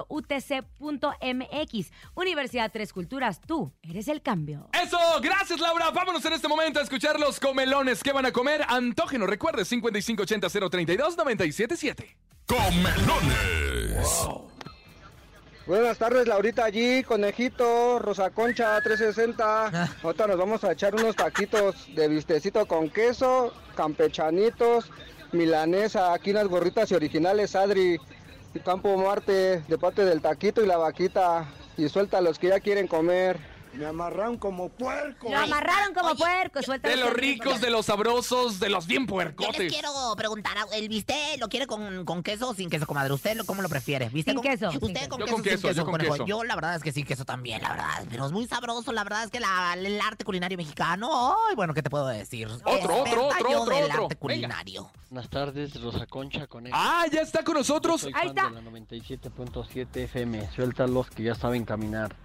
Universidad 2.15 2.71
Tres 2.71 2.93
Culturas, 2.93 3.41
tú 3.41 3.71
eres 3.83 4.07
el 4.07 4.23
cambio. 4.23 4.69
Eso, 4.73 4.97
gracias 5.21 5.59
Laura. 5.59 5.91
Vámonos 5.91 6.25
en 6.25 6.33
este 6.33 6.47
momento 6.47 6.79
a 6.79 6.83
escuchar 6.83 7.19
los 7.19 7.39
comelones 7.39 8.01
que 8.01 8.11
van 8.11 8.25
a 8.25 8.31
comer. 8.31 8.65
Antógeno, 8.67 9.27
recuerde 9.27 9.66
5580 9.67 10.69
032 10.69 11.17
977. 11.17 12.17
Comelones. 12.45 14.27
Buenas 15.65 15.97
tardes, 15.97 16.27
Laurita 16.27 16.63
allí, 16.63 17.03
Conejito, 17.03 17.99
Rosa 17.99 18.29
Concha 18.29 18.79
360. 18.81 19.89
Ahorita 20.03 20.27
nos 20.27 20.37
vamos 20.37 20.63
a 20.63 20.71
echar 20.71 20.95
unos 20.95 21.15
taquitos 21.15 21.93
de 21.93 22.07
bistecito 22.07 22.65
con 22.65 22.89
queso, 22.89 23.53
campechanitos, 23.75 24.89
milanesa, 25.33 26.13
aquí 26.13 26.31
unas 26.31 26.47
gorritas 26.47 26.89
y 26.91 26.95
originales, 26.95 27.53
Adri, 27.55 27.99
Campo 28.63 28.95
Marte, 28.97 29.61
de 29.67 29.77
parte 29.77 30.05
del 30.05 30.21
taquito 30.21 30.63
y 30.63 30.67
la 30.67 30.77
vaquita. 30.77 31.45
Y 31.75 31.89
suelta 31.89 32.19
a 32.19 32.21
los 32.21 32.39
que 32.39 32.47
ya 32.47 32.59
quieren 32.59 32.87
comer. 32.87 33.37
Me 33.73 33.85
amarraron 33.85 34.37
como 34.37 34.69
puerco. 34.69 35.29
Lo 35.29 35.37
amarraron 35.37 35.93
como 35.93 36.09
oye, 36.09 36.17
puerco, 36.17 36.63
suelta 36.63 36.89
De 36.89 36.95
los 36.97 37.13
ricos, 37.13 37.61
de 37.61 37.69
los 37.69 37.85
sabrosos, 37.85 38.59
de 38.59 38.69
los 38.69 38.87
bien 38.87 39.05
Yo 39.05 39.17
les 39.19 39.33
puercotes. 39.35 39.71
quiero 39.71 39.89
preguntar, 40.17 40.53
¿el 40.73 40.89
bistec 40.89 41.39
lo 41.39 41.47
quiere 41.47 41.67
con, 41.67 42.03
con 42.05 42.23
queso 42.23 42.49
o 42.49 42.53
sin 42.55 42.69
queso, 42.71 42.87
comadre? 42.87 43.13
¿Usted 43.13 43.35
lo- 43.37 43.45
cómo 43.45 43.61
lo 43.61 43.69
prefiere? 43.69 44.09
¿Bistec 44.09 44.33
Sin 44.33 44.41
con- 44.41 44.51
queso, 44.51 44.71
sin 44.71 44.83
¿Usted 44.83 44.93
queso. 45.01 45.09
con 45.09 45.19
Yo 45.19 45.25
queso 45.25 45.35
con 45.35 45.43
sin 45.43 45.51
queso, 45.53 45.71
yo 45.71 45.83
con 45.83 45.91
conejo? 45.91 46.13
queso. 46.13 46.25
Yo 46.25 46.43
la 46.43 46.55
verdad 46.55 46.75
es 46.75 46.81
que 46.81 46.91
sí, 46.91 47.03
queso 47.03 47.23
también, 47.23 47.61
la 47.61 47.69
verdad. 47.69 48.05
Pero 48.09 48.25
es 48.25 48.31
muy 48.31 48.47
sabroso, 48.47 48.91
la 48.93 49.03
verdad 49.03 49.25
es 49.25 49.29
que 49.29 49.39
la- 49.39 49.73
el 49.75 50.01
arte 50.01 50.25
culinario 50.25 50.57
mexicano, 50.57 51.35
ay, 51.47 51.55
bueno, 51.55 51.73
¿qué 51.75 51.83
te 51.83 51.89
puedo 51.91 52.07
decir? 52.07 52.47
Otro, 52.47 52.71
Experta 52.71 52.99
otro, 53.01 53.27
otro, 53.27 53.49
yo 53.51 53.61
otro, 53.61 53.75
del 53.75 53.83
otro. 53.85 54.03
arte 54.03 54.15
Venga. 54.15 54.19
culinario. 54.19 54.91
Buenas 55.11 55.29
tardes, 55.29 55.79
Rosa 55.81 56.05
Concha 56.07 56.47
con 56.47 56.67
Ah, 56.73 57.05
ya 57.11 57.21
está 57.21 57.43
con 57.43 57.53
nosotros. 57.55 58.01
Soy 58.01 58.11
Ahí 58.15 58.27
fan 58.29 58.37
está. 58.37 58.49
de 58.49 58.55
la 58.55 58.61
97.7 58.61 60.03
FM. 60.03 60.49
Suelta 60.55 60.87
los 60.87 61.09
que 61.11 61.23
ya 61.23 61.35
saben 61.35 61.63
caminar. 61.63 62.15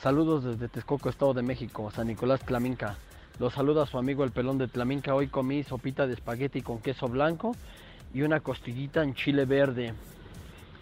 Saludos 0.00 0.44
desde 0.44 0.68
Texcoco, 0.68 1.08
Estado 1.08 1.34
de 1.34 1.42
México, 1.42 1.90
San 1.90 2.06
Nicolás 2.06 2.38
Tlaminca. 2.44 2.96
Los 3.40 3.54
saluda 3.54 3.84
su 3.84 3.98
amigo 3.98 4.22
el 4.22 4.30
pelón 4.30 4.56
de 4.56 4.68
Tlaminca. 4.68 5.12
Hoy 5.12 5.26
comí 5.26 5.64
sopita 5.64 6.06
de 6.06 6.14
espagueti 6.14 6.62
con 6.62 6.78
queso 6.78 7.08
blanco 7.08 7.56
y 8.14 8.22
una 8.22 8.38
costillita 8.38 9.02
en 9.02 9.14
chile 9.14 9.44
verde. 9.44 9.94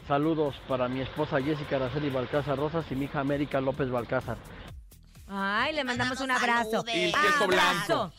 Saludos 0.07 0.55
para 0.69 0.89
mi 0.89 1.01
esposa 1.01 1.41
Jessica 1.41 1.77
Araceli 1.77 2.11
Balcázar 2.11 2.59
Rosas 2.59 2.85
y 2.93 2.95
mi 2.95 3.07
hija 3.07 3.21
América 3.21 3.59
López 3.63 3.91
Balcázar. 3.91 4.37
Ay, 5.29 5.75
le 5.75 5.83
mandamos 5.83 6.21
un 6.21 6.31
abrazo. 6.31 6.71
saludes. 6.71 6.95
Y 6.95 7.05
el 7.05 7.13
queso 7.13 7.45
abrazo. 7.45 8.13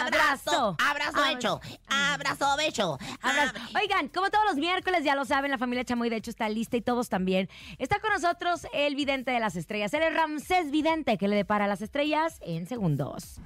Abrazo. 0.00 0.76
Abrazo 0.78 1.24
hecho. 1.26 1.60
Abrazo 1.88 2.60
hecho. 2.60 2.98
Abrazo. 3.20 3.54
Oigan, 3.80 4.08
como 4.08 4.30
todos 4.30 4.44
los 4.46 4.56
miércoles, 4.56 5.02
ya 5.04 5.16
lo 5.16 5.24
saben, 5.24 5.50
la 5.50 5.58
familia 5.58 5.84
Chamoy 5.84 6.08
de 6.08 6.16
hecho 6.16 6.30
está 6.30 6.48
lista 6.48 6.76
y 6.76 6.82
todos 6.82 7.08
también. 7.08 7.48
Está 7.78 7.98
con 7.98 8.12
nosotros 8.12 8.66
el 8.72 8.94
vidente 8.94 9.32
de 9.32 9.40
las 9.40 9.56
estrellas. 9.56 9.92
Él 9.94 10.04
es 10.04 10.14
Ramsés 10.14 10.70
Vidente, 10.70 11.18
que 11.18 11.26
le 11.26 11.34
depara 11.36 11.66
las 11.66 11.82
estrellas 11.82 12.38
en 12.42 12.66
segundos. 12.68 13.40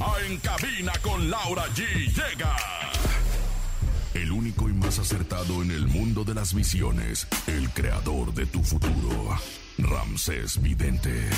Ah, 0.00 0.14
En 0.26 0.38
cabina 0.38 0.92
con 1.02 1.30
Laura 1.30 1.66
G 1.68 1.84
llega. 2.08 2.56
El 4.14 4.32
único 4.32 4.68
y 4.68 4.72
más 4.72 4.98
acertado 4.98 5.62
en 5.62 5.70
el 5.70 5.86
mundo 5.86 6.24
de 6.24 6.34
las 6.34 6.52
visiones. 6.52 7.28
El 7.46 7.70
creador 7.70 8.34
de 8.34 8.46
tu 8.46 8.62
futuro. 8.64 9.38
Ramsés 9.78 10.60
Vidente. 10.60 11.28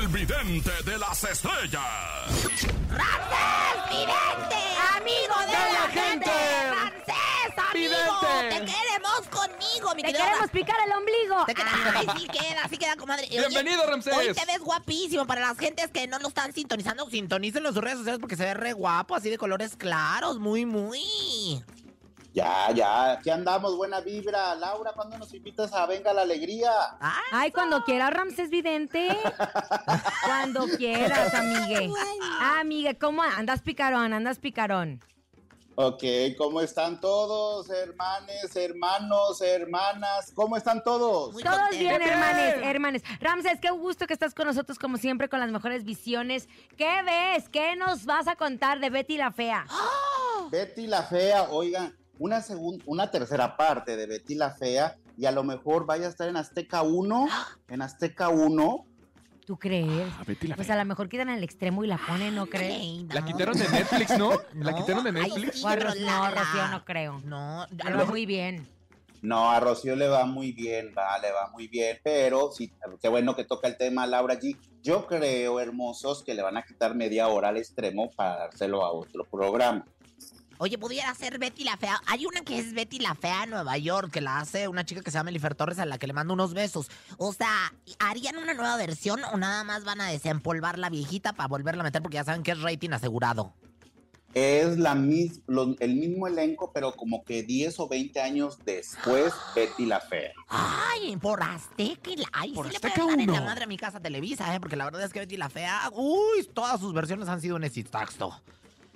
El 0.00 0.08
vidente 0.08 0.70
de 0.84 0.98
las 0.98 1.22
estrellas. 1.24 1.82
¡Ramsés, 2.88 3.90
vidente! 3.90 4.56
¡Amigo 4.96 5.34
de, 5.46 5.52
la, 5.52 5.88
gente! 5.92 6.30
¡Ramsés, 6.70 7.58
amigo! 7.70 7.94
Vidente. 7.94 8.48
¡Te 8.48 8.72
queremos 8.72 9.28
conmigo, 9.30 9.94
mi 9.94 10.02
Te 10.02 10.12
queremos 10.12 10.50
picar 10.50 10.76
el 10.86 10.92
ombligo. 10.92 11.44
Te 11.46 11.54
queda- 11.54 11.72
Ay, 11.94 12.06
sí 12.18 12.26
queda, 12.26 12.68
sí 12.68 12.76
queda, 12.78 12.96
comadre. 12.96 13.26
Bienvenido, 13.28 13.86
Ramsés. 13.86 14.14
Hoy 14.16 14.32
te 14.32 14.44
ves 14.44 14.60
guapísimo. 14.60 15.26
Para 15.26 15.40
las 15.40 15.58
gentes 15.58 15.90
que 15.90 16.06
no 16.06 16.18
lo 16.18 16.28
están 16.28 16.52
sintonizando, 16.52 17.08
sintonícenlo 17.10 17.68
en 17.68 17.74
sus 17.74 17.82
redes 17.82 17.98
sociales 17.98 18.20
porque 18.20 18.36
se 18.36 18.44
ve 18.44 18.54
re 18.54 18.72
guapo, 18.72 19.14
así 19.16 19.30
de 19.30 19.38
colores 19.38 19.76
claros, 19.76 20.38
muy, 20.38 20.64
muy. 20.66 21.62
Ya, 22.32 22.70
ya, 22.72 23.12
aquí 23.12 23.28
andamos, 23.28 23.76
buena 23.76 24.00
vibra. 24.00 24.54
Laura, 24.54 24.92
¿cuándo 24.94 25.18
nos 25.18 25.34
invitas 25.34 25.72
a 25.74 25.84
Venga 25.84 26.14
la 26.14 26.22
Alegría? 26.22 26.70
Ay, 27.30 27.52
cuando 27.52 27.84
quiera 27.84 28.08
Ramsés 28.08 28.48
Vidente. 28.48 29.08
cuando 30.24 30.66
quieras, 30.78 31.34
amigue. 31.34 31.90
Ah, 32.40 32.60
amigue, 32.60 32.96
¿cómo 32.96 33.22
andas 33.22 33.60
picarón? 33.60 34.14
Andas 34.14 34.38
picarón. 34.38 35.00
Ok, 35.74 36.04
¿cómo 36.36 36.60
están 36.60 37.00
todos, 37.00 37.70
hermanes, 37.70 38.54
hermanos, 38.56 39.40
hermanas? 39.40 40.30
¿Cómo 40.34 40.56
están 40.56 40.82
todos? 40.82 41.34
Todos 41.36 41.70
bien, 41.70 42.00
hermanes, 42.00 42.56
hermanes. 42.62 43.02
Ramsés, 43.20 43.58
qué 43.60 43.70
gusto 43.70 44.06
que 44.06 44.12
estás 44.12 44.34
con 44.34 44.46
nosotros 44.46 44.78
como 44.78 44.98
siempre 44.98 45.30
con 45.30 45.40
las 45.40 45.50
mejores 45.50 45.84
visiones. 45.84 46.46
¿Qué 46.76 47.02
ves? 47.04 47.48
¿Qué 47.48 47.74
nos 47.76 48.04
vas 48.04 48.28
a 48.28 48.36
contar 48.36 48.80
de 48.80 48.90
Betty 48.90 49.16
la 49.16 49.32
Fea? 49.32 49.66
Betty 50.50 50.86
la 50.86 51.04
Fea, 51.04 51.44
oigan, 51.44 51.96
una, 52.18 52.40
segun- 52.40 52.82
una 52.86 53.10
tercera 53.10 53.56
parte 53.56 53.96
de 53.96 54.06
Betty 54.06 54.34
la 54.34 54.50
Fea 54.50 54.96
y 55.16 55.26
a 55.26 55.32
lo 55.32 55.44
mejor 55.44 55.86
vaya 55.86 56.06
a 56.06 56.10
estar 56.10 56.28
en 56.28 56.36
Azteca 56.36 56.82
1, 56.82 57.28
en 57.68 57.82
Azteca 57.82 58.28
1. 58.28 58.84
¿Tú 59.44 59.58
crees? 59.58 60.08
Ah, 60.18 60.22
Betty 60.26 60.46
la 60.46 60.54
Pues 60.54 60.68
Fea. 60.68 60.76
a 60.76 60.78
lo 60.78 60.84
mejor 60.88 61.08
quitan 61.08 61.28
el 61.28 61.42
extremo 61.42 61.82
y 61.84 61.88
la 61.88 61.98
ponen, 61.98 62.34
¿no 62.34 62.46
crees? 62.46 63.02
La 63.12 63.24
quitaron 63.24 63.58
de 63.58 63.68
Netflix, 63.68 64.16
¿no? 64.16 64.30
La 64.54 64.74
quitaron 64.74 65.02
de 65.04 65.12
Netflix. 65.12 65.64
O 65.64 65.68
a 65.68 65.76
Ros- 65.76 65.98
no, 66.00 66.30
Rocío, 66.30 66.68
no 66.70 66.84
creo. 66.84 67.20
No, 67.24 67.66
Le 67.70 67.92
va 67.94 68.04
muy 68.04 68.24
bien. 68.24 68.68
No, 69.20 69.50
a 69.52 69.60
Rocío 69.60 69.94
le 69.94 70.08
va 70.08 70.24
muy 70.26 70.50
bien, 70.52 70.92
va, 70.98 71.16
le 71.18 71.30
va 71.30 71.48
muy 71.52 71.68
bien, 71.68 71.98
pero 72.02 72.50
sí, 72.50 72.72
qué 73.00 73.08
bueno 73.08 73.36
que 73.36 73.44
toca 73.44 73.68
el 73.68 73.76
tema 73.76 74.04
Laura 74.06 74.34
G. 74.38 74.56
Yo 74.82 75.06
creo, 75.06 75.60
hermosos, 75.60 76.24
que 76.24 76.34
le 76.34 76.42
van 76.42 76.56
a 76.56 76.62
quitar 76.64 76.96
media 76.96 77.28
hora 77.28 77.50
al 77.50 77.56
extremo 77.56 78.10
para 78.16 78.36
dárselo 78.38 78.84
a 78.84 78.90
otro 78.92 79.24
programa. 79.24 79.84
Oye, 80.62 80.78
pudiera 80.78 81.12
ser 81.16 81.40
Betty 81.40 81.64
la 81.64 81.76
Fea. 81.76 82.00
Hay 82.06 82.24
una 82.24 82.42
que 82.42 82.56
es 82.56 82.72
Betty 82.72 83.00
la 83.00 83.16
Fea 83.16 83.42
en 83.42 83.50
Nueva 83.50 83.76
York, 83.78 84.12
que 84.12 84.20
la 84.20 84.38
hace 84.38 84.68
una 84.68 84.84
chica 84.84 85.00
que 85.02 85.10
se 85.10 85.18
llama 85.18 85.30
Elifer 85.30 85.56
Torres, 85.56 85.80
a 85.80 85.86
la 85.86 85.98
que 85.98 86.06
le 86.06 86.12
mando 86.12 86.34
unos 86.34 86.54
besos. 86.54 86.88
O 87.18 87.32
sea, 87.32 87.72
¿harían 87.98 88.36
una 88.36 88.54
nueva 88.54 88.76
versión 88.76 89.24
o 89.32 89.36
nada 89.38 89.64
más 89.64 89.82
van 89.82 90.00
a 90.00 90.06
desempolvar 90.06 90.78
la 90.78 90.88
viejita 90.88 91.32
para 91.32 91.48
volverla 91.48 91.80
a 91.82 91.84
meter? 91.86 92.00
Porque 92.00 92.14
ya 92.14 92.22
saben 92.22 92.44
que 92.44 92.52
es 92.52 92.60
rating 92.62 92.90
asegurado. 92.90 93.54
Es 94.34 94.78
la 94.78 94.94
mis- 94.94 95.40
lo- 95.48 95.74
el 95.80 95.96
mismo 95.96 96.28
elenco, 96.28 96.70
pero 96.72 96.92
como 96.94 97.24
que 97.24 97.42
10 97.42 97.80
o 97.80 97.88
20 97.88 98.20
años 98.20 98.56
después, 98.64 99.32
Betty 99.56 99.84
la 99.86 99.98
Fea. 99.98 100.30
Ay, 100.48 101.16
por 101.16 101.42
Azteca. 101.42 102.10
Ay, 102.32 102.52
Por 102.52 102.68
sí 102.70 102.76
Azteca 102.76 102.98
le 102.98 103.02
pueden 103.02 103.18
dar 103.18 103.28
en 103.28 103.34
la 103.34 103.40
madre 103.50 103.64
a 103.64 103.66
mi 103.66 103.76
casa 103.78 103.98
Televisa, 103.98 104.54
¿eh? 104.54 104.60
Porque 104.60 104.76
la 104.76 104.84
verdad 104.84 105.02
es 105.02 105.12
que 105.12 105.18
Betty 105.18 105.36
la 105.36 105.48
Fea, 105.50 105.90
uy, 105.92 106.48
todas 106.54 106.78
sus 106.80 106.94
versiones 106.94 107.26
han 107.28 107.40
sido 107.40 107.56
un 107.56 107.64
exitazo. 107.64 108.40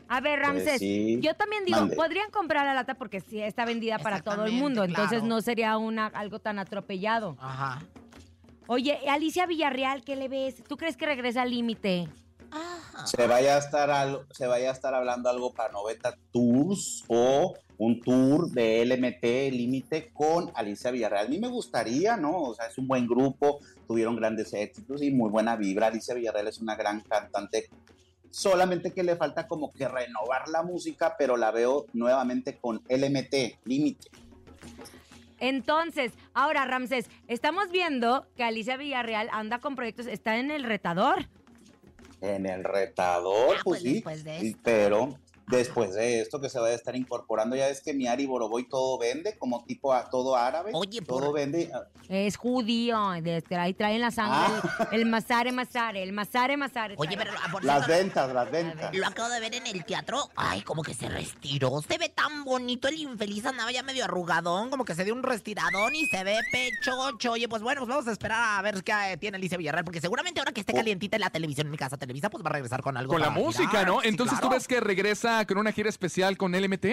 A 0.09 0.21
ver, 0.21 0.39
Ramsés, 0.41 0.65
Pues 0.69 0.79
sí. 0.81 1.19
yo 1.21 1.35
también 1.35 1.65
digo, 1.65 1.81
Mande. 1.81 1.97
podrían 1.97 2.31
comprar 2.31 2.65
la 2.65 2.75
lata 2.75 2.95
porque 2.95 3.21
sí 3.21 3.41
está 3.43 3.65
vendida 3.65 3.99
para 3.99 4.21
todo 4.21 4.45
el 4.45 4.53
mundo, 4.53 4.85
entonces 4.85 5.23
no 5.23 5.41
sería 5.41 5.77
una 5.79 6.07
algo 6.07 6.39
tan 6.39 6.59
atropellado. 6.59 7.37
Ajá. 7.41 7.83
Oye, 8.69 8.99
Alicia 9.09 9.47
Villarreal, 9.47 10.03
¿qué 10.05 10.17
le 10.17 10.29
ves? 10.29 10.63
¿Tú 10.65 10.77
crees 10.77 10.97
que 10.97 11.07
regresa 11.07 11.43
al 11.43 11.51
límite? 11.51 12.09
Se 13.05 13.27
vaya 13.27 13.57
a 13.57 13.59
estar 13.59 13.91
al- 13.91 14.27
se 14.31 14.47
vaya 14.47 14.71
a 14.71 14.73
estar 14.73 14.95
hablando 14.95 15.29
algo 15.29 15.53
para 15.53 15.71
90 15.73 16.17
Tours 16.33 17.05
o 17.09 17.55
un 17.79 18.01
tour 18.01 18.49
de 18.51 18.83
LMT 18.87 19.51
Límite 19.51 20.11
con 20.15 20.51
Alicia 20.55 20.91
Villarreal. 20.91 21.27
A 21.27 21.29
mí 21.29 21.39
me 21.39 21.49
gustaría, 21.49 22.17
¿no? 22.17 22.41
O 22.43 22.55
sea, 22.55 22.67
es 22.67 22.79
un 22.79 22.89
buen 22.89 23.07
grupo, 23.07 23.59
tuvieron 23.87 24.17
grandes 24.17 24.53
éxitos 24.55 25.03
y 25.03 25.11
muy 25.11 25.29
buena 25.31 25.57
vibra. 25.57 25.89
Alicia 25.89 26.15
Villarreal 26.15 26.49
es 26.49 26.59
una 26.59 26.75
gran 26.75 27.01
cantante. 27.03 27.69
Solamente 28.37 28.93
que 28.93 29.03
le 29.03 29.17
falta 29.17 29.49
como 29.49 29.73
que 29.73 29.89
renovar 29.89 30.47
la 30.49 30.63
música, 30.63 31.17
pero 31.19 31.39
la 31.39 31.51
veo 31.51 31.87
nuevamente 31.95 32.59
con 32.59 32.83
LMT 32.87 33.61
Límite. 33.65 34.09
Entonces, 35.41 36.13
ahora, 36.35 36.67
Ramsés, 36.67 37.09
estamos 37.29 37.71
viendo 37.71 38.27
que 38.37 38.45
Alicia 38.45 38.77
Villarreal 38.77 39.31
anda 39.33 39.59
con 39.59 39.75
proyectos, 39.75 40.05
está 40.07 40.37
en 40.37 40.51
el 40.51 40.65
retador. 40.65 41.29
En 42.21 42.45
el 42.45 42.63
retador, 42.63 43.57
Ah, 43.57 43.61
pues, 43.65 43.81
pues 43.81 43.83
sí. 43.83 43.95
después 43.95 44.23
de. 44.25 44.55
Pero 44.63 45.19
después 45.49 45.95
de 45.95 46.21
esto 46.21 46.41
que 46.41 46.49
se 46.49 46.59
va 46.59 46.67
a 46.69 46.73
estar 46.73 46.97
incorporando, 46.97 47.57
ya 47.57 47.69
es 47.69 47.81
que 47.81 47.95
mi 47.95 48.07
Ari 48.07 48.27
Boroboy 48.27 48.69
todo 48.69 48.99
vende, 48.99 49.37
como 49.39 49.65
tipo 49.65 49.93
a 49.93 50.11
todo 50.11 50.37
árabe. 50.37 50.71
Oye, 50.75 51.01
todo 51.03 51.21
por- 51.27 51.35
vende. 51.35 51.71
ah, 51.73 51.85
Es 52.09 52.37
judío, 52.37 52.99
ahí 53.09 53.75
traen 53.75 54.01
la 54.01 54.11
sangre, 54.11 54.55
el, 54.93 55.01
el 55.01 55.07
masare 55.07 55.53
masare, 55.53 56.03
el 56.03 56.13
masare 56.13 56.57
masare. 56.57 56.95
Oye, 56.99 57.17
pero 57.17 57.33
ah, 57.45 57.49
por 57.53 57.65
Las 57.65 57.85
cierto, 57.87 58.03
ventas, 58.05 58.33
las 58.33 58.51
ventas. 58.51 58.95
Lo 58.95 59.07
acabo 59.07 59.29
de 59.29 59.41
ver 59.41 59.55
en 59.55 59.67
el 59.67 59.85
teatro. 59.85 60.31
Ay, 60.37 60.63
como 60.63 60.83
que 60.83 60.95
se 60.95 61.09
restiró. 61.09 61.83
Se 61.87 61.99
ve 61.99 62.09
tan 62.09 62.45
bonito. 62.45 62.89
El 62.89 62.97
infeliz 62.97 63.45
andaba 63.47 63.71
ya 63.73 63.83
medio 63.83 64.05
arrugadón. 64.05 64.71
Como 64.71 64.85
que 64.85 64.95
se 64.95 65.05
dio 65.05 65.15
un 65.15 65.23
restiradón 65.23 65.95
y 65.95 66.07
se 66.07 66.25
ve 66.25 66.39
pechocho. 66.53 67.33
Oye, 67.33 67.49
pues 67.49 67.63
bueno, 67.63 67.81
pues 67.83 67.89
vamos 67.89 68.07
a 68.09 68.13
esperar 68.13 68.59
a 68.59 68.63
ver 68.63 68.83
qué 68.83 68.93
eh, 69.13 69.17
tiene 69.17 69.37
Alicia 69.37 69.59
Villarreal. 69.59 69.85
Porque 69.85 70.01
seguramente 70.01 70.41
ahora 70.41 70.53
que 70.53 70.61
esté 70.61 70.73
calientita 70.73 71.17
en 71.17 71.21
la 71.21 71.31
televisión 71.31 71.67
en 71.67 71.71
mi 71.71 71.77
casa 71.79 71.97
Televisa, 71.97 72.31
pues 72.31 72.45
va 72.45 72.51
a 72.51 72.53
regresar 72.55 72.83
con 72.83 72.97
algo. 72.97 73.13
Con 73.13 73.23
la 73.23 73.31
música, 73.31 73.69
girar. 73.71 73.87
¿no? 73.87 74.01
Sí, 74.01 74.09
Entonces 74.09 74.41
tú 74.41 74.49
ves 74.49 74.67
que 74.69 74.81
regresa 74.81 75.36
con 75.45 75.59
una 75.59 75.73
gira 75.73 75.89
especial 75.89 76.37
con 76.37 76.53
LMT. 76.53 76.87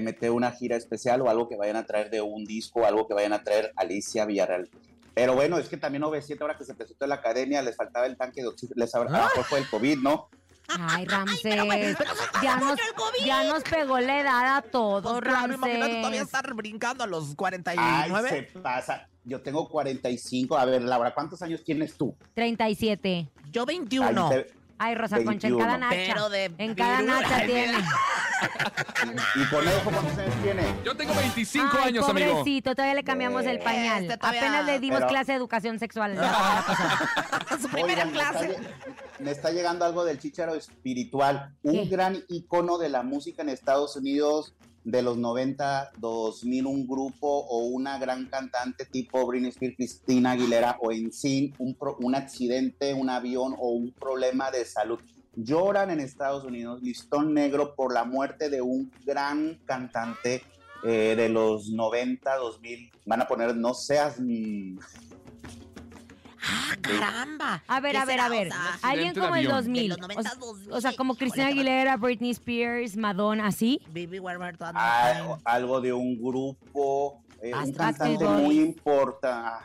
Mete 0.00 0.30
una 0.30 0.50
gira 0.52 0.76
especial 0.76 1.20
o 1.20 1.28
algo 1.28 1.48
que 1.48 1.56
vayan 1.56 1.76
a 1.76 1.84
traer 1.84 2.08
de 2.10 2.22
un 2.22 2.44
disco, 2.44 2.86
algo 2.86 3.06
que 3.06 3.14
vayan 3.14 3.32
a 3.34 3.42
traer 3.42 3.72
Alicia 3.76 4.24
Villarreal. 4.24 4.68
Pero 5.14 5.34
bueno, 5.34 5.58
es 5.58 5.68
que 5.68 5.76
también 5.76 6.02
OV7, 6.04 6.40
ahora 6.40 6.56
que 6.56 6.64
se 6.64 6.74
presentó 6.74 7.04
en 7.04 7.08
la 7.10 7.16
academia, 7.16 7.60
les 7.60 7.76
faltaba 7.76 8.06
el 8.06 8.16
tanque 8.16 8.40
de 8.40 8.46
oxígeno, 8.48 8.74
les 8.80 8.94
habrá, 8.94 9.10
a 9.10 9.18
lo 9.18 9.24
mejor 9.24 9.44
fue 9.44 9.58
el 9.58 9.68
COVID, 9.68 9.98
¿no? 9.98 10.28
Ay, 10.68 11.06
Ramsés, 11.06 11.40
pero 11.42 11.64
bueno, 11.64 11.96
pero 11.98 12.10
eso 12.12 12.14
pasa 12.30 12.42
ya, 12.42 12.56
nos, 12.56 12.78
ya 13.24 13.44
nos 13.44 13.62
pegó 13.64 13.98
la 14.00 14.20
edad 14.20 14.56
a 14.58 14.62
todos, 14.62 15.02
Pues 15.18 15.22
claro, 15.32 15.54
imagínate 15.54 15.94
todavía 15.96 16.20
Ramsés. 16.20 16.22
estar 16.22 16.54
brincando 16.54 17.04
a 17.04 17.06
los 17.06 17.30
Ay, 17.30 17.34
49. 17.36 18.28
se 18.28 18.58
pasa. 18.60 19.08
Yo 19.24 19.40
tengo 19.42 19.68
45. 19.68 20.56
A 20.56 20.64
ver, 20.66 20.82
Laura, 20.82 21.12
¿cuántos 21.14 21.42
años 21.42 21.64
tienes 21.64 21.96
tú? 21.96 22.14
37. 22.34 23.28
Yo 23.50 23.62
Ahí 23.62 23.66
21. 23.78 24.28
te- 24.30 24.46
Ay, 24.78 24.94
Rosa 24.94 25.16
Concha, 25.16 25.48
en 25.48 25.56
21. 25.56 25.58
cada 25.58 25.78
nacha. 25.78 25.96
Pero 26.14 26.28
de 26.30 26.52
en 26.58 26.74
cada 26.74 27.02
nacha 27.02 27.44
tiene. 27.46 27.78
¿Y 29.34 29.44
Conejo 29.50 29.80
cuántos 29.84 30.18
años 30.18 30.34
tiene? 30.42 30.62
Yo 30.84 30.96
tengo 30.96 31.14
25 31.14 31.76
Ay, 31.82 31.88
años, 31.88 32.08
amigo. 32.08 32.30
pobrecito, 32.38 32.74
todavía 32.74 32.94
le 32.94 33.04
cambiamos 33.04 33.44
el 33.44 33.58
pañal. 33.60 34.04
Este 34.04 34.16
todavía- 34.18 34.40
Apenas 34.40 34.66
le 34.66 34.78
dimos 34.80 34.98
Pero- 35.00 35.08
clase 35.10 35.32
de 35.32 35.38
educación 35.38 35.78
sexual. 35.78 36.14
la 36.14 36.22
semana 36.32 36.64
pasada. 36.66 37.58
Su 37.60 37.68
primera 37.68 38.04
Oigan, 38.04 38.12
me 38.12 38.18
está 38.20 38.30
clase. 38.30 38.56
lle- 38.56 38.68
Me 39.18 39.30
está 39.32 39.50
llegando 39.50 39.84
algo 39.84 40.04
del 40.04 40.18
chicharo 40.20 40.54
espiritual, 40.54 41.52
un 41.62 41.72
¿Qué? 41.72 41.84
gran 41.86 42.22
icono 42.28 42.78
de 42.78 42.88
la 42.88 43.02
música 43.02 43.42
en 43.42 43.48
Estados 43.48 43.96
Unidos 43.96 44.54
de 44.90 45.02
los 45.02 45.18
90, 45.18 45.92
2000, 45.98 46.66
un 46.66 46.86
grupo 46.86 47.28
o 47.28 47.66
una 47.66 47.98
gran 47.98 48.26
cantante 48.26 48.86
tipo 48.86 49.26
Britney 49.26 49.50
Spears, 49.50 49.76
Cristina 49.76 50.30
Aguilera 50.32 50.78
o 50.80 50.90
en 50.90 51.12
sí 51.12 51.52
un, 51.58 51.76
un 52.00 52.14
accidente, 52.14 52.94
un 52.94 53.10
avión 53.10 53.54
o 53.58 53.68
un 53.68 53.92
problema 53.92 54.50
de 54.50 54.64
salud. 54.64 54.98
Lloran 55.36 55.90
en 55.90 56.00
Estados 56.00 56.44
Unidos, 56.44 56.80
listón 56.82 57.34
negro 57.34 57.74
por 57.76 57.92
la 57.92 58.04
muerte 58.04 58.48
de 58.48 58.62
un 58.62 58.90
gran 59.04 59.60
cantante 59.66 60.42
eh, 60.82 61.14
de 61.14 61.28
los 61.28 61.68
90, 61.68 62.36
2000. 62.36 62.90
Van 63.04 63.20
a 63.20 63.28
poner, 63.28 63.54
no 63.54 63.74
seas... 63.74 64.18
mm, 64.18 64.78
Ah, 66.42 66.76
caramba. 66.80 67.62
A 67.66 67.80
ver, 67.80 67.92
¿Qué 67.92 67.98
a 67.98 68.04
ver, 68.04 68.20
a 68.20 68.28
ver. 68.28 68.48
O 68.48 68.50
sea, 68.50 68.78
Alguien 68.82 69.14
como 69.14 69.34
el 69.34 69.46
avión. 69.46 69.52
2000. 69.64 69.82
De 69.82 69.88
los 69.88 69.98
o 69.98 70.00
90, 70.02 70.22
sea- 70.22 70.34
2000. 70.38 70.72
O 70.72 70.80
sea, 70.80 70.92
como 70.96 71.14
Cristina 71.16 71.46
Aguilera, 71.48 71.96
Britney 71.96 72.30
Spears, 72.30 72.96
Madonna, 72.96 73.46
así. 73.46 73.80
Baby, 73.88 74.18
algo, 74.74 75.26
time? 75.26 75.42
algo 75.44 75.80
de 75.80 75.92
un 75.92 76.16
grupo, 76.22 77.20
eh, 77.40 77.52
un 77.54 77.72
Backstreet 77.72 77.76
cantante 78.18 78.24
muy 78.42 78.60
importante, 78.60 79.64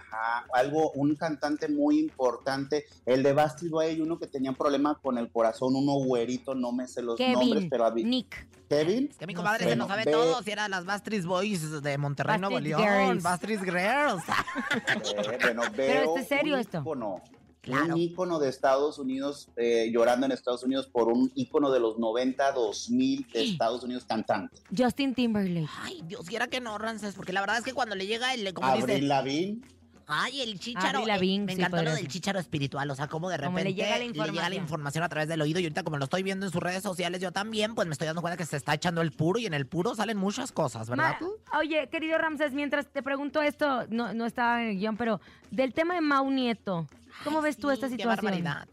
algo, 0.53 0.91
un 0.91 1.15
cantante 1.15 1.67
muy 1.67 1.99
importante, 1.99 2.85
el 3.05 3.23
de 3.23 3.33
Basti 3.33 3.67
Boy, 3.69 3.99
uno 4.01 4.19
que 4.19 4.27
tenía 4.27 4.51
problemas 4.53 4.97
con 5.01 5.17
el 5.17 5.31
corazón, 5.31 5.75
uno 5.75 5.93
güerito, 6.05 6.55
no 6.55 6.71
me 6.71 6.87
sé 6.87 7.01
los 7.01 7.19
nombres, 7.19 7.65
pero 7.69 7.85
había- 7.85 8.05
Nick. 8.05 8.47
Kevin, 8.69 9.07
Es 9.11 9.17
que 9.17 9.27
mi 9.27 9.33
No 9.35 9.43
sé. 9.57 9.65
se 9.65 9.75
lo 9.75 9.87
sabe 9.87 10.03
todo. 10.05 10.41
Si 10.41 10.49
era 10.49 10.67
las 10.67 10.83
Bastries 10.85 11.27
Boys 11.27 11.83
de 11.83 11.97
Monterrey, 11.99 12.39
Nuevo 12.39 12.59
León. 12.59 12.81
Girls. 12.81 13.21
Bastries 13.21 13.61
Girls. 13.61 14.23
eh, 15.31 15.37
bueno, 15.41 15.61
Pero 15.75 15.93
veo 15.93 16.03
este 16.17 16.19
es 16.21 16.27
serio 16.27 16.53
un 16.55 16.59
esto. 16.59 16.79
ícono, 16.79 17.21
Claro. 17.63 17.95
un 17.95 17.97
ícono 18.01 18.39
de 18.39 18.49
Estados 18.49 18.99
Unidos, 18.99 19.47
eh, 19.55 19.89
llorando 19.89 20.25
en 20.25 20.33
Estados 20.33 20.63
Unidos 20.63 20.87
por 20.87 21.07
un 21.07 21.31
ícono 21.33 21.71
de 21.71 21.79
los 21.79 21.97
90, 21.97 22.51
2000 22.51 23.25
de 23.31 23.43
Estados 23.45 23.83
Unidos 23.83 24.03
cantante. 24.03 24.61
Justin 24.77 25.15
Timberlake. 25.15 25.69
Ay, 25.81 26.01
Dios 26.05 26.25
quiera 26.25 26.47
que 26.47 26.59
no, 26.59 26.77
Rances, 26.77 27.15
porque 27.15 27.31
la 27.31 27.39
verdad 27.39 27.59
es 27.59 27.63
que 27.63 27.71
cuando 27.71 27.95
le 27.95 28.05
llega 28.05 28.33
el, 28.33 28.53
dice, 28.53 29.01
Lavigne, 29.01 29.61
ay, 30.07 30.41
el 30.41 30.59
chícharo, 30.59 30.99
Avril 30.99 31.03
eh, 31.03 31.07
Lavigne, 31.13 31.45
me 31.45 31.53
sí, 31.55 31.59
encantó 31.61 31.77
lo 31.77 31.81
podría 31.81 31.95
del 31.95 32.03
ser. 32.03 32.11
chícharo 32.11 32.39
espiritual, 32.39 32.89
o 32.91 32.95
sea, 32.95 33.07
como 33.07 33.29
de 33.29 33.37
Como 33.37 33.49
repente 33.57 33.69
le 33.69 33.75
llega 33.75 33.97
la 33.97 34.03
información. 34.05 34.53
información 34.53 35.03
a 35.03 35.09
través 35.09 35.27
del 35.29 35.41
oído 35.41 35.59
y 35.59 35.63
ahorita 35.63 35.83
como 35.83 35.97
lo 35.97 36.03
estoy 36.05 36.23
viendo 36.23 36.45
en 36.45 36.51
sus 36.51 36.61
redes 36.61 36.83
sociales 36.83 37.21
yo 37.21 37.31
también, 37.31 37.75
pues 37.75 37.87
me 37.87 37.93
estoy 37.93 38.07
dando 38.07 38.21
cuenta 38.21 38.37
que 38.37 38.45
se 38.45 38.57
está 38.57 38.73
echando 38.73 39.01
el 39.01 39.11
puro 39.11 39.39
y 39.39 39.45
en 39.45 39.53
el 39.53 39.65
puro 39.67 39.95
salen 39.95 40.17
muchas 40.17 40.51
cosas, 40.51 40.89
¿verdad? 40.89 41.15
Ma- 41.21 41.59
oye, 41.59 41.87
querido 41.89 42.17
Ramses, 42.17 42.53
mientras 42.53 42.87
te 42.87 43.01
pregunto 43.03 43.41
esto, 43.41 43.85
no, 43.89 44.13
no 44.13 44.25
estaba 44.25 44.61
en 44.63 44.69
el 44.69 44.77
guion, 44.77 44.97
pero 44.97 45.21
del 45.51 45.73
tema 45.73 45.93
de 45.95 46.01
Mau 46.01 46.29
Nieto, 46.31 46.87
¿cómo 47.23 47.41
ves 47.41 47.57
tú 47.57 47.69
sí, 47.69 47.73
esta 47.75 47.87
qué 47.87 47.91
situación? 47.97 48.25
barbaridad. 48.31 48.67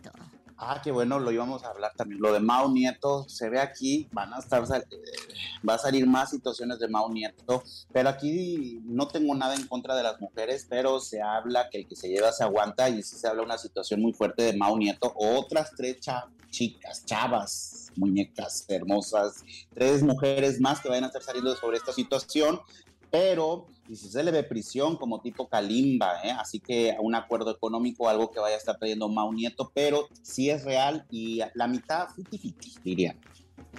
Ah, 0.63 0.79
qué 0.85 0.91
bueno, 0.91 1.19
lo 1.19 1.33
íbamos 1.33 1.65
a 1.65 1.69
hablar 1.69 1.95
también. 1.97 2.21
Lo 2.21 2.35
de 2.35 2.41
Mau 2.41 2.71
Nieto, 2.71 3.27
se 3.31 3.49
ve 3.49 3.59
aquí, 3.59 4.07
van 4.13 4.35
a 4.35 4.41
estar, 4.41 4.63
eh, 4.63 4.85
va 5.67 5.75
a 5.75 5.79
salir 5.79 6.07
más 6.07 6.29
situaciones 6.29 6.79
de 6.79 6.87
Mau 6.87 7.11
Nieto, 7.11 7.65
pero 7.91 8.11
aquí 8.11 8.83
no 8.85 9.09
tengo 9.09 9.35
nada 9.35 9.55
en 9.55 9.67
contra 9.67 9.97
de 9.97 10.03
las 10.03 10.21
mujeres, 10.21 10.67
pero 10.69 11.01
se 11.01 11.23
habla 11.23 11.71
que 11.71 11.79
el 11.79 11.89
que 11.89 11.97
se 11.97 12.11
lleva 12.11 12.31
se 12.31 12.45
aguanta 12.45 12.91
y 12.91 13.03
sí 13.03 13.17
se 13.17 13.27
habla 13.27 13.43
una 13.43 13.57
situación 13.57 14.03
muy 14.03 14.13
fuerte 14.13 14.43
de 14.43 14.53
Mau 14.53 14.77
Nieto. 14.77 15.15
Otras 15.17 15.71
tres 15.75 15.97
chicas, 16.51 17.07
chavas, 17.07 17.91
muñecas 17.97 18.67
hermosas, 18.69 19.43
tres 19.73 20.03
mujeres 20.03 20.61
más 20.61 20.81
que 20.81 20.91
vayan 20.91 21.05
a 21.05 21.07
estar 21.07 21.23
saliendo 21.23 21.57
sobre 21.57 21.79
esta 21.79 21.95
situación, 21.95 22.61
pero 23.11 23.67
y 23.91 23.97
si 23.97 24.09
se 24.09 24.23
le 24.23 24.31
ve 24.31 24.45
prisión 24.45 24.97
como 24.97 25.21
tipo 25.21 25.49
Kalimba, 25.49 26.23
¿eh? 26.23 26.31
así 26.31 26.61
que 26.61 26.97
un 27.01 27.17
acuerdo 27.17 27.51
económico, 27.51 28.09
algo 28.09 28.31
que 28.31 28.39
vaya 28.39 28.55
a 28.55 28.59
estar 28.59 28.79
trayendo 28.79 29.09
Mau 29.09 29.33
Nieto, 29.33 29.73
pero 29.75 30.09
sí 30.23 30.49
es 30.49 30.65
real 30.65 31.05
y 31.11 31.41
la 31.55 31.67
mitad 31.67 32.09
50-50, 32.11 32.83
diría. 32.85 33.17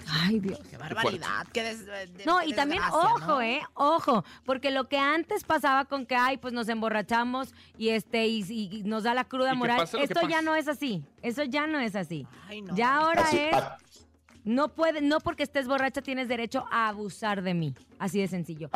Ay, 0.06 0.40
Dios. 0.40 0.58
Qué 0.70 0.76
barbaridad. 0.76 1.46
Qué 1.52 1.62
des- 1.62 1.86
de- 1.86 2.24
No, 2.26 2.42
y 2.42 2.52
también, 2.52 2.82
ojo, 2.82 3.18
¿no? 3.20 3.42
¿eh? 3.42 3.62
Ojo, 3.74 4.24
porque 4.44 4.70
lo 4.70 4.86
que 4.88 4.98
antes 4.98 5.44
pasaba 5.44 5.86
con 5.86 6.04
que, 6.04 6.14
ay, 6.14 6.36
pues 6.36 6.52
nos 6.52 6.68
emborrachamos 6.68 7.54
y 7.78 7.88
este 7.88 8.26
y, 8.26 8.42
y 8.50 8.82
nos 8.84 9.04
da 9.04 9.14
la 9.14 9.24
cruda 9.24 9.54
moral, 9.54 9.82
esto 9.98 10.28
ya 10.28 10.42
no 10.42 10.54
es 10.56 10.68
así. 10.68 11.02
Eso 11.22 11.42
ya 11.44 11.66
no 11.66 11.78
es 11.78 11.96
así. 11.96 12.26
Ay, 12.48 12.60
no. 12.62 12.76
Ya 12.76 12.96
ahora 12.96 13.22
Así, 13.22 13.38
es, 13.38 13.56
no 14.44 14.68
puede, 14.68 15.00
no 15.00 15.20
porque 15.20 15.42
estés 15.42 15.68
borracha 15.68 16.02
tienes 16.02 16.28
derecho 16.28 16.64
a 16.70 16.88
abusar 16.88 17.42
de 17.42 17.54
mí. 17.54 17.74
Así 17.98 18.20
de 18.20 18.28
sencillo. 18.28 18.68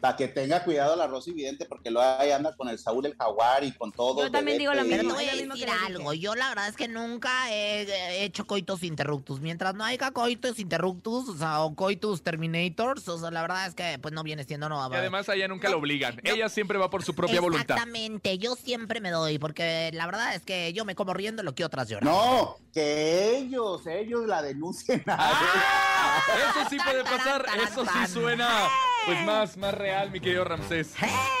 Para 0.00 0.16
que 0.16 0.28
tenga 0.28 0.62
cuidado 0.62 0.94
la 0.94 1.06
Rosy 1.06 1.32
Vidente, 1.32 1.64
porque 1.64 1.90
lo 1.90 2.00
ahí 2.00 2.30
anda 2.30 2.54
con 2.54 2.68
el 2.68 2.78
Saúl 2.78 3.06
el 3.06 3.16
Jaguar 3.16 3.64
y 3.64 3.72
con 3.72 3.92
todo. 3.92 4.22
Yo 4.22 4.30
también 4.30 4.58
digo 4.58 4.74
lo 4.74 4.82
Pero 4.82 4.90
te 4.90 5.02
mismo, 5.02 5.14
voy 5.14 5.28
a 5.28 5.34
decir 5.34 5.68
algo. 5.86 6.12
Yo 6.12 6.34
la 6.34 6.48
verdad 6.50 6.68
es 6.68 6.76
que 6.76 6.88
nunca 6.88 7.50
he, 7.50 7.82
he 7.82 8.24
hecho 8.24 8.46
coitos 8.46 8.82
interruptus. 8.82 9.40
Mientras 9.40 9.74
no 9.74 9.84
haya 9.84 10.10
coitos 10.10 10.58
interruptus, 10.58 11.28
o 11.28 11.36
sea, 11.36 11.62
o 11.62 11.74
coitus 11.74 12.22
terminators, 12.22 13.08
o 13.08 13.18
sea, 13.18 13.30
la 13.30 13.40
verdad 13.42 13.66
es 13.66 13.74
que 13.74 13.98
pues 14.00 14.12
no 14.12 14.22
viene 14.22 14.44
siendo 14.44 14.68
no. 14.68 14.76
Y 14.90 14.94
además 14.94 15.28
a 15.28 15.34
ella 15.34 15.48
nunca 15.48 15.68
la 15.68 15.76
obligan. 15.76 16.20
Ella 16.24 16.48
siempre 16.48 16.78
va 16.78 16.90
por 16.90 17.02
su 17.02 17.14
propia 17.14 17.40
voluntad. 17.40 17.76
Exactamente, 17.76 18.38
yo 18.38 18.54
siempre 18.54 19.00
me 19.00 19.10
doy, 19.10 19.38
porque 19.38 19.90
la 19.94 20.06
verdad 20.06 20.34
es 20.34 20.42
que 20.42 20.72
yo 20.72 20.84
me 20.84 20.94
como 20.94 21.14
riendo 21.14 21.42
lo 21.42 21.54
que 21.54 21.64
otras 21.64 21.88
lloran. 21.88 22.08
No, 22.08 22.56
que 22.72 23.38
ellos, 23.38 23.86
ellos 23.86 24.26
la 24.26 24.42
denuncien. 24.42 25.02
¡Ah! 25.06 26.20
Eso 26.50 26.70
sí 26.70 26.76
puede 26.84 27.02
pasar. 27.04 27.46
Eso 27.62 27.84
sí 27.84 28.12
suena 28.12 28.68
pues 29.06 29.24
más, 29.24 29.56
más 29.56 29.74
real, 29.74 30.10
mi 30.10 30.20
querido 30.20 30.44
Ramsés. 30.44 30.94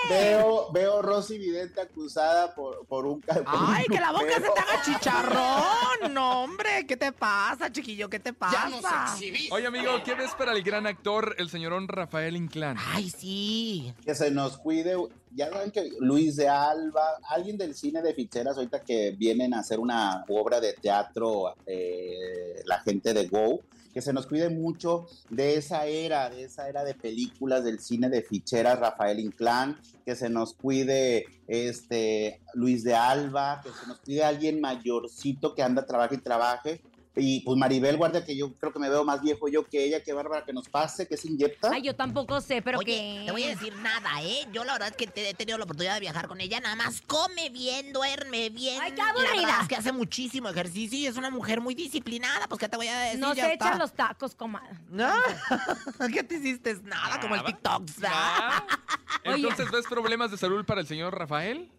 Veo, 0.08 0.70
veo 0.72 1.02
Rosy 1.02 1.36
Vidente 1.36 1.80
acusada 1.80 2.54
por, 2.54 2.86
por 2.86 3.06
un... 3.06 3.20
por 3.20 3.38
un 3.38 3.44
Ay, 3.46 3.84
que 3.86 3.98
la 3.98 4.12
boca 4.12 4.34
se 4.34 4.40
te 4.40 4.60
haga 4.60 4.82
chicharrón. 4.84 6.14
No, 6.14 6.44
hombre, 6.44 6.86
¿qué 6.86 6.96
te 6.96 7.12
pasa, 7.12 7.70
chiquillo? 7.70 8.08
¿Qué 8.08 8.20
te 8.20 8.32
pasa? 8.32 9.16
Oye, 9.50 9.66
amigo, 9.66 9.90
¿qué 10.04 10.14
ves 10.14 10.30
para 10.38 10.52
el 10.52 10.62
gran 10.62 10.86
actor, 10.86 11.34
el 11.38 11.50
señorón 11.50 11.88
Rafael 11.88 12.36
Inclán? 12.36 12.76
Ay, 12.94 13.10
sí. 13.10 13.92
que 14.04 14.14
se 14.14 14.30
nos 14.30 14.56
cuide. 14.58 14.96
Ya 15.32 15.50
saben 15.50 15.70
que 15.70 15.90
Luis 16.00 16.36
de 16.36 16.48
Alba, 16.48 17.18
alguien 17.28 17.58
del 17.58 17.74
cine 17.74 18.00
de 18.00 18.14
ficheras, 18.14 18.56
ahorita 18.56 18.80
que 18.80 19.10
vienen 19.10 19.52
a 19.52 19.60
hacer 19.60 19.78
una 19.78 20.24
obra 20.28 20.60
de 20.60 20.72
teatro, 20.72 21.54
eh, 21.66 22.62
la 22.64 22.80
gente 22.80 23.12
de 23.12 23.26
Go, 23.26 23.60
que 23.96 24.02
se 24.02 24.12
nos 24.12 24.26
cuide 24.26 24.50
mucho 24.50 25.06
de 25.30 25.54
esa 25.54 25.86
era, 25.86 26.28
de 26.28 26.44
esa 26.44 26.68
era 26.68 26.84
de 26.84 26.92
películas 26.92 27.64
del 27.64 27.80
cine 27.80 28.10
de 28.10 28.20
ficheras, 28.20 28.78
Rafael 28.78 29.18
Inclán, 29.18 29.80
que 30.04 30.14
se 30.14 30.28
nos 30.28 30.52
cuide 30.52 31.24
este 31.48 32.42
Luis 32.52 32.84
de 32.84 32.94
Alba, 32.94 33.62
que 33.64 33.70
se 33.70 33.86
nos 33.86 33.98
cuide 34.00 34.22
alguien 34.22 34.60
mayorcito 34.60 35.54
que 35.54 35.62
anda, 35.62 35.86
trabaje 35.86 36.16
y 36.16 36.18
trabaje. 36.18 36.82
Y 37.18 37.40
pues 37.40 37.56
Maribel 37.56 37.96
Guardia, 37.96 38.24
que 38.24 38.36
yo 38.36 38.52
creo 38.54 38.72
que 38.72 38.78
me 38.78 38.90
veo 38.90 39.02
más 39.02 39.22
viejo 39.22 39.48
yo 39.48 39.64
que 39.64 39.82
ella, 39.84 40.02
que 40.02 40.12
bárbara 40.12 40.44
que 40.44 40.52
nos 40.52 40.68
pase, 40.68 41.08
que 41.08 41.16
se 41.16 41.28
inyecta. 41.28 41.70
Ay, 41.72 41.80
yo 41.80 41.96
tampoco 41.96 42.42
sé, 42.42 42.60
pero 42.60 42.78
Oye, 42.78 42.84
que... 42.86 43.22
te 43.24 43.32
voy 43.32 43.42
a 43.44 43.48
decir 43.48 43.74
nada, 43.76 44.22
¿eh? 44.22 44.46
Yo 44.52 44.64
la 44.64 44.74
verdad 44.74 44.88
es 44.90 44.96
que 44.96 45.06
te- 45.06 45.30
he 45.30 45.34
tenido 45.34 45.56
la 45.56 45.64
oportunidad 45.64 45.94
de 45.94 46.00
viajar 46.00 46.28
con 46.28 46.42
ella. 46.42 46.60
Nada 46.60 46.76
más 46.76 47.00
come 47.06 47.48
bien, 47.48 47.94
duerme 47.94 48.50
bien. 48.50 48.78
Ay, 48.82 48.90
qué 48.92 48.98
La 48.98 49.08
aburrida. 49.08 49.32
verdad 49.34 49.62
es 49.62 49.68
que 49.68 49.76
hace 49.76 49.92
muchísimo 49.92 50.50
ejercicio 50.50 50.98
y 50.98 51.06
es 51.06 51.16
una 51.16 51.30
mujer 51.30 51.62
muy 51.62 51.74
disciplinada. 51.74 52.46
Pues, 52.48 52.58
¿qué 52.60 52.68
te 52.68 52.76
voy 52.76 52.88
a 52.88 52.98
decir? 52.98 53.18
No 53.20 53.32
Ya 53.34 53.46
se 53.46 53.52
está. 53.54 53.68
echan 53.68 53.78
los 53.78 53.94
tacos, 53.94 54.34
comadre. 54.34 54.76
¿No? 54.90 55.10
¿Qué 56.12 56.22
te 56.22 56.34
hiciste? 56.34 56.74
Nada, 56.82 57.18
como 57.20 57.34
el 57.34 57.40
Nada. 57.42 57.52
TikTok. 57.52 57.82
Oye. 59.26 59.36
Entonces, 59.36 59.70
¿ves 59.70 59.86
problemas 59.88 60.30
de 60.30 60.36
salud 60.36 60.64
para 60.66 60.80
el 60.82 60.86
señor 60.86 61.18
Rafael? 61.18 61.70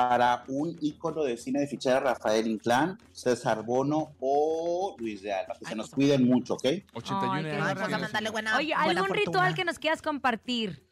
Para 0.00 0.44
un 0.48 0.76
ícono 0.80 1.24
de 1.24 1.36
cine 1.36 1.60
de 1.60 1.66
fichera, 1.66 1.98
Rafael 2.00 2.46
Inclán, 2.46 2.98
César 3.12 3.64
Bono 3.64 4.12
o 4.20 4.94
Luis 4.98 5.22
de 5.22 5.32
Alba. 5.32 5.54
Que 5.58 5.66
se 5.66 5.74
nos 5.74 5.90
cuiden 5.90 6.26
mucho, 6.28 6.54
¿ok? 6.54 6.64
81 6.94 7.32
Ay. 7.32 7.44
Ay, 7.60 7.74
pues 7.74 7.92
a 7.92 7.98
mandarle 7.98 8.30
buena 8.30 8.56
Oye, 8.56 8.66
buena 8.68 8.82
algún 8.82 9.08
fortuna. 9.08 9.24
ritual 9.26 9.54
que 9.54 9.64
nos 9.64 9.78
quieras 9.78 10.00
compartir. 10.00 10.84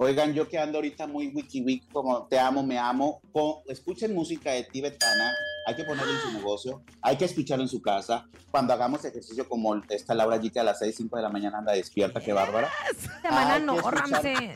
Oigan, 0.00 0.32
yo 0.32 0.48
que 0.48 0.56
ando 0.60 0.78
ahorita 0.78 1.08
muy 1.08 1.26
wiki 1.26 1.60
wiki, 1.60 1.88
como 1.88 2.22
te 2.28 2.38
amo, 2.38 2.62
me 2.62 2.78
amo, 2.78 3.20
co- 3.32 3.64
escuchen 3.66 4.14
música 4.14 4.52
de 4.52 4.62
tibetana, 4.62 5.32
hay 5.66 5.74
que 5.74 5.82
ponerlo 5.82 6.12
en 6.12 6.20
su 6.20 6.32
negocio, 6.38 6.82
hay 7.02 7.16
que 7.16 7.24
escucharlo 7.24 7.64
en 7.64 7.68
su 7.68 7.82
casa. 7.82 8.28
Cuando 8.52 8.72
hagamos 8.72 9.04
ejercicio 9.04 9.48
como 9.48 9.74
esta 9.88 10.14
Laura 10.14 10.36
G 10.40 10.52
que 10.52 10.60
a 10.60 10.62
las 10.62 10.78
6, 10.78 10.94
5 10.96 11.16
de 11.16 11.22
la 11.22 11.28
mañana 11.30 11.58
anda 11.58 11.72
despierta, 11.72 12.20
qué 12.20 12.32
bárbara. 12.32 12.70
Semana 13.20 13.58
no, 13.58 13.78
Ramses. 13.90 14.54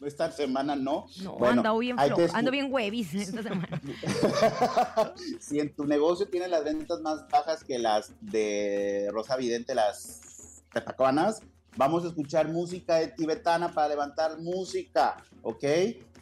Esta 0.00 0.30
semana 0.30 0.76
no. 0.76 1.06
No, 1.22 1.32
Bueno, 1.34 1.60
ando 1.60 1.78
bien 1.78 1.98
flojo, 1.98 2.22
ando 2.34 2.50
bien 2.50 2.72
huevis 2.72 3.14
esta 3.14 3.42
semana. 3.42 3.80
si 5.40 5.58
en 5.58 5.74
tu 5.74 5.84
negocio 5.84 6.28
tiene 6.28 6.46
las 6.48 6.64
ventas 6.64 7.00
más 7.00 7.26
bajas 7.28 7.64
que 7.64 7.78
las 7.78 8.12
de 8.20 9.08
Rosa 9.12 9.36
Vidente, 9.36 9.74
las 9.74 10.62
tetacuanas, 10.72 11.42
vamos 11.76 12.04
a 12.04 12.08
escuchar 12.08 12.48
música 12.48 12.96
de 12.96 13.08
tibetana 13.08 13.72
para 13.74 13.88
levantar 13.88 14.38
música, 14.38 15.16
¿ok? 15.42 15.64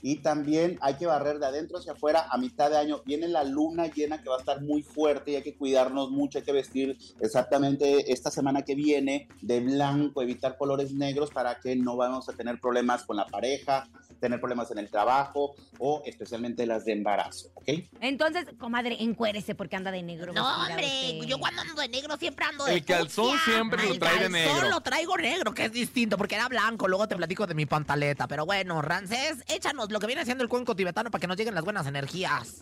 Y 0.07 0.19
también 0.19 0.79
hay 0.83 0.95
que 0.95 1.07
barrer 1.07 1.40
de 1.40 1.47
adentro 1.47 1.79
hacia 1.79 1.95
afuera 1.95 2.29
a 2.31 2.38
mitad 2.38 2.71
de 2.71 2.77
año. 2.77 3.03
Viene 3.05 3.27
la 3.27 3.42
luna 3.42 3.88
llena 3.88 4.23
que 4.23 4.29
va 4.29 4.37
a 4.37 4.38
estar 4.38 4.62
muy 4.62 4.85
fuerte 4.85 5.33
y 5.33 5.35
hay 5.35 5.42
que 5.42 5.57
cuidarnos 5.57 6.12
mucho, 6.12 6.38
hay 6.38 6.45
que 6.45 6.53
vestir 6.53 6.97
exactamente 7.19 8.12
esta 8.12 8.31
semana 8.31 8.62
que 8.62 8.77
viene 8.77 9.27
de 9.42 9.59
blanco, 9.59 10.23
evitar 10.23 10.57
colores 10.59 10.92
negros 10.92 11.31
para 11.33 11.59
que 11.59 11.75
no 11.75 11.97
vamos 11.97 12.29
a 12.29 12.35
tener 12.35 12.61
problemas 12.61 13.03
con 13.03 13.16
la 13.16 13.27
pareja, 13.27 13.88
tener 14.21 14.38
problemas 14.38 14.71
en 14.71 14.79
el 14.79 14.90
trabajo 14.90 15.55
o 15.79 16.03
especialmente 16.07 16.66
las 16.66 16.85
de 16.85 16.92
embarazo, 16.92 17.51
¿ok? 17.55 17.69
Entonces, 18.01 18.47
comadre, 18.59 18.97
encuérese 19.01 19.55
porque 19.55 19.77
anda 19.77 19.90
de 19.90 20.03
negro. 20.03 20.33
No, 20.33 20.62
hombre, 20.62 20.87
usted. 20.87 21.27
yo 21.27 21.38
cuando 21.38 21.62
ando 21.62 21.75
de 21.75 21.88
negro 21.88 22.16
siempre 22.16 22.45
ando 22.45 22.64
de 22.64 22.75
El 22.75 22.85
calzón 22.85 23.37
siempre 23.45 23.88
lo 23.88 23.99
trae 23.99 24.14
de 24.14 24.31
calzón 24.31 24.33
negro. 24.33 24.71
lo 24.71 24.81
traigo 24.81 25.16
negro, 25.16 25.53
que 25.53 25.64
es 25.64 25.73
distinto, 25.73 26.16
porque 26.16 26.37
era 26.37 26.49
blanco. 26.49 26.88
Luego 26.88 27.09
te 27.09 27.16
platico 27.16 27.47
de 27.47 27.55
mi 27.55 27.66
pantaleta. 27.66 28.27
Pero 28.27 28.47
bueno, 28.47 28.81
Rancés, 28.83 29.45
échanos 29.49 29.90
lo 29.97 30.01
que 30.01 30.07
viene 30.07 30.21
haciendo 30.21 30.45
el 30.45 30.51
cuenco 30.51 30.77
tibetano 30.77 31.11
para 31.11 31.21
que 31.21 31.27
nos 31.27 31.39
lleguen 31.39 31.55
las 31.55 31.65
buenas 31.65 31.87
energías. 31.87 32.61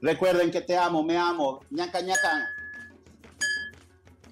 Recuerden 0.00 0.50
que 0.50 0.62
te 0.62 0.76
amo, 0.78 1.02
me 1.02 1.18
amo. 1.18 1.60
ñaca, 1.70 2.00
ñaca. 2.00 2.48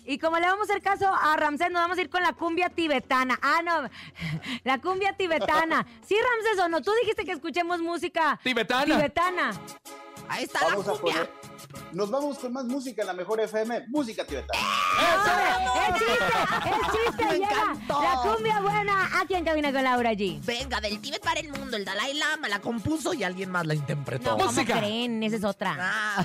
Y 0.06 0.18
como 0.18 0.38
le 0.38 0.46
vamos 0.46 0.68
a 0.68 0.72
hacer 0.72 0.82
caso 0.82 1.06
a 1.14 1.36
Ramsés, 1.36 1.70
nos 1.70 1.82
vamos 1.82 1.98
a 1.98 2.00
ir 2.00 2.08
con 2.08 2.22
la 2.22 2.32
cumbia 2.32 2.70
tibetana. 2.70 3.38
Ah, 3.42 3.60
no, 3.62 3.88
la 4.64 4.78
cumbia 4.80 5.12
tibetana. 5.12 5.86
Sí, 6.06 6.16
Ramsés, 6.16 6.58
o 6.64 6.68
no, 6.70 6.80
tú 6.80 6.90
dijiste 7.02 7.24
que 7.26 7.32
escuchemos 7.32 7.80
música 7.80 8.40
Tibetana. 8.42 8.84
tibetana. 8.96 9.50
Ahí 10.28 10.44
está 10.44 10.60
Vamos 10.64 10.86
la 10.86 10.92
a 10.92 10.96
cumbia. 10.96 11.12
poner. 11.14 11.41
Nos 11.92 12.10
vamos 12.10 12.38
con 12.38 12.52
más 12.52 12.64
música 12.64 13.02
en 13.02 13.08
la 13.08 13.12
mejor 13.14 13.40
FM, 13.40 13.86
música 13.88 14.24
tibetana. 14.24 14.60
¡Hombre! 14.98 15.44
¡Es 15.88 15.98
chiste! 15.98 16.24
¡Es 16.68 16.92
chiste! 16.92 17.24
Me 17.32 17.32
Llega 17.38 17.50
encantó. 17.50 18.02
la 18.02 18.16
cumbia 18.34 18.60
buena 18.60 19.20
aquí 19.20 19.34
en 19.34 19.44
Cabina 19.44 19.72
con 19.72 19.82
Laura 19.84 20.12
G. 20.12 20.40
Venga, 20.44 20.80
del 20.80 21.00
Tíbet 21.00 21.22
para 21.22 21.40
el 21.40 21.50
mundo. 21.50 21.76
El 21.76 21.84
Dalai 21.84 22.14
Lama 22.14 22.48
la 22.48 22.60
compuso 22.60 23.14
y 23.14 23.24
alguien 23.24 23.50
más 23.50 23.66
la 23.66 23.74
interpretó. 23.74 24.30
No, 24.32 24.38
¿cómo 24.38 24.52
Música. 24.52 24.78
creen? 24.78 25.22
Esa 25.22 25.36
es 25.36 25.44
otra. 25.44 25.76
Ah 25.80 26.24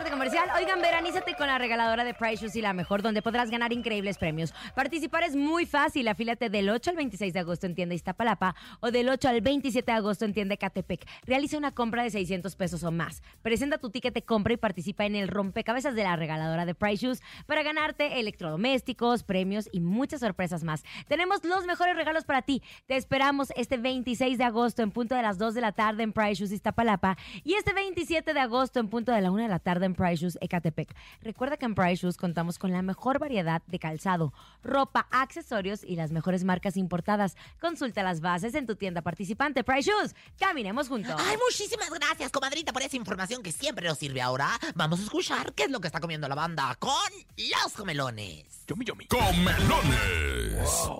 corte 0.00 0.12
comercial. 0.12 0.48
Oigan, 0.56 0.80
veranízate 0.80 1.34
con 1.34 1.46
la 1.46 1.58
regaladora 1.58 2.04
de 2.04 2.14
Price 2.14 2.36
Shoes 2.42 2.56
y 2.56 2.62
la 2.62 2.72
mejor, 2.72 3.02
donde 3.02 3.20
podrás 3.20 3.50
ganar 3.50 3.70
increíbles 3.70 4.16
premios. 4.16 4.54
Participar 4.74 5.24
es 5.24 5.36
muy 5.36 5.66
fácil. 5.66 6.08
Afílate 6.08 6.48
del 6.48 6.70
8 6.70 6.90
al 6.90 6.96
26 6.96 7.34
de 7.34 7.40
agosto 7.40 7.66
en 7.66 7.74
tienda 7.74 7.94
Iztapalapa 7.94 8.54
o 8.80 8.90
del 8.90 9.10
8 9.10 9.28
al 9.28 9.42
27 9.42 9.92
de 9.92 9.98
agosto 9.98 10.24
en 10.24 10.32
tienda 10.32 10.56
Catepec. 10.56 11.06
Realiza 11.26 11.58
una 11.58 11.72
compra 11.72 12.02
de 12.02 12.08
600 12.08 12.56
pesos 12.56 12.82
o 12.82 12.90
más. 12.90 13.22
Presenta 13.42 13.76
tu 13.76 13.90
ticket 13.90 14.14
de 14.14 14.22
compra 14.22 14.54
y 14.54 14.56
participa 14.56 15.04
en 15.04 15.16
el 15.16 15.28
rompecabezas 15.28 15.94
de 15.94 16.04
la 16.04 16.16
regaladora 16.16 16.64
de 16.64 16.74
Price 16.74 17.04
Shoes 17.04 17.20
para 17.44 17.62
ganarte 17.62 18.20
electrodomésticos, 18.20 19.22
premios 19.22 19.68
y 19.70 19.80
muchas 19.80 20.20
sorpresas 20.20 20.64
más. 20.64 20.82
Tenemos 21.08 21.44
los 21.44 21.66
mejores 21.66 21.94
regalos 21.94 22.24
para 22.24 22.40
ti. 22.40 22.62
Te 22.86 22.96
esperamos 22.96 23.52
este 23.54 23.76
26 23.76 24.38
de 24.38 24.44
agosto 24.44 24.80
en 24.80 24.92
punto 24.92 25.14
de 25.14 25.20
las 25.20 25.36
2 25.36 25.52
de 25.52 25.60
la 25.60 25.72
tarde 25.72 26.04
en 26.04 26.14
Price 26.14 26.36
Shoes 26.36 26.52
Iztapalapa 26.52 27.18
y 27.44 27.52
este 27.52 27.74
27 27.74 28.32
de 28.32 28.40
agosto 28.40 28.80
en 28.80 28.88
punto 28.88 29.12
de 29.12 29.20
la 29.20 29.30
1 29.30 29.42
de 29.42 29.48
la 29.48 29.58
tarde 29.58 29.89
en 29.89 29.89
Price 29.94 30.22
Shoes 30.22 30.38
Ecatepec. 30.40 30.94
Recuerda 31.22 31.56
que 31.56 31.66
en 31.66 31.74
Price 31.74 32.02
Shoes 32.02 32.16
contamos 32.16 32.58
con 32.58 32.72
la 32.72 32.82
mejor 32.82 33.18
variedad 33.18 33.62
de 33.66 33.78
calzado, 33.78 34.32
ropa, 34.62 35.06
accesorios 35.10 35.84
y 35.84 35.96
las 35.96 36.12
mejores 36.12 36.44
marcas 36.44 36.76
importadas. 36.76 37.36
Consulta 37.60 38.02
las 38.02 38.20
bases 38.20 38.54
en 38.54 38.66
tu 38.66 38.76
tienda 38.76 39.02
participante. 39.02 39.64
Price 39.64 39.90
Shoes, 39.90 40.14
caminemos 40.38 40.88
juntos. 40.88 41.14
Ay, 41.18 41.36
muchísimas 41.44 41.90
gracias, 41.90 42.30
comadrita, 42.30 42.72
por 42.72 42.82
esa 42.82 42.96
información 42.96 43.42
que 43.42 43.52
siempre 43.52 43.86
nos 43.86 43.98
sirve 43.98 44.20
ahora. 44.20 44.48
Vamos 44.74 45.00
a 45.00 45.02
escuchar 45.04 45.52
qué 45.54 45.64
es 45.64 45.70
lo 45.70 45.80
que 45.80 45.86
está 45.86 46.00
comiendo 46.00 46.28
la 46.28 46.34
banda 46.34 46.76
con 46.78 46.90
los 47.36 47.72
comelones. 47.74 48.64
Yomi, 48.66 48.84
yomi. 48.84 49.06
Comelones. 49.06 50.90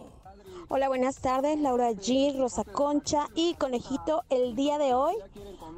Hola, 0.72 0.86
buenas 0.86 1.16
tardes. 1.16 1.58
Laura 1.58 1.90
G, 1.90 2.38
Rosa 2.38 2.62
Concha 2.62 3.26
y 3.34 3.54
Conejito. 3.54 4.22
El 4.30 4.54
día 4.54 4.78
de 4.78 4.94
hoy 4.94 5.16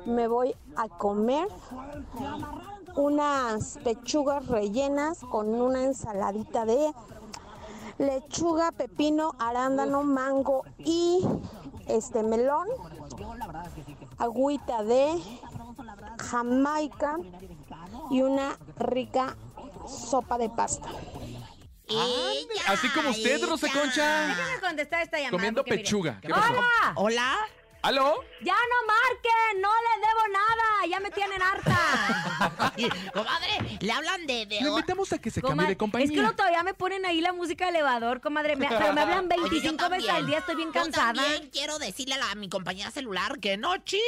me 0.05 0.29
voy 0.29 0.55
a 0.77 0.87
comer 0.89 1.49
unas 2.97 3.79
pechugas 3.85 4.47
rellenas 4.47 5.19
con 5.31 5.55
una 5.55 5.85
ensaladita 5.85 6.65
de 6.65 6.93
lechuga, 7.99 8.73
pepino, 8.73 9.33
arándano, 9.39 10.03
mango 10.03 10.65
y 10.79 11.21
este 11.87 12.23
melón. 12.23 12.69
Agüita 14.19 14.83
de 14.85 15.21
Jamaica 16.19 17.17
y 18.11 18.23
una 18.23 18.57
rica 18.77 19.37
sopa 19.87 20.39
de 20.39 20.49
pasta. 20.49 20.89
Así 22.69 22.89
como 22.91 23.11
usted, 23.11 23.45
Rosa 23.47 23.69
Concha. 23.73 24.29
Déjame 24.29 24.61
contestar 24.61 25.03
esta 25.03 25.19
llamada. 25.19 25.31
Comiendo 25.33 25.63
porque, 25.63 25.73
mire. 25.73 25.83
pechuga. 25.83 26.21
¿Qué 26.21 26.29
pasó? 26.29 26.53
¡Hola! 26.53 26.93
Hola. 26.97 27.37
¿Aló? 27.83 28.15
¡Ya 28.43 28.55
no 28.55 28.87
marquen! 28.87 29.61
¡No 29.61 29.69
les 29.69 30.09
debo 30.09 30.29
nada! 30.33 30.87
¡Ya 30.89 31.01
me 31.01 31.11
tienen 31.11 31.43
harta! 31.43 32.73
comadre, 33.13 33.79
le 33.81 33.93
hablan 33.93 34.25
de... 34.27 34.47
de 34.47 34.61
Le 34.61 34.69
invitamos 34.69 35.13
a 35.13 35.19
que 35.19 35.31
se 35.33 35.41
cambie 35.41 35.53
Comadre, 35.53 35.71
de 35.71 35.77
compañía. 35.77 36.07
Es 36.07 36.13
que 36.13 36.23
no, 36.23 36.35
todavía 36.37 36.63
me 36.63 36.75
ponen 36.75 37.05
ahí 37.07 37.21
la 37.21 37.33
música 37.33 37.65
de 37.65 37.71
elevador, 37.71 38.21
comadre. 38.21 38.55
Me- 38.55 38.69
pero 38.69 38.93
me 38.93 39.01
hablan 39.01 39.27
Oye, 39.27 39.37
yo 39.37 39.43
25 39.51 39.89
veces 39.89 40.11
al 40.11 40.27
día, 40.27 40.39
estoy 40.39 40.55
bien 40.55 40.69
Yo 40.69 40.75
cansada. 40.81 41.13
también 41.15 41.51
quiero 41.51 41.79
decirle 41.81 42.15
a, 42.15 42.19
la- 42.19 42.31
a 42.31 42.35
mi 42.37 42.49
compañía 42.49 42.91
celular 42.93 43.41
que 43.41 43.57
no 43.57 43.77
chipi. 43.79 44.01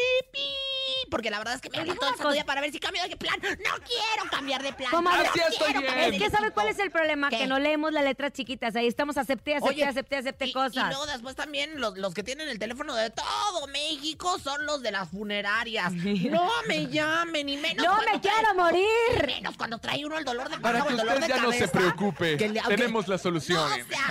Porque 1.11 1.31
la 1.31 1.39
verdad 1.39 1.55
es 1.55 1.61
que 1.61 1.71
me 1.71 1.79
hablan 1.79 1.97
todo 1.97 2.11
el 2.11 2.17
santo 2.17 2.33
día 2.33 2.45
para 2.45 2.61
ver 2.61 2.73
si 2.73 2.81
cambio 2.81 3.03
de 3.09 3.17
plan. 3.17 3.35
No 3.43 3.75
quiero 3.85 4.31
cambiar 4.31 4.63
de 4.63 4.73
plan. 4.73 4.91
Comadre, 4.91 5.27
no 5.29 5.33
quiero 5.33 5.73
cambiar 5.83 6.15
es 6.15 6.23
que 6.23 6.31
¿sabe 6.31 6.51
cuál 6.51 6.69
es 6.69 6.79
el 6.79 6.91
problema? 6.91 7.31
¿Qué? 7.31 7.39
Que 7.39 7.47
no 7.47 7.59
leemos 7.59 7.93
las 7.93 8.05
letras 8.05 8.33
chiquitas. 8.33 8.75
Ahí 8.77 8.87
estamos 8.87 9.17
acepté, 9.17 9.55
acepté, 9.57 9.71
Oye, 9.75 9.85
acepté, 9.85 10.17
acepté 10.17 10.47
Y 10.47 10.53
cosas. 10.53 10.89
luego 10.89 11.07
después 11.07 11.35
también 11.37 11.81
los, 11.81 11.97
los 11.99 12.15
que 12.15 12.23
tienen 12.23 12.49
el 12.49 12.59
teléfono 12.59 12.95
de 12.95 13.11
todo 13.11 13.67
México 13.69 14.39
son 14.39 14.65
los 14.67 14.83
de 14.83 14.91
las 14.93 15.09
funerarias. 15.11 15.93
No 15.93 16.49
me 16.69 16.87
llamen, 16.89 17.47
ni 17.47 17.57
menos. 17.57 17.85
¡No 17.85 17.97
me 17.99 18.19
trae- 18.19 18.21
quiero 18.21 18.55
morir! 18.55 19.27
Menos 19.27 19.57
cuando 19.57 19.79
trae 19.79 20.05
uno 20.05 20.19
el 20.19 20.25
dolor 20.25 20.49
de 20.49 20.59
Para 20.59 20.85
que 20.87 20.95
usted 20.95 21.27
ya 21.29 21.39
no 21.39 21.53
se 21.53 21.69
preocupe. 21.69 22.37
que 22.37 22.49
le- 22.49 22.61
aunque- 22.61 22.77
Tenemos 22.77 23.09
la 23.09 23.19
solución. 23.19 23.69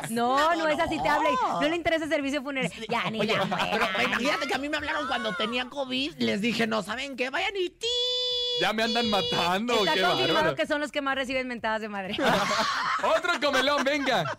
No, 0.09 0.55
no 0.55 0.67
es 0.67 0.79
así, 0.79 1.01
te 1.01 1.09
habla. 1.09 1.29
y 1.29 1.61
No 1.63 1.69
le 1.69 1.75
interesa 1.75 2.05
el 2.05 2.09
servicio 2.11 2.41
funerario. 2.41 2.85
Ya, 2.89 3.09
ni 3.09 3.19
Oye, 3.21 3.35
la 3.37 3.43
pero 3.45 4.03
imagínate 4.07 4.47
que 4.47 4.53
a 4.53 4.57
mí 4.57 4.69
me 4.69 4.77
hablaron 4.77 5.07
cuando 5.07 5.33
tenía 5.35 5.65
COVID. 5.69 6.13
Les 6.17 6.41
dije, 6.41 6.67
no, 6.67 6.82
¿saben 6.83 7.15
qué? 7.15 7.29
Vayan 7.29 7.55
y 7.55 7.69
ti. 7.69 7.87
Ya 8.61 8.71
me 8.73 8.83
andan 8.83 9.09
matando. 9.09 9.73
Está 9.79 9.93
Qué 9.95 10.01
confirmado 10.01 10.33
bárbaro. 10.33 10.55
que 10.55 10.67
son 10.67 10.79
los 10.79 10.91
que 10.91 11.01
más 11.01 11.15
reciben 11.15 11.47
mentadas 11.47 11.81
de 11.81 11.89
madre. 11.89 12.15
Otro 13.17 13.33
comelón, 13.41 13.83
venga. 13.83 14.37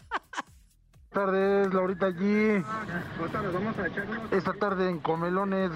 Tardes, 1.15 1.73
Laurita 1.73 2.07
allí. 2.07 2.63
Esta 4.33 4.53
tarde 4.55 4.91
en 4.91 4.99
Comelones 4.99 5.71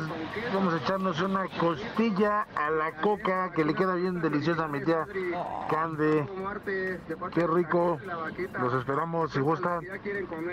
vamos 0.52 0.74
a 0.74 0.78
echarnos 0.78 1.20
una 1.20 1.46
costilla 1.60 2.42
a 2.56 2.70
la 2.70 2.96
coca 3.00 3.52
que 3.54 3.64
le 3.64 3.72
queda 3.74 3.94
bien 3.94 4.20
deliciosa 4.20 4.64
a 4.64 4.68
mi 4.68 4.84
tía 4.84 5.06
Cande. 5.70 6.26
Qué 7.34 7.46
rico. 7.46 8.00
Los 8.60 8.74
esperamos 8.74 9.32
si 9.32 9.38
gusta. 9.40 9.78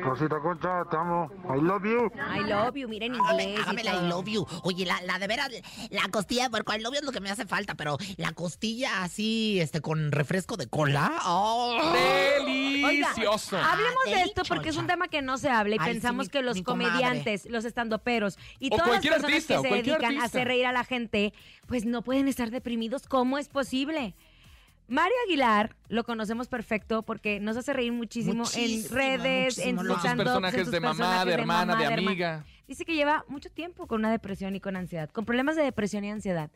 Rosita 0.03 0.39
Concha, 0.39 0.85
te 0.89 0.97
amo. 0.97 1.31
I 1.55 1.61
love 1.61 1.83
you. 1.83 2.11
I 2.35 2.47
love 2.47 2.75
you, 2.75 2.87
miren 2.87 3.15
inglés. 3.15 3.59
la. 3.83 3.95
I 3.95 4.07
love 4.07 4.27
you. 4.27 4.45
Oye, 4.63 4.85
la, 4.85 5.01
la 5.01 5.17
de 5.17 5.27
veras, 5.27 5.49
la 5.89 6.07
costilla 6.11 6.43
de 6.43 6.49
puerco, 6.51 6.73
I 6.73 6.79
love 6.79 6.93
you 6.93 6.99
es 6.99 7.05
lo 7.05 7.11
que 7.11 7.21
me 7.21 7.31
hace 7.31 7.45
falta, 7.47 7.73
pero 7.73 7.97
la 8.17 8.33
costilla 8.33 9.03
así, 9.03 9.59
este, 9.59 9.81
con 9.81 10.11
refresco 10.11 10.57
de 10.57 10.67
cola. 10.67 11.11
¡Oh! 11.25 11.75
Oiga, 12.85 13.09
Delicioso. 13.09 13.57
hablemos 13.57 14.03
de 14.05 14.21
esto 14.21 14.43
porque 14.47 14.74
es 14.75 14.81
un 14.81 14.87
tema 14.87 15.07
que 15.07 15.21
no 15.21 15.37
se 15.37 15.49
habla 15.49 15.75
y 15.75 15.79
Ay, 15.81 15.93
pensamos 15.93 16.29
que 16.29 16.41
los 16.41 16.57
mi 16.57 16.63
comadre. 16.63 16.91
comediantes, 16.91 17.49
los 17.49 17.65
estandoperos 17.65 18.37
y 18.59 18.73
O 18.73 18.77
todas 18.77 18.91
las 18.91 19.01
personas 19.01 19.23
artista, 19.23 19.55
que 19.61 19.69
se 19.69 19.75
dedican 19.75 20.17
a 20.19 20.25
hacer 20.25 20.47
reír 20.47 20.65
a 20.65 20.71
la 20.71 20.83
gente, 20.83 21.33
pues 21.67 21.85
no 21.85 22.01
pueden 22.01 22.27
estar 22.27 22.51
deprimidos. 22.51 23.07
¿Cómo 23.07 23.37
es 23.37 23.49
posible? 23.49 24.15
Mario 24.87 25.15
Aguilar 25.25 25.75
lo 25.87 26.03
conocemos 26.03 26.47
perfecto 26.47 27.01
porque 27.01 27.39
nos 27.39 27.57
hace 27.57 27.73
reír 27.73 27.91
muchísimo, 27.91 28.43
Muchísimo, 28.43 28.87
en 28.87 28.95
redes, 28.95 29.57
en 29.57 29.75
muchísimo, 29.75 29.81
sus 29.81 29.87
Con 29.87 30.01
sus 30.01 30.11
en 30.11 30.17
personajes 30.17 30.61
sus 30.61 30.71
de 30.71 30.79
mamá, 30.79 31.25
de 31.25 31.33
hermana, 31.33 31.73
mamá, 31.73 31.87
de 31.87 31.93
amiga. 31.93 32.45
Dice 32.67 32.85
que 32.85 32.93
lleva 32.93 33.25
mucho 33.27 33.49
tiempo 33.49 33.87
con 33.87 33.99
una 33.99 34.11
depresión 34.11 34.55
y 34.55 34.59
con 34.59 34.75
ansiedad, 34.75 35.09
con 35.09 35.25
problemas 35.25 35.55
de 35.55 35.63
depresión 35.63 36.03
y 36.03 36.11
ansiedad. 36.11 36.51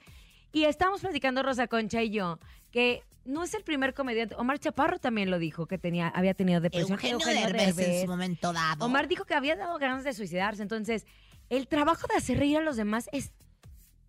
Y 0.52 0.66
estamos 0.66 1.02
platicando 1.02 1.44
Rosa 1.44 1.68
Concha 1.68 2.02
y 2.02 2.10
yo 2.10 2.40
que 2.72 3.04
no 3.26 3.44
es 3.44 3.54
el 3.54 3.64
primer 3.64 3.94
comediante. 3.94 4.36
Omar 4.36 4.60
Chaparro 4.60 5.00
también 5.00 5.30
lo 5.30 5.40
dijo 5.40 5.68
que 5.68 5.78
tenía, 5.78 6.08
había 6.08 6.34
tenido 6.34 6.62
depresión. 6.62 6.94
Eugenio 6.94 7.20
Derbez 7.20 7.70
en 7.70 7.76
Derbez. 7.76 8.02
su 8.02 8.08
momento 8.08 8.54
dado. 8.54 8.86
Omar 8.86 9.08
dijo 9.08 9.26
que 9.26 9.36
había 9.36 9.56
dado 9.56 9.78
ganas 9.78 10.04
de 10.04 10.14
suicidarse. 10.14 10.62
Entonces, 10.62 11.06
el 11.50 11.68
trabajo 11.68 12.08
de 12.08 12.16
hacer 12.16 12.40
reír 12.40 12.58
a 12.58 12.62
los 12.62 12.76
demás 12.78 13.10
es 13.12 13.32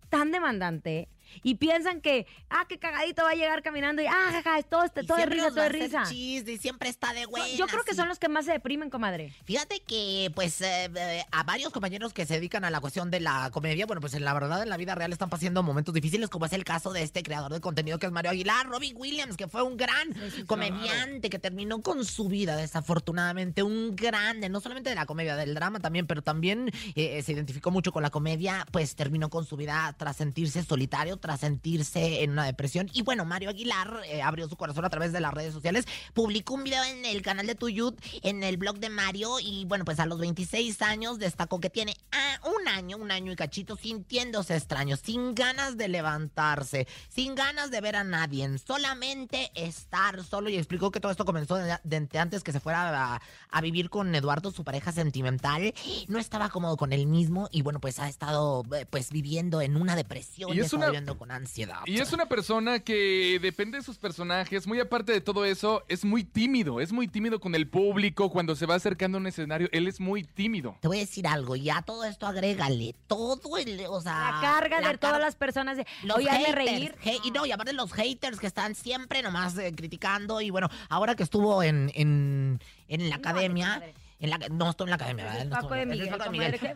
tan 0.09 0.31
demandante. 0.31 1.07
Y 1.43 1.55
piensan 1.55 2.01
que, 2.01 2.25
ah, 2.49 2.65
qué 2.67 2.79
cagadito 2.79 3.23
va 3.23 3.31
a 3.31 3.35
llegar 3.35 3.61
caminando 3.63 4.01
y, 4.01 4.07
ah, 4.07 4.29
jaja, 4.31 4.61
todo, 4.63 4.83
este- 4.83 5.03
todo 5.03 5.17
siempre 5.17 5.37
risa, 5.37 5.49
todo 5.49 5.61
hacer 5.61 5.73
risa. 5.73 6.03
chiste 6.09 6.53
y 6.53 6.57
siempre 6.57 6.89
está 6.89 7.13
de 7.13 7.25
buenas. 7.25 7.51
Yo 7.57 7.67
creo 7.67 7.83
que 7.83 7.93
son 7.95 8.07
los 8.07 8.19
que 8.19 8.29
más 8.29 8.45
se 8.45 8.51
deprimen, 8.51 8.89
comadre. 8.89 9.33
Fíjate 9.45 9.79
que, 9.81 10.31
pues, 10.35 10.61
eh, 10.61 10.89
eh, 10.95 11.23
a 11.31 11.43
varios 11.43 11.71
compañeros 11.71 12.13
que 12.13 12.25
se 12.25 12.35
dedican 12.35 12.63
a 12.65 12.69
la 12.69 12.79
cuestión 12.79 13.11
de 13.11 13.19
la 13.19 13.49
comedia, 13.51 13.85
bueno, 13.85 14.01
pues 14.01 14.13
en 14.13 14.23
la 14.25 14.33
verdad, 14.33 14.61
en 14.63 14.69
la 14.69 14.77
vida 14.77 14.95
real 14.95 15.11
están 15.11 15.29
pasando 15.29 15.63
momentos 15.63 15.93
difíciles, 15.93 16.29
como 16.29 16.45
es 16.45 16.53
el 16.53 16.63
caso 16.63 16.91
de 16.93 17.03
este 17.03 17.23
creador 17.23 17.51
de 17.53 17.61
contenido 17.61 17.97
que 17.99 18.05
es 18.05 18.11
Mario 18.11 18.31
Aguilar, 18.31 18.67
Robin 18.67 18.95
Williams, 18.97 19.37
que 19.37 19.47
fue 19.47 19.63
un 19.63 19.77
gran 19.77 20.13
comediante 20.47 21.29
que 21.29 21.39
terminó 21.39 21.81
con 21.81 22.05
su 22.05 22.27
vida, 22.27 22.55
desafortunadamente, 22.57 23.63
un 23.63 23.95
grande, 23.95 24.49
no 24.49 24.59
solamente 24.59 24.89
de 24.89 24.95
la 24.95 25.05
comedia, 25.05 25.35
del 25.35 25.53
drama 25.55 25.79
también, 25.79 26.07
pero 26.07 26.21
también 26.21 26.71
eh, 26.95 27.21
se 27.23 27.31
identificó 27.31 27.71
mucho 27.71 27.91
con 27.91 28.03
la 28.03 28.09
comedia, 28.09 28.65
pues 28.71 28.95
terminó 28.95 29.29
con 29.29 29.45
su 29.45 29.55
vida 29.57 29.95
tras 29.97 30.17
sentirse 30.17 30.63
solitario, 30.63 31.17
tras 31.21 31.39
sentirse 31.39 32.23
en 32.23 32.31
una 32.31 32.45
depresión. 32.45 32.89
Y 32.93 33.03
bueno, 33.03 33.23
Mario 33.25 33.49
Aguilar 33.49 34.01
eh, 34.07 34.21
abrió 34.21 34.49
su 34.49 34.57
corazón 34.57 34.83
a 34.85 34.89
través 34.89 35.13
de 35.13 35.21
las 35.21 35.33
redes 35.33 35.53
sociales, 35.53 35.85
publicó 36.13 36.55
un 36.55 36.63
video 36.63 36.83
en 36.83 37.05
el 37.05 37.21
canal 37.21 37.47
de 37.47 37.55
Tuyut, 37.55 37.97
en 38.23 38.43
el 38.43 38.57
blog 38.57 38.79
de 38.79 38.89
Mario, 38.89 39.39
y 39.39 39.65
bueno, 39.65 39.85
pues 39.85 39.99
a 39.99 40.05
los 40.05 40.19
26 40.19 40.81
años 40.81 41.19
destacó 41.19 41.59
que 41.59 41.69
tiene 41.69 41.95
ah, 42.11 42.39
un 42.59 42.67
año, 42.67 42.97
un 42.97 43.11
año 43.11 43.31
y 43.31 43.35
cachito 43.35 43.75
sintiéndose 43.77 44.55
extraño, 44.55 44.97
sin 44.97 45.33
ganas 45.35 45.77
de 45.77 45.87
levantarse, 45.87 46.87
sin 47.09 47.35
ganas 47.35 47.71
de 47.71 47.81
ver 47.81 47.95
a 47.95 48.03
nadie, 48.03 48.57
solamente 48.57 49.51
estar 49.55 50.23
solo 50.23 50.49
y 50.49 50.57
explicó 50.57 50.91
que 50.91 50.99
todo 50.99 51.11
esto 51.11 51.25
comenzó 51.25 51.55
de- 51.55 51.77
desde 51.83 52.19
antes 52.19 52.43
que 52.43 52.51
se 52.51 52.59
fuera 52.59 53.13
a, 53.15 53.21
a 53.49 53.61
vivir 53.61 53.89
con 53.89 54.13
Eduardo, 54.15 54.51
su 54.51 54.63
pareja 54.63 54.91
sentimental, 54.91 55.73
no 56.07 56.19
estaba 56.19 56.49
cómodo 56.49 56.77
con 56.77 56.93
él 56.93 57.05
mismo 57.05 57.47
y 57.51 57.61
bueno, 57.61 57.79
pues 57.79 57.99
ha 57.99 58.09
estado 58.09 58.63
eh, 58.75 58.85
pues 58.89 59.11
viviendo 59.11 59.61
en 59.61 59.75
una 59.75 59.95
depresión 59.95 60.51
Y 60.55 60.59
es 60.59 60.73
una- 60.73 60.87
con 61.17 61.31
ansiedad. 61.31 61.79
Y 61.85 61.99
es 61.99 62.13
una 62.13 62.27
persona 62.27 62.79
que 62.79 63.39
depende 63.41 63.77
de 63.77 63.83
sus 63.83 63.97
personajes, 63.97 64.67
muy 64.67 64.79
aparte 64.79 65.11
de 65.11 65.21
todo 65.21 65.45
eso, 65.45 65.83
es 65.87 66.05
muy 66.05 66.23
tímido, 66.23 66.81
es 66.81 66.91
muy 66.91 67.07
tímido 67.07 67.39
con 67.39 67.55
el 67.55 67.67
público, 67.67 68.29
cuando 68.29 68.55
se 68.55 68.65
va 68.65 68.75
acercando 68.75 69.17
a 69.17 69.21
un 69.21 69.27
escenario, 69.27 69.69
él 69.71 69.87
es 69.87 69.99
muy 69.99 70.23
tímido. 70.23 70.77
Te 70.81 70.87
voy 70.87 70.97
a 70.97 71.01
decir 71.01 71.27
algo, 71.27 71.55
y 71.55 71.69
a 71.69 71.81
todo 71.81 72.03
esto 72.05 72.27
agrégale 72.27 72.95
todo 73.07 73.57
el, 73.57 73.85
o 73.87 74.01
sea... 74.01 74.31
La 74.31 74.41
carga 74.41 74.81
la 74.81 74.89
de 74.89 74.97
todas 74.97 75.19
las 75.19 75.35
personas 75.35 75.77
de, 75.77 75.85
Los 76.03 76.17
oye, 76.17 76.29
haters, 76.29 76.55
reír. 76.55 76.95
y 77.23 77.31
no, 77.31 77.45
y 77.45 77.51
aparte 77.51 77.73
los 77.73 77.91
haters 77.93 78.39
que 78.39 78.47
están 78.47 78.75
siempre 78.75 79.21
nomás 79.21 79.57
eh, 79.57 79.73
criticando. 79.75 80.41
Y 80.41 80.49
bueno, 80.49 80.69
ahora 80.89 81.15
que 81.15 81.23
estuvo 81.23 81.63
en, 81.63 81.91
en, 81.95 82.59
en 82.87 83.09
la 83.09 83.15
academia, 83.17 83.81
En 84.21 84.29
la, 84.29 84.37
no 84.37 84.69
estoy 84.69 84.85
en 84.85 84.89
la 84.91 84.95
academia, 84.97 85.25
¿verdad? 85.25 85.45
No 85.45 85.55
Paco 85.61 85.73
de 85.73 85.85
Miguel, 85.87 86.09
Paco 86.09 86.31
de 86.31 86.59
que- 86.59 86.73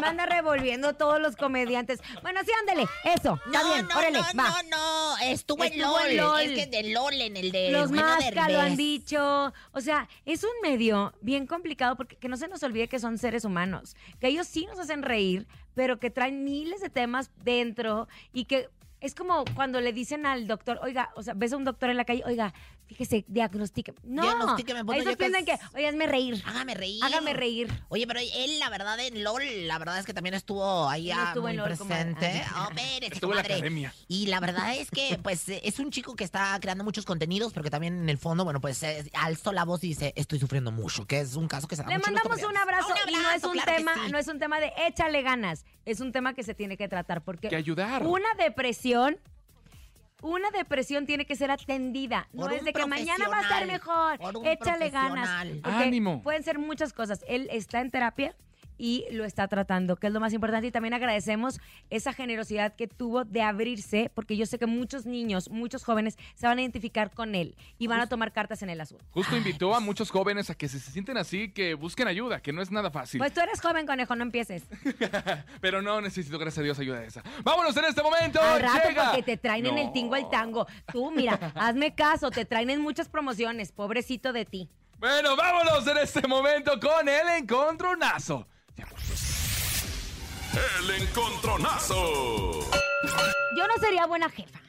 manda, 0.00 0.26
revolviendo 0.26 0.94
todos 0.94 1.20
los 1.20 1.36
comediantes. 1.36 2.00
Bueno, 2.22 2.40
sí, 2.44 2.50
ándele, 2.60 2.86
eso, 3.04 3.40
está 3.46 3.62
No, 3.62 3.72
bien, 3.72 3.88
no, 3.88 3.98
órale, 3.98 4.18
no, 4.18 4.24
va. 4.42 4.62
no, 4.62 4.76
no, 4.76 5.18
estuvo, 5.22 5.64
en 5.64 5.72
Estuvo 5.72 5.98
LOL. 5.98 6.10
en 6.10 6.16
LOL. 6.18 6.40
Es 6.42 6.50
que 6.52 6.66
de 6.66 6.90
LOL 6.92 7.14
en 7.20 7.36
el 7.36 7.50
de 7.52 7.70
Los 7.70 7.90
Masca 7.90 8.48
lo 8.50 8.60
han 8.60 8.76
dicho. 8.76 9.52
O 9.72 9.80
sea, 9.80 10.08
es 10.24 10.44
un 10.44 10.50
medio 10.62 11.14
bien 11.20 11.46
complicado 11.46 11.96
porque 11.96 12.16
que 12.16 12.28
no 12.28 12.36
se 12.36 12.48
nos 12.48 12.62
olvide 12.62 12.88
que 12.88 12.98
son 12.98 13.18
seres 13.18 13.44
humanos. 13.44 13.96
Que 14.20 14.28
ellos 14.28 14.46
sí 14.46 14.66
nos 14.66 14.78
hacen 14.78 15.02
reír, 15.02 15.46
pero 15.74 15.98
que 15.98 16.10
traen 16.10 16.44
miles 16.44 16.80
de 16.80 16.90
temas 16.90 17.30
dentro 17.42 18.06
y 18.32 18.44
que 18.44 18.68
es 19.00 19.14
como 19.14 19.44
cuando 19.56 19.80
le 19.80 19.92
dicen 19.92 20.26
al 20.26 20.46
doctor, 20.46 20.78
oiga, 20.82 21.10
o 21.16 21.22
sea, 21.24 21.34
ves 21.34 21.52
a 21.52 21.56
un 21.56 21.64
doctor 21.64 21.90
en 21.90 21.96
la 21.96 22.04
calle, 22.04 22.22
oiga, 22.24 22.54
fíjese, 22.92 23.24
diagnostique. 23.28 23.94
No, 24.02 24.22
Diagnostíqueme, 24.22 24.82
bueno, 24.82 25.02
ellos 25.02 25.12
que 25.12 25.16
piensan 25.16 25.44
que, 25.44 25.52
es- 25.52 25.60
oye, 25.74 25.88
hazme 25.88 26.06
reír. 26.06 26.42
Hágame 26.46 26.74
reír. 26.74 27.02
Hágame 27.02 27.32
reír. 27.32 27.68
Oye, 27.88 28.06
pero 28.06 28.20
él, 28.20 28.58
la 28.58 28.68
verdad, 28.70 28.98
en 29.00 29.24
LOL, 29.24 29.42
la 29.66 29.78
verdad 29.78 29.98
es 29.98 30.06
que 30.06 30.14
también 30.14 30.34
estuvo 30.34 30.88
ahí 30.88 31.08
No 31.08 31.14
ah, 31.20 31.24
estuvo 31.28 31.42
muy 31.42 31.50
en 31.52 31.56
LOL, 31.58 31.66
presente. 31.68 32.44
Ah, 32.48 32.68
Oh, 32.68 32.70
espérese, 32.78 33.14
Estuvo 33.14 33.32
en 33.32 33.36
la 33.36 33.42
academia. 33.42 33.94
Y 34.08 34.26
la 34.26 34.40
verdad 34.40 34.76
es 34.76 34.90
que, 34.90 35.18
pues, 35.22 35.48
es 35.48 35.78
un 35.78 35.90
chico 35.90 36.14
que 36.14 36.24
está 36.24 36.58
creando 36.60 36.84
muchos 36.84 37.04
contenidos, 37.04 37.52
pero 37.52 37.64
que 37.64 37.70
también 37.70 37.98
en 37.98 38.08
el 38.08 38.18
fondo, 38.18 38.44
bueno, 38.44 38.60
pues, 38.60 38.82
eh, 38.82 39.10
alzó 39.14 39.52
la 39.52 39.64
voz 39.64 39.82
y 39.84 39.88
dice, 39.88 40.12
estoy 40.16 40.38
sufriendo 40.38 40.70
mucho, 40.70 41.06
que 41.06 41.20
es 41.20 41.34
un 41.34 41.48
caso 41.48 41.66
que 41.68 41.76
se 41.76 41.82
da 41.82 41.88
Le 41.88 41.96
mucho 41.98 42.10
mandamos 42.12 42.42
un 42.42 42.56
abrazo, 42.56 42.88
y 43.08 43.12
no 43.12 43.30
es 43.32 43.44
un 43.44 43.52
claro 43.52 43.72
tema, 43.76 43.94
sí. 43.94 44.12
no 44.12 44.18
es 44.18 44.28
un 44.28 44.38
tema 44.38 44.60
de 44.60 44.72
échale 44.86 45.22
ganas, 45.22 45.64
es 45.84 46.00
un 46.00 46.12
tema 46.12 46.34
que 46.34 46.42
se 46.42 46.54
tiene 46.54 46.76
que 46.76 46.88
tratar 46.88 47.22
porque 47.24 47.48
Que 47.48 47.56
ayudar. 47.56 48.06
una 48.06 48.28
depresión 48.38 49.18
una 50.22 50.50
depresión 50.50 51.06
tiene 51.06 51.26
que 51.26 51.36
ser 51.36 51.50
atendida. 51.50 52.28
No 52.32 52.48
es 52.48 52.64
de 52.64 52.72
que 52.72 52.86
mañana 52.86 53.28
va 53.28 53.38
a 53.38 53.42
estar 53.42 53.66
mejor. 53.66 54.18
Échale 54.44 54.90
ganas. 54.90 55.46
Porque 55.62 55.84
Ánimo. 55.84 56.22
Pueden 56.22 56.42
ser 56.42 56.58
muchas 56.58 56.92
cosas. 56.92 57.24
Él 57.28 57.48
está 57.52 57.80
en 57.80 57.90
terapia 57.90 58.34
y 58.78 59.04
lo 59.10 59.24
está 59.24 59.48
tratando, 59.48 59.96
que 59.96 60.06
es 60.06 60.12
lo 60.12 60.20
más 60.20 60.32
importante. 60.32 60.66
Y 60.66 60.70
también 60.70 60.94
agradecemos 60.94 61.60
esa 61.90 62.12
generosidad 62.12 62.74
que 62.74 62.88
tuvo 62.88 63.24
de 63.24 63.42
abrirse, 63.42 64.10
porque 64.14 64.36
yo 64.36 64.46
sé 64.46 64.58
que 64.58 64.66
muchos 64.66 65.06
niños, 65.06 65.50
muchos 65.50 65.84
jóvenes 65.84 66.16
se 66.34 66.46
van 66.46 66.58
a 66.58 66.62
identificar 66.62 67.10
con 67.10 67.34
él 67.34 67.56
y 67.78 67.86
van 67.86 68.00
a 68.00 68.08
tomar 68.08 68.32
cartas 68.32 68.62
en 68.62 68.70
el 68.70 68.80
asunto. 68.80 69.04
Justo 69.10 69.36
invitó 69.36 69.74
a 69.74 69.80
muchos 69.80 70.10
jóvenes 70.10 70.50
a 70.50 70.54
que 70.54 70.68
si 70.68 70.78
se 70.78 70.90
sienten 70.90 71.16
así, 71.16 71.50
que 71.50 71.74
busquen 71.74 72.08
ayuda, 72.08 72.40
que 72.40 72.52
no 72.52 72.62
es 72.62 72.70
nada 72.70 72.90
fácil. 72.90 73.18
Pues 73.18 73.32
tú 73.32 73.40
eres 73.40 73.60
joven, 73.60 73.86
conejo, 73.86 74.16
no 74.16 74.22
empieces. 74.22 74.64
Pero 75.60 75.82
no 75.82 76.00
necesito, 76.00 76.38
gracias 76.38 76.58
a 76.58 76.62
Dios, 76.62 76.78
ayuda 76.78 77.00
de 77.00 77.06
esa. 77.06 77.22
Vámonos 77.42 77.76
en 77.76 77.84
este 77.84 78.02
momento. 78.02 78.40
Al 78.40 78.60
rato 78.60 78.88
llega. 78.88 79.04
porque 79.06 79.22
te 79.22 79.36
traen 79.36 79.66
en 79.66 79.78
el 79.78 79.92
tingo 79.92 80.16
el 80.16 80.28
tango. 80.28 80.66
Tú, 80.92 81.10
mira, 81.10 81.34
hazme 81.54 81.94
caso, 81.94 82.30
te 82.30 82.44
traen 82.44 82.70
en 82.70 82.80
muchas 82.80 83.08
promociones. 83.08 83.72
Pobrecito 83.72 84.32
de 84.32 84.44
ti. 84.44 84.68
Bueno, 84.98 85.34
vámonos 85.36 85.86
en 85.86 85.98
este 85.98 86.26
momento 86.28 86.78
con 86.78 87.08
el 87.08 87.28
encontronazo. 87.38 88.46
El 90.78 90.90
encontronazo. 91.02 92.60
Yo 93.56 93.66
no 93.66 93.76
sería 93.80 94.06
buena 94.06 94.28
jefa. 94.30 94.61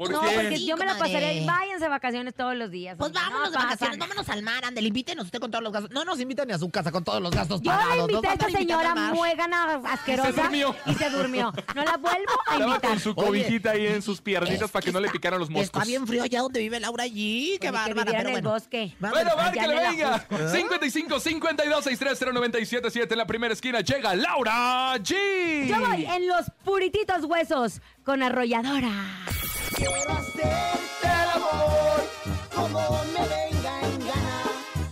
¿Por 0.00 0.10
no, 0.10 0.20
qué? 0.22 0.30
porque 0.34 0.56
Sí, 0.56 0.64
yo 0.66 0.78
me 0.78 0.86
la 0.86 0.96
pasaría. 0.96 1.44
Váyanse 1.44 1.84
de 1.84 1.88
vacaciones 1.90 2.34
todos 2.34 2.54
los 2.56 2.70
días. 2.70 2.96
Pues 2.96 3.08
hombre, 3.08 3.20
vámonos 3.22 3.44
no 3.44 3.50
de 3.50 3.56
vacaciones, 3.64 3.98
pasan. 3.98 4.08
vámonos 4.08 4.28
al 4.30 4.42
mar, 4.42 4.64
ándale, 4.64 4.88
invítenos 4.88 5.26
usted 5.26 5.38
con 5.40 5.50
todos 5.50 5.62
los 5.62 5.72
gastos. 5.74 5.90
No 5.90 6.06
nos 6.06 6.18
inviten 6.20 6.48
ni 6.48 6.54
a 6.54 6.58
su 6.58 6.70
casa 6.70 6.90
con 6.90 7.04
todos 7.04 7.20
los 7.20 7.30
gastos 7.30 7.60
Yo 7.60 7.70
pagados. 7.70 8.08
invité 8.10 8.28
a 8.28 8.32
esta 8.32 8.48
señora 8.50 8.94
muégana 9.12 9.74
asquerosa. 9.84 10.32
Se 10.34 10.40
durmió. 10.40 10.74
Y 10.86 10.94
se 10.94 11.10
durmió. 11.10 11.52
No 11.74 11.84
la 11.84 11.98
vuelvo 11.98 12.32
a 12.46 12.52
Estaba 12.54 12.66
invitar. 12.66 12.90
con 12.92 13.00
su 13.00 13.10
Oye, 13.10 13.26
cobijita 13.26 13.70
ahí 13.72 13.86
en 13.88 14.00
sus 14.00 14.22
piernitas 14.22 14.62
Es 14.62 14.70
para 14.70 14.82
que 14.86 14.90
no 14.90 15.00
le 15.00 15.06
está- 15.08 15.12
picaran 15.18 15.38
los 15.38 15.50
moscos. 15.50 15.66
Está 15.66 15.84
bien 15.84 16.06
frío 16.06 16.22
allá 16.22 16.40
donde 16.40 16.60
vive 16.60 16.80
Laura 16.80 17.04
allí. 17.04 17.58
Qué 17.60 17.68
Pues 17.68 17.72
bárbara, 17.72 18.04
pero 18.10 18.20
en 18.20 18.26
el 18.26 18.32
bueno. 18.32 18.50
bosque. 18.52 18.94
Bueno, 19.00 19.30
márquele, 19.36 19.74
el 19.74 19.90
venga. 19.90 20.14
Ajusco. 20.14 20.48
55 20.48 21.20
52 21.20 21.84
63 21.84 22.18
0977 22.32 23.12
en 23.14 23.18
la 23.18 23.26
primera 23.26 23.52
esquina 23.52 23.80
llega 23.80 24.14
Laura 24.14 24.96
G. 24.96 25.66
Yo 25.66 25.78
voy 25.86 26.06
en 26.06 26.26
los 26.26 26.46
purititos 26.64 27.24
huesos 27.24 27.82
con 28.04 28.22
arrolladora. 28.22 28.90
Quiero 29.76 30.10
hacerte 30.12 30.42
el 31.04 31.28
amor 31.34 32.10
como 32.54 33.04
me 33.12 33.20
venga 33.28 33.80
en 33.82 33.98
gana, 34.00 34.42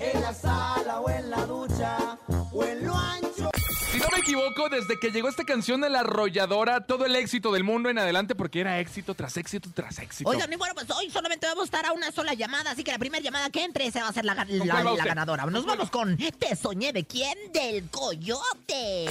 en 0.01 0.21
la 0.23 0.35
sala 0.35 1.01
o 1.01 1.11
en 1.11 1.31
la 1.31 1.45
ducha 1.47 2.19
o 2.53 2.65
en 2.65 2.87
lo 2.87 2.97
ancho. 2.97 3.51
Si 3.91 3.99
no 3.99 4.07
me 4.13 4.19
equivoco, 4.21 4.69
desde 4.69 4.99
que 5.01 5.11
llegó 5.11 5.29
esta 5.29 5.45
canción 5.45 5.81
de 5.81 5.91
la 5.91 6.01
arrolladora, 6.01 6.87
todo 6.87 7.07
el 7.07 7.17
éxito 7.17 7.51
del 7.53 7.65
mundo 7.65 7.89
en 7.89 7.99
adelante, 7.99 8.35
porque 8.35 8.61
era 8.61 8.79
éxito 8.79 9.15
tras 9.15 9.37
éxito 9.37 9.71
tras 9.75 9.99
éxito. 9.99 10.29
Oigan, 10.31 10.53
y 10.53 10.57
bueno, 10.57 10.75
pues 10.75 10.89
hoy 10.91 11.11
solamente 11.11 11.47
vamos 11.47 11.63
a 11.63 11.65
estar 11.65 11.87
a 11.87 11.93
una 11.93 12.13
sola 12.13 12.35
llamada, 12.35 12.71
así 12.73 12.85
que 12.85 12.93
la 12.93 12.99
primera 12.99 13.23
llamada 13.23 13.51
que 13.51 13.65
entre 13.65 13.87
esa 13.87 14.03
va 14.03 14.09
a 14.09 14.13
ser 14.13 14.25
la, 14.25 14.35
gan- 14.37 14.59
¿Con 14.59 14.67
la- 14.69 14.83
la 14.95 15.05
ganadora. 15.05 15.47
Nos 15.47 15.65
vamos 15.67 15.91
con 15.91 16.17
Te 16.17 16.55
soñé 16.57 16.93
de 16.93 17.05
quién? 17.05 17.37
Del 17.53 17.89
Coyote. 17.91 19.07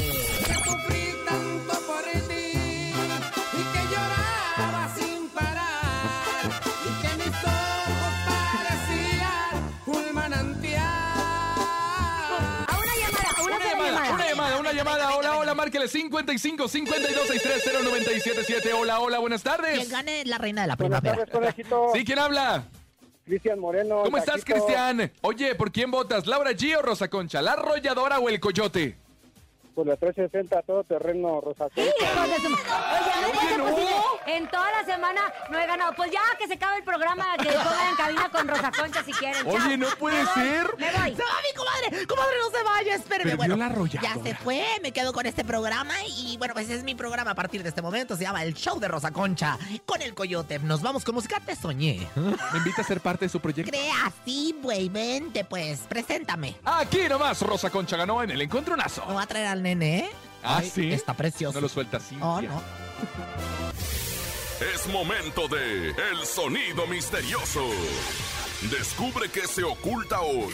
Llamada. 14.88 15.16
Hola, 15.16 15.38
hola, 15.38 15.54
márquele 15.56 15.88
55 15.88 16.68
52 16.68 17.28
63 17.28 17.84
0977. 17.84 18.74
Hola, 18.74 19.00
hola, 19.00 19.20
buenas 19.20 19.44
Quien 19.44 19.56
tardes. 19.56 19.90
gane 19.90 20.22
es 20.22 20.28
la 20.28 20.38
reina 20.38 20.62
de 20.62 20.68
la 20.68 20.76
Buenas 20.76 21.02
primavera. 21.02 21.26
tardes, 21.26 21.34
conejito. 21.56 21.90
Sí, 21.94 22.04
¿quién 22.06 22.20
habla? 22.20 22.64
Cristian 23.26 23.60
Moreno. 23.60 24.04
¿Cómo 24.04 24.18
estás. 24.18 24.46
Cristian? 24.46 25.12
Oye, 25.22 25.54
¿por 25.56 25.72
quién 25.72 25.92
votas? 25.92 26.28
¿Laura 26.28 26.52
G 26.52 26.78
o 26.78 26.82
Rosa 26.82 27.10
Concha? 27.10 27.42
¿La 27.42 27.54
arrolladora 27.54 28.20
o 28.20 28.30
el 28.30 28.40
coyote? 28.40 28.98
Por 29.78 29.86
la 29.86 29.96
360, 29.96 30.64
todo 30.64 30.84
terreno, 30.86 31.40
Rosa 31.40 31.66
Concha. 31.70 31.82
Hijos 31.84 32.30
de 32.32 32.36
su- 32.38 32.48
Oye, 32.48 33.22
no 33.22 33.30
puede 33.32 33.48
ser 33.48 33.62
posible. 33.62 33.96
En 34.26 34.48
toda 34.50 34.72
la 34.72 34.84
semana 34.86 35.22
no 35.52 35.60
he 35.60 35.68
ganado. 35.68 35.94
Pues 35.96 36.10
ya 36.10 36.20
que 36.40 36.48
se 36.48 36.56
acabe 36.56 36.78
el 36.80 36.84
programa, 36.84 37.26
que 37.38 37.46
pongan 37.52 37.90
en 37.92 37.96
cabina 37.96 38.30
con 38.32 38.48
Rosa 38.48 38.72
Concha 38.72 39.04
si 39.04 39.12
quieren. 39.14 39.44
Chao. 39.44 39.54
Oye, 39.68 39.78
no 39.78 39.86
puede 40.00 40.18
Me 40.18 40.24
voy, 40.24 40.34
ser. 40.34 40.68
Me 40.80 40.86
voy. 40.92 41.16
¡Se 41.16 41.22
va 41.22 41.30
mi 41.48 41.56
comadre! 41.56 42.08
¡Comadre, 42.08 42.34
no 42.42 42.58
se 42.58 42.64
vaya! 42.64 42.96
Espéreme. 42.96 43.24
Perdió 43.30 43.38
Bueno, 43.38 43.56
la 43.56 43.66
arrolladora. 43.68 44.16
ya 44.16 44.24
se 44.24 44.34
fue, 44.36 44.66
me 44.82 44.92
quedo 44.92 45.14
con 45.14 45.28
este 45.28 45.46
programa 45.46 45.94
y 46.08 46.38
bueno, 46.38 46.56
pues 46.56 46.72
es 46.72 46.82
mi 46.84 46.96
programa 46.96 47.32
a 47.32 47.36
partir 47.36 47.62
de 47.62 47.70
este 47.70 47.84
momento. 47.84 48.16
Se 48.18 48.24
llama 48.24 48.42
El 48.42 48.56
Show 48.56 48.80
de 48.80 48.88
Rosa 48.88 49.12
Concha 49.12 49.60
con 49.86 50.02
el 50.02 50.16
Coyote. 50.16 50.58
Nos 50.58 50.82
vamos 50.82 51.04
con 51.06 51.14
música. 51.14 51.40
Te 51.46 51.56
soñé. 51.56 52.08
¿Me 52.16 52.58
invita 52.58 52.82
a 52.82 52.84
ser 52.84 53.00
parte 53.00 53.26
de 53.26 53.30
su 53.30 53.40
proyecto? 53.40 53.70
Crea 53.70 54.08
así, 54.08 54.56
güey. 54.60 54.90
Vente, 54.90 55.46
pues. 55.46 55.82
Preséntame. 55.82 56.56
Aquí 56.66 57.08
nomás, 57.08 57.44
Rosa 57.44 57.70
Concha 57.70 57.96
ganó 57.96 58.24
en 58.24 58.32
el 58.32 58.42
encontronazo. 58.42 59.06
Me 59.06 59.14
voy 59.14 59.22
a 59.24 59.28
traer 59.28 59.46
al 59.46 59.62
nene, 59.68 60.00
¿eh? 60.00 60.10
Ah, 60.44 60.58
Ay, 60.60 60.70
sí. 60.70 60.92
Está 60.92 61.14
precioso. 61.14 61.56
No 61.56 61.62
lo 61.62 61.70
suelta 61.70 62.00
Cintia. 62.00 62.26
Oh, 62.26 62.42
no. 62.42 62.62
Es 64.74 64.88
momento 64.88 65.48
de 65.48 65.90
El 65.90 66.26
Sonido 66.26 66.88
Misterioso. 66.88 67.68
Descubre 68.72 69.30
qué 69.30 69.46
se 69.48 69.64
oculta 69.64 70.22
hoy. 70.22 70.54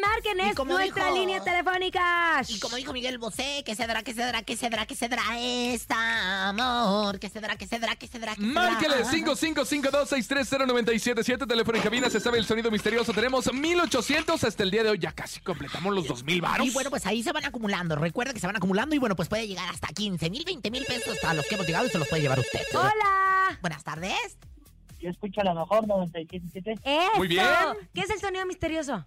Marquen, 0.00 0.40
es 0.40 0.56
nuestra 0.64 1.04
dijo- 1.06 1.14
línea 1.16 1.42
telefónica. 1.42 2.42
Y 2.48 2.58
como 2.60 2.76
dijo 2.76 2.92
Miguel 2.92 3.18
Bosé, 3.18 3.62
¿qué 3.64 3.74
se 3.74 3.86
dará, 3.86 4.02
qué 4.02 4.14
se 4.14 4.20
dará, 4.22 4.42
qué 4.42 4.56
se 4.56 4.68
dará, 4.70 4.86
qué 4.86 4.94
se 4.94 5.08
dará 5.08 5.22
esta 5.40 6.48
amor? 6.48 7.18
¿Qué 7.18 7.28
se 7.28 7.40
dará, 7.40 7.56
qué 7.56 7.66
se 7.66 7.78
dará, 7.78 7.96
qué 7.96 8.06
se 8.06 8.18
dará? 8.18 8.34
Márquele 8.38 9.04
5552-630977, 9.04 11.46
teléfono 11.46 11.76
en 11.78 11.82
cabina, 11.84 12.10
se 12.10 12.20
sabe 12.20 12.38
el 12.38 12.44
sonido 12.46 12.70
misterioso. 12.70 13.12
Tenemos 13.12 13.52
1800 13.52 14.42
hasta 14.44 14.62
el 14.62 14.70
día 14.70 14.82
de 14.82 14.90
hoy, 14.90 14.98
ya 14.98 15.12
casi 15.12 15.40
completamos 15.40 15.94
los 15.94 16.06
2000 16.06 16.40
varos. 16.40 16.66
Y 16.66 16.70
bueno, 16.70 16.90
pues 16.90 17.06
ahí 17.06 17.22
se 17.22 17.32
van 17.32 17.44
acumulando. 17.44 17.96
Recuerda 17.96 18.32
que 18.32 18.40
se 18.40 18.46
van 18.46 18.56
acumulando 18.56 18.94
y 18.94 18.98
bueno, 18.98 19.16
pues 19.16 19.28
puede 19.28 19.46
llegar 19.46 19.68
hasta 19.68 19.88
15 19.88 20.30
mil, 20.30 20.44
20 20.44 20.70
mil 20.70 20.84
pesos 20.84 21.22
a 21.24 21.34
los 21.34 21.46
que 21.46 21.54
hemos 21.54 21.66
llegado 21.66 21.86
y 21.86 21.90
se 21.90 21.98
los 21.98 22.08
puede 22.08 22.22
llevar 22.22 22.38
usted. 22.38 22.62
Hola. 22.74 23.58
Buenas 23.60 23.84
tardes. 23.84 24.38
Yo 25.00 25.10
escucho 25.10 25.40
a 25.42 25.44
lo 25.44 25.54
mejor 25.54 25.84
97.7. 25.86 26.80
Eso. 26.82 27.10
Muy 27.16 27.28
bien. 27.28 27.44
¿Qué 27.94 28.00
es 28.00 28.10
el 28.10 28.18
sonido 28.18 28.44
misterioso? 28.46 29.04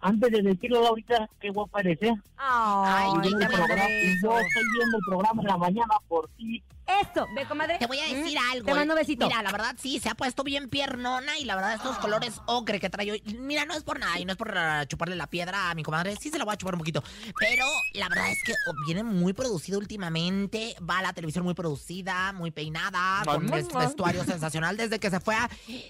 Antes 0.00 0.30
de 0.30 0.42
decirlo 0.42 0.86
ahorita, 0.86 1.28
qué 1.40 1.50
guapa 1.50 1.80
eres, 1.80 2.02
¿eh? 2.02 2.14
Ay, 2.36 3.10
Y 3.24 4.22
yo, 4.22 4.38
estoy 4.38 4.62
viendo 4.76 4.96
el 4.96 5.04
programa 5.08 5.42
en 5.42 5.48
la 5.48 5.56
mañana 5.56 5.94
por 6.06 6.28
ti. 6.36 6.62
Esto, 7.02 7.26
ve, 7.34 7.44
comadre. 7.46 7.76
Te 7.78 7.86
voy 7.86 7.98
a 7.98 8.02
decir 8.08 8.38
Mm, 8.38 8.50
algo. 8.52 8.66
Te 8.66 8.74
mando 8.74 8.94
besito. 8.94 9.26
Mira, 9.26 9.42
la 9.42 9.52
verdad 9.52 9.76
sí, 9.78 10.00
se 10.00 10.08
ha 10.08 10.14
puesto 10.14 10.42
bien 10.42 10.68
piernona 10.68 11.36
y 11.38 11.44
la 11.44 11.54
verdad 11.54 11.74
estos 11.74 11.98
colores 11.98 12.40
ocre 12.46 12.80
que 12.80 12.88
trae 12.90 13.10
hoy. 13.12 13.22
Mira, 13.38 13.64
no 13.66 13.74
es 13.74 13.82
por 13.82 13.98
nada 13.98 14.18
y 14.18 14.24
no 14.24 14.32
es 14.32 14.38
por 14.38 14.56
ah, 14.56 14.86
chuparle 14.86 15.14
la 15.16 15.26
piedra 15.26 15.70
a 15.70 15.74
mi 15.74 15.82
comadre. 15.82 16.16
Sí 16.16 16.30
se 16.30 16.38
la 16.38 16.44
voy 16.44 16.54
a 16.54 16.56
chupar 16.56 16.74
un 16.74 16.78
poquito. 16.78 17.02
Pero 17.38 17.66
la 17.92 18.08
verdad 18.08 18.30
es 18.30 18.38
que 18.44 18.52
oh, 18.52 18.72
viene 18.86 19.02
muy 19.04 19.32
producida 19.32 19.76
últimamente. 19.78 20.74
Va 20.88 20.98
a 20.98 21.02
la 21.02 21.12
televisión 21.12 21.44
muy 21.44 21.54
producida, 21.54 22.32
muy 22.32 22.50
peinada, 22.50 23.22
con 23.24 23.44
mua. 23.46 23.58
vestuario 23.80 24.24
sensacional 24.24 24.76
desde 24.76 24.98
que 24.98 25.10
se 25.10 25.20
fue 25.20 25.34
a. 25.34 25.48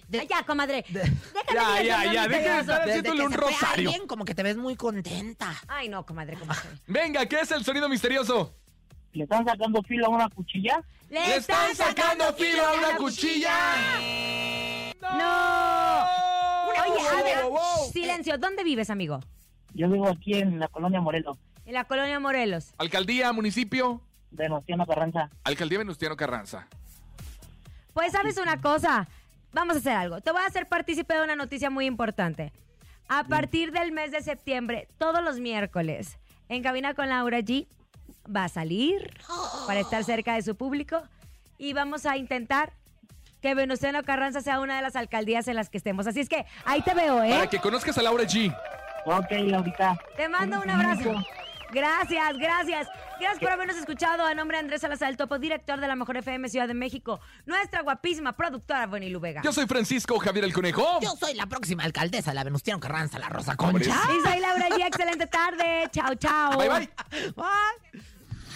de- 0.08 0.20
Ay, 0.20 0.26
ya, 0.28 0.42
comadre. 0.44 0.84
Ya, 0.88 1.02
Déjame 1.54 1.86
ya, 1.86 2.12
ya, 2.12 2.28
deja 2.28 2.54
de 2.54 2.60
estar 2.60 2.84
desde 2.86 2.98
haciéndole 2.98 3.20
que 3.20 3.26
un 3.26 3.32
se 3.32 3.38
fue 3.38 3.50
rosario. 3.52 3.90
alguien, 3.90 4.06
como 4.08 4.24
que 4.24 4.34
te 4.34 4.42
ves 4.42 4.56
muy 4.56 4.74
contenta. 4.76 5.54
Ay, 5.68 5.88
no, 5.88 6.04
comadre, 6.04 6.36
comadre. 6.36 6.68
Venga, 6.86 7.24
¿qué 7.26 7.40
es 7.40 7.50
el 7.52 7.64
sonido 7.64 7.88
misterioso? 7.88 8.52
¿Le 9.12 9.24
están 9.24 9.44
sacando 9.44 9.82
filo 9.82 10.06
a 10.06 10.08
una 10.10 10.28
cuchilla? 10.28 10.82
¡Le 11.10 11.36
están 11.36 11.74
sacando 11.74 12.32
filo 12.34 12.64
a 12.66 12.72
una 12.74 12.96
cuchilla! 12.96 13.50
¡No! 15.00 16.04
Oye, 16.70 17.08
a 17.08 17.22
ver, 17.22 17.44
silencio. 17.92 18.38
¿Dónde 18.38 18.64
vives, 18.64 18.90
amigo? 18.90 19.20
Yo 19.74 19.88
vivo 19.88 20.08
aquí 20.08 20.34
en 20.34 20.58
la 20.58 20.68
colonia 20.68 21.00
Morelos, 21.00 21.38
En 21.66 21.74
la 21.74 21.84
colonia 21.84 22.18
Morelos. 22.20 22.74
Alcaldía, 22.78 23.32
municipio. 23.32 24.00
de 24.30 24.48
Nostiano 24.48 24.86
Carranza. 24.86 25.30
Alcaldía 25.44 25.78
Venustiano 25.78 26.16
Carranza. 26.16 26.66
Pues 27.94 28.12
sabes 28.12 28.38
una 28.38 28.60
cosa, 28.60 29.08
vamos 29.52 29.76
a 29.76 29.78
hacer 29.78 29.92
algo. 29.94 30.20
Te 30.20 30.30
voy 30.30 30.42
a 30.42 30.46
hacer 30.46 30.66
partícipe 30.68 31.14
de 31.14 31.22
una 31.24 31.34
noticia 31.36 31.70
muy 31.70 31.86
importante. 31.86 32.52
A 33.08 33.24
partir 33.24 33.72
del 33.72 33.90
mes 33.92 34.12
de 34.12 34.20
septiembre, 34.22 34.88
todos 34.98 35.22
los 35.24 35.40
miércoles, 35.40 36.18
en 36.48 36.62
Cabina 36.62 36.94
con 36.94 37.08
Laura 37.08 37.38
G 37.40 37.66
va 38.34 38.44
a 38.44 38.48
salir 38.48 39.10
para 39.66 39.80
estar 39.80 40.04
cerca 40.04 40.34
de 40.34 40.42
su 40.42 40.56
público 40.56 41.02
y 41.58 41.72
vamos 41.72 42.06
a 42.06 42.16
intentar 42.16 42.72
que 43.40 43.54
Venustiano 43.54 44.02
Carranza 44.02 44.40
sea 44.40 44.60
una 44.60 44.76
de 44.76 44.82
las 44.82 44.96
alcaldías 44.96 45.48
en 45.48 45.56
las 45.56 45.70
que 45.70 45.78
estemos. 45.78 46.06
Así 46.06 46.20
es 46.20 46.28
que 46.28 46.44
ahí 46.64 46.82
te 46.82 46.94
veo, 46.94 47.22
¿eh? 47.22 47.30
Para 47.30 47.46
que 47.48 47.58
conozcas 47.58 47.96
a 47.98 48.02
Laura 48.02 48.24
G. 48.24 48.54
Ok, 49.04 49.30
Laurita. 49.46 49.98
Te 50.16 50.28
mando 50.28 50.60
un 50.60 50.70
abrazo. 50.70 51.14
Gracias, 51.72 52.38
gracias. 52.38 52.88
Gracias 53.20 53.40
por 53.40 53.50
habernos 53.50 53.76
escuchado. 53.76 54.24
A 54.24 54.34
nombre 54.34 54.56
de 54.56 54.60
Andrés 54.62 54.80
Salazar, 54.80 55.10
el 55.10 55.16
topo 55.16 55.38
director 55.38 55.80
de 55.80 55.86
la 55.86 55.96
Mejor 55.96 56.16
FM 56.16 56.48
Ciudad 56.48 56.68
de 56.68 56.74
México, 56.74 57.20
nuestra 57.46 57.82
guapísima 57.82 58.36
productora 58.36 58.86
Bonnie 58.86 59.10
Lubega. 59.10 59.42
Yo 59.42 59.52
soy 59.52 59.66
Francisco 59.66 60.18
Javier 60.18 60.44
el 60.44 60.52
Conejo. 60.52 61.00
Yo 61.00 61.10
soy 61.18 61.34
la 61.34 61.46
próxima 61.46 61.84
alcaldesa 61.84 62.30
de 62.30 62.36
la 62.36 62.44
Venustiano 62.44 62.80
Carranza, 62.80 63.18
la 63.18 63.28
Rosa. 63.28 63.56
Concha. 63.56 63.90
Y 63.90 64.28
soy 64.28 64.40
Laura 64.40 64.68
G. 64.68 64.86
Excelente 64.86 65.26
tarde. 65.26 65.88
Chao, 65.90 66.14
chao. 66.14 66.58
Bye, 66.58 66.68
bye. 66.68 66.90
Bye. 67.36 68.17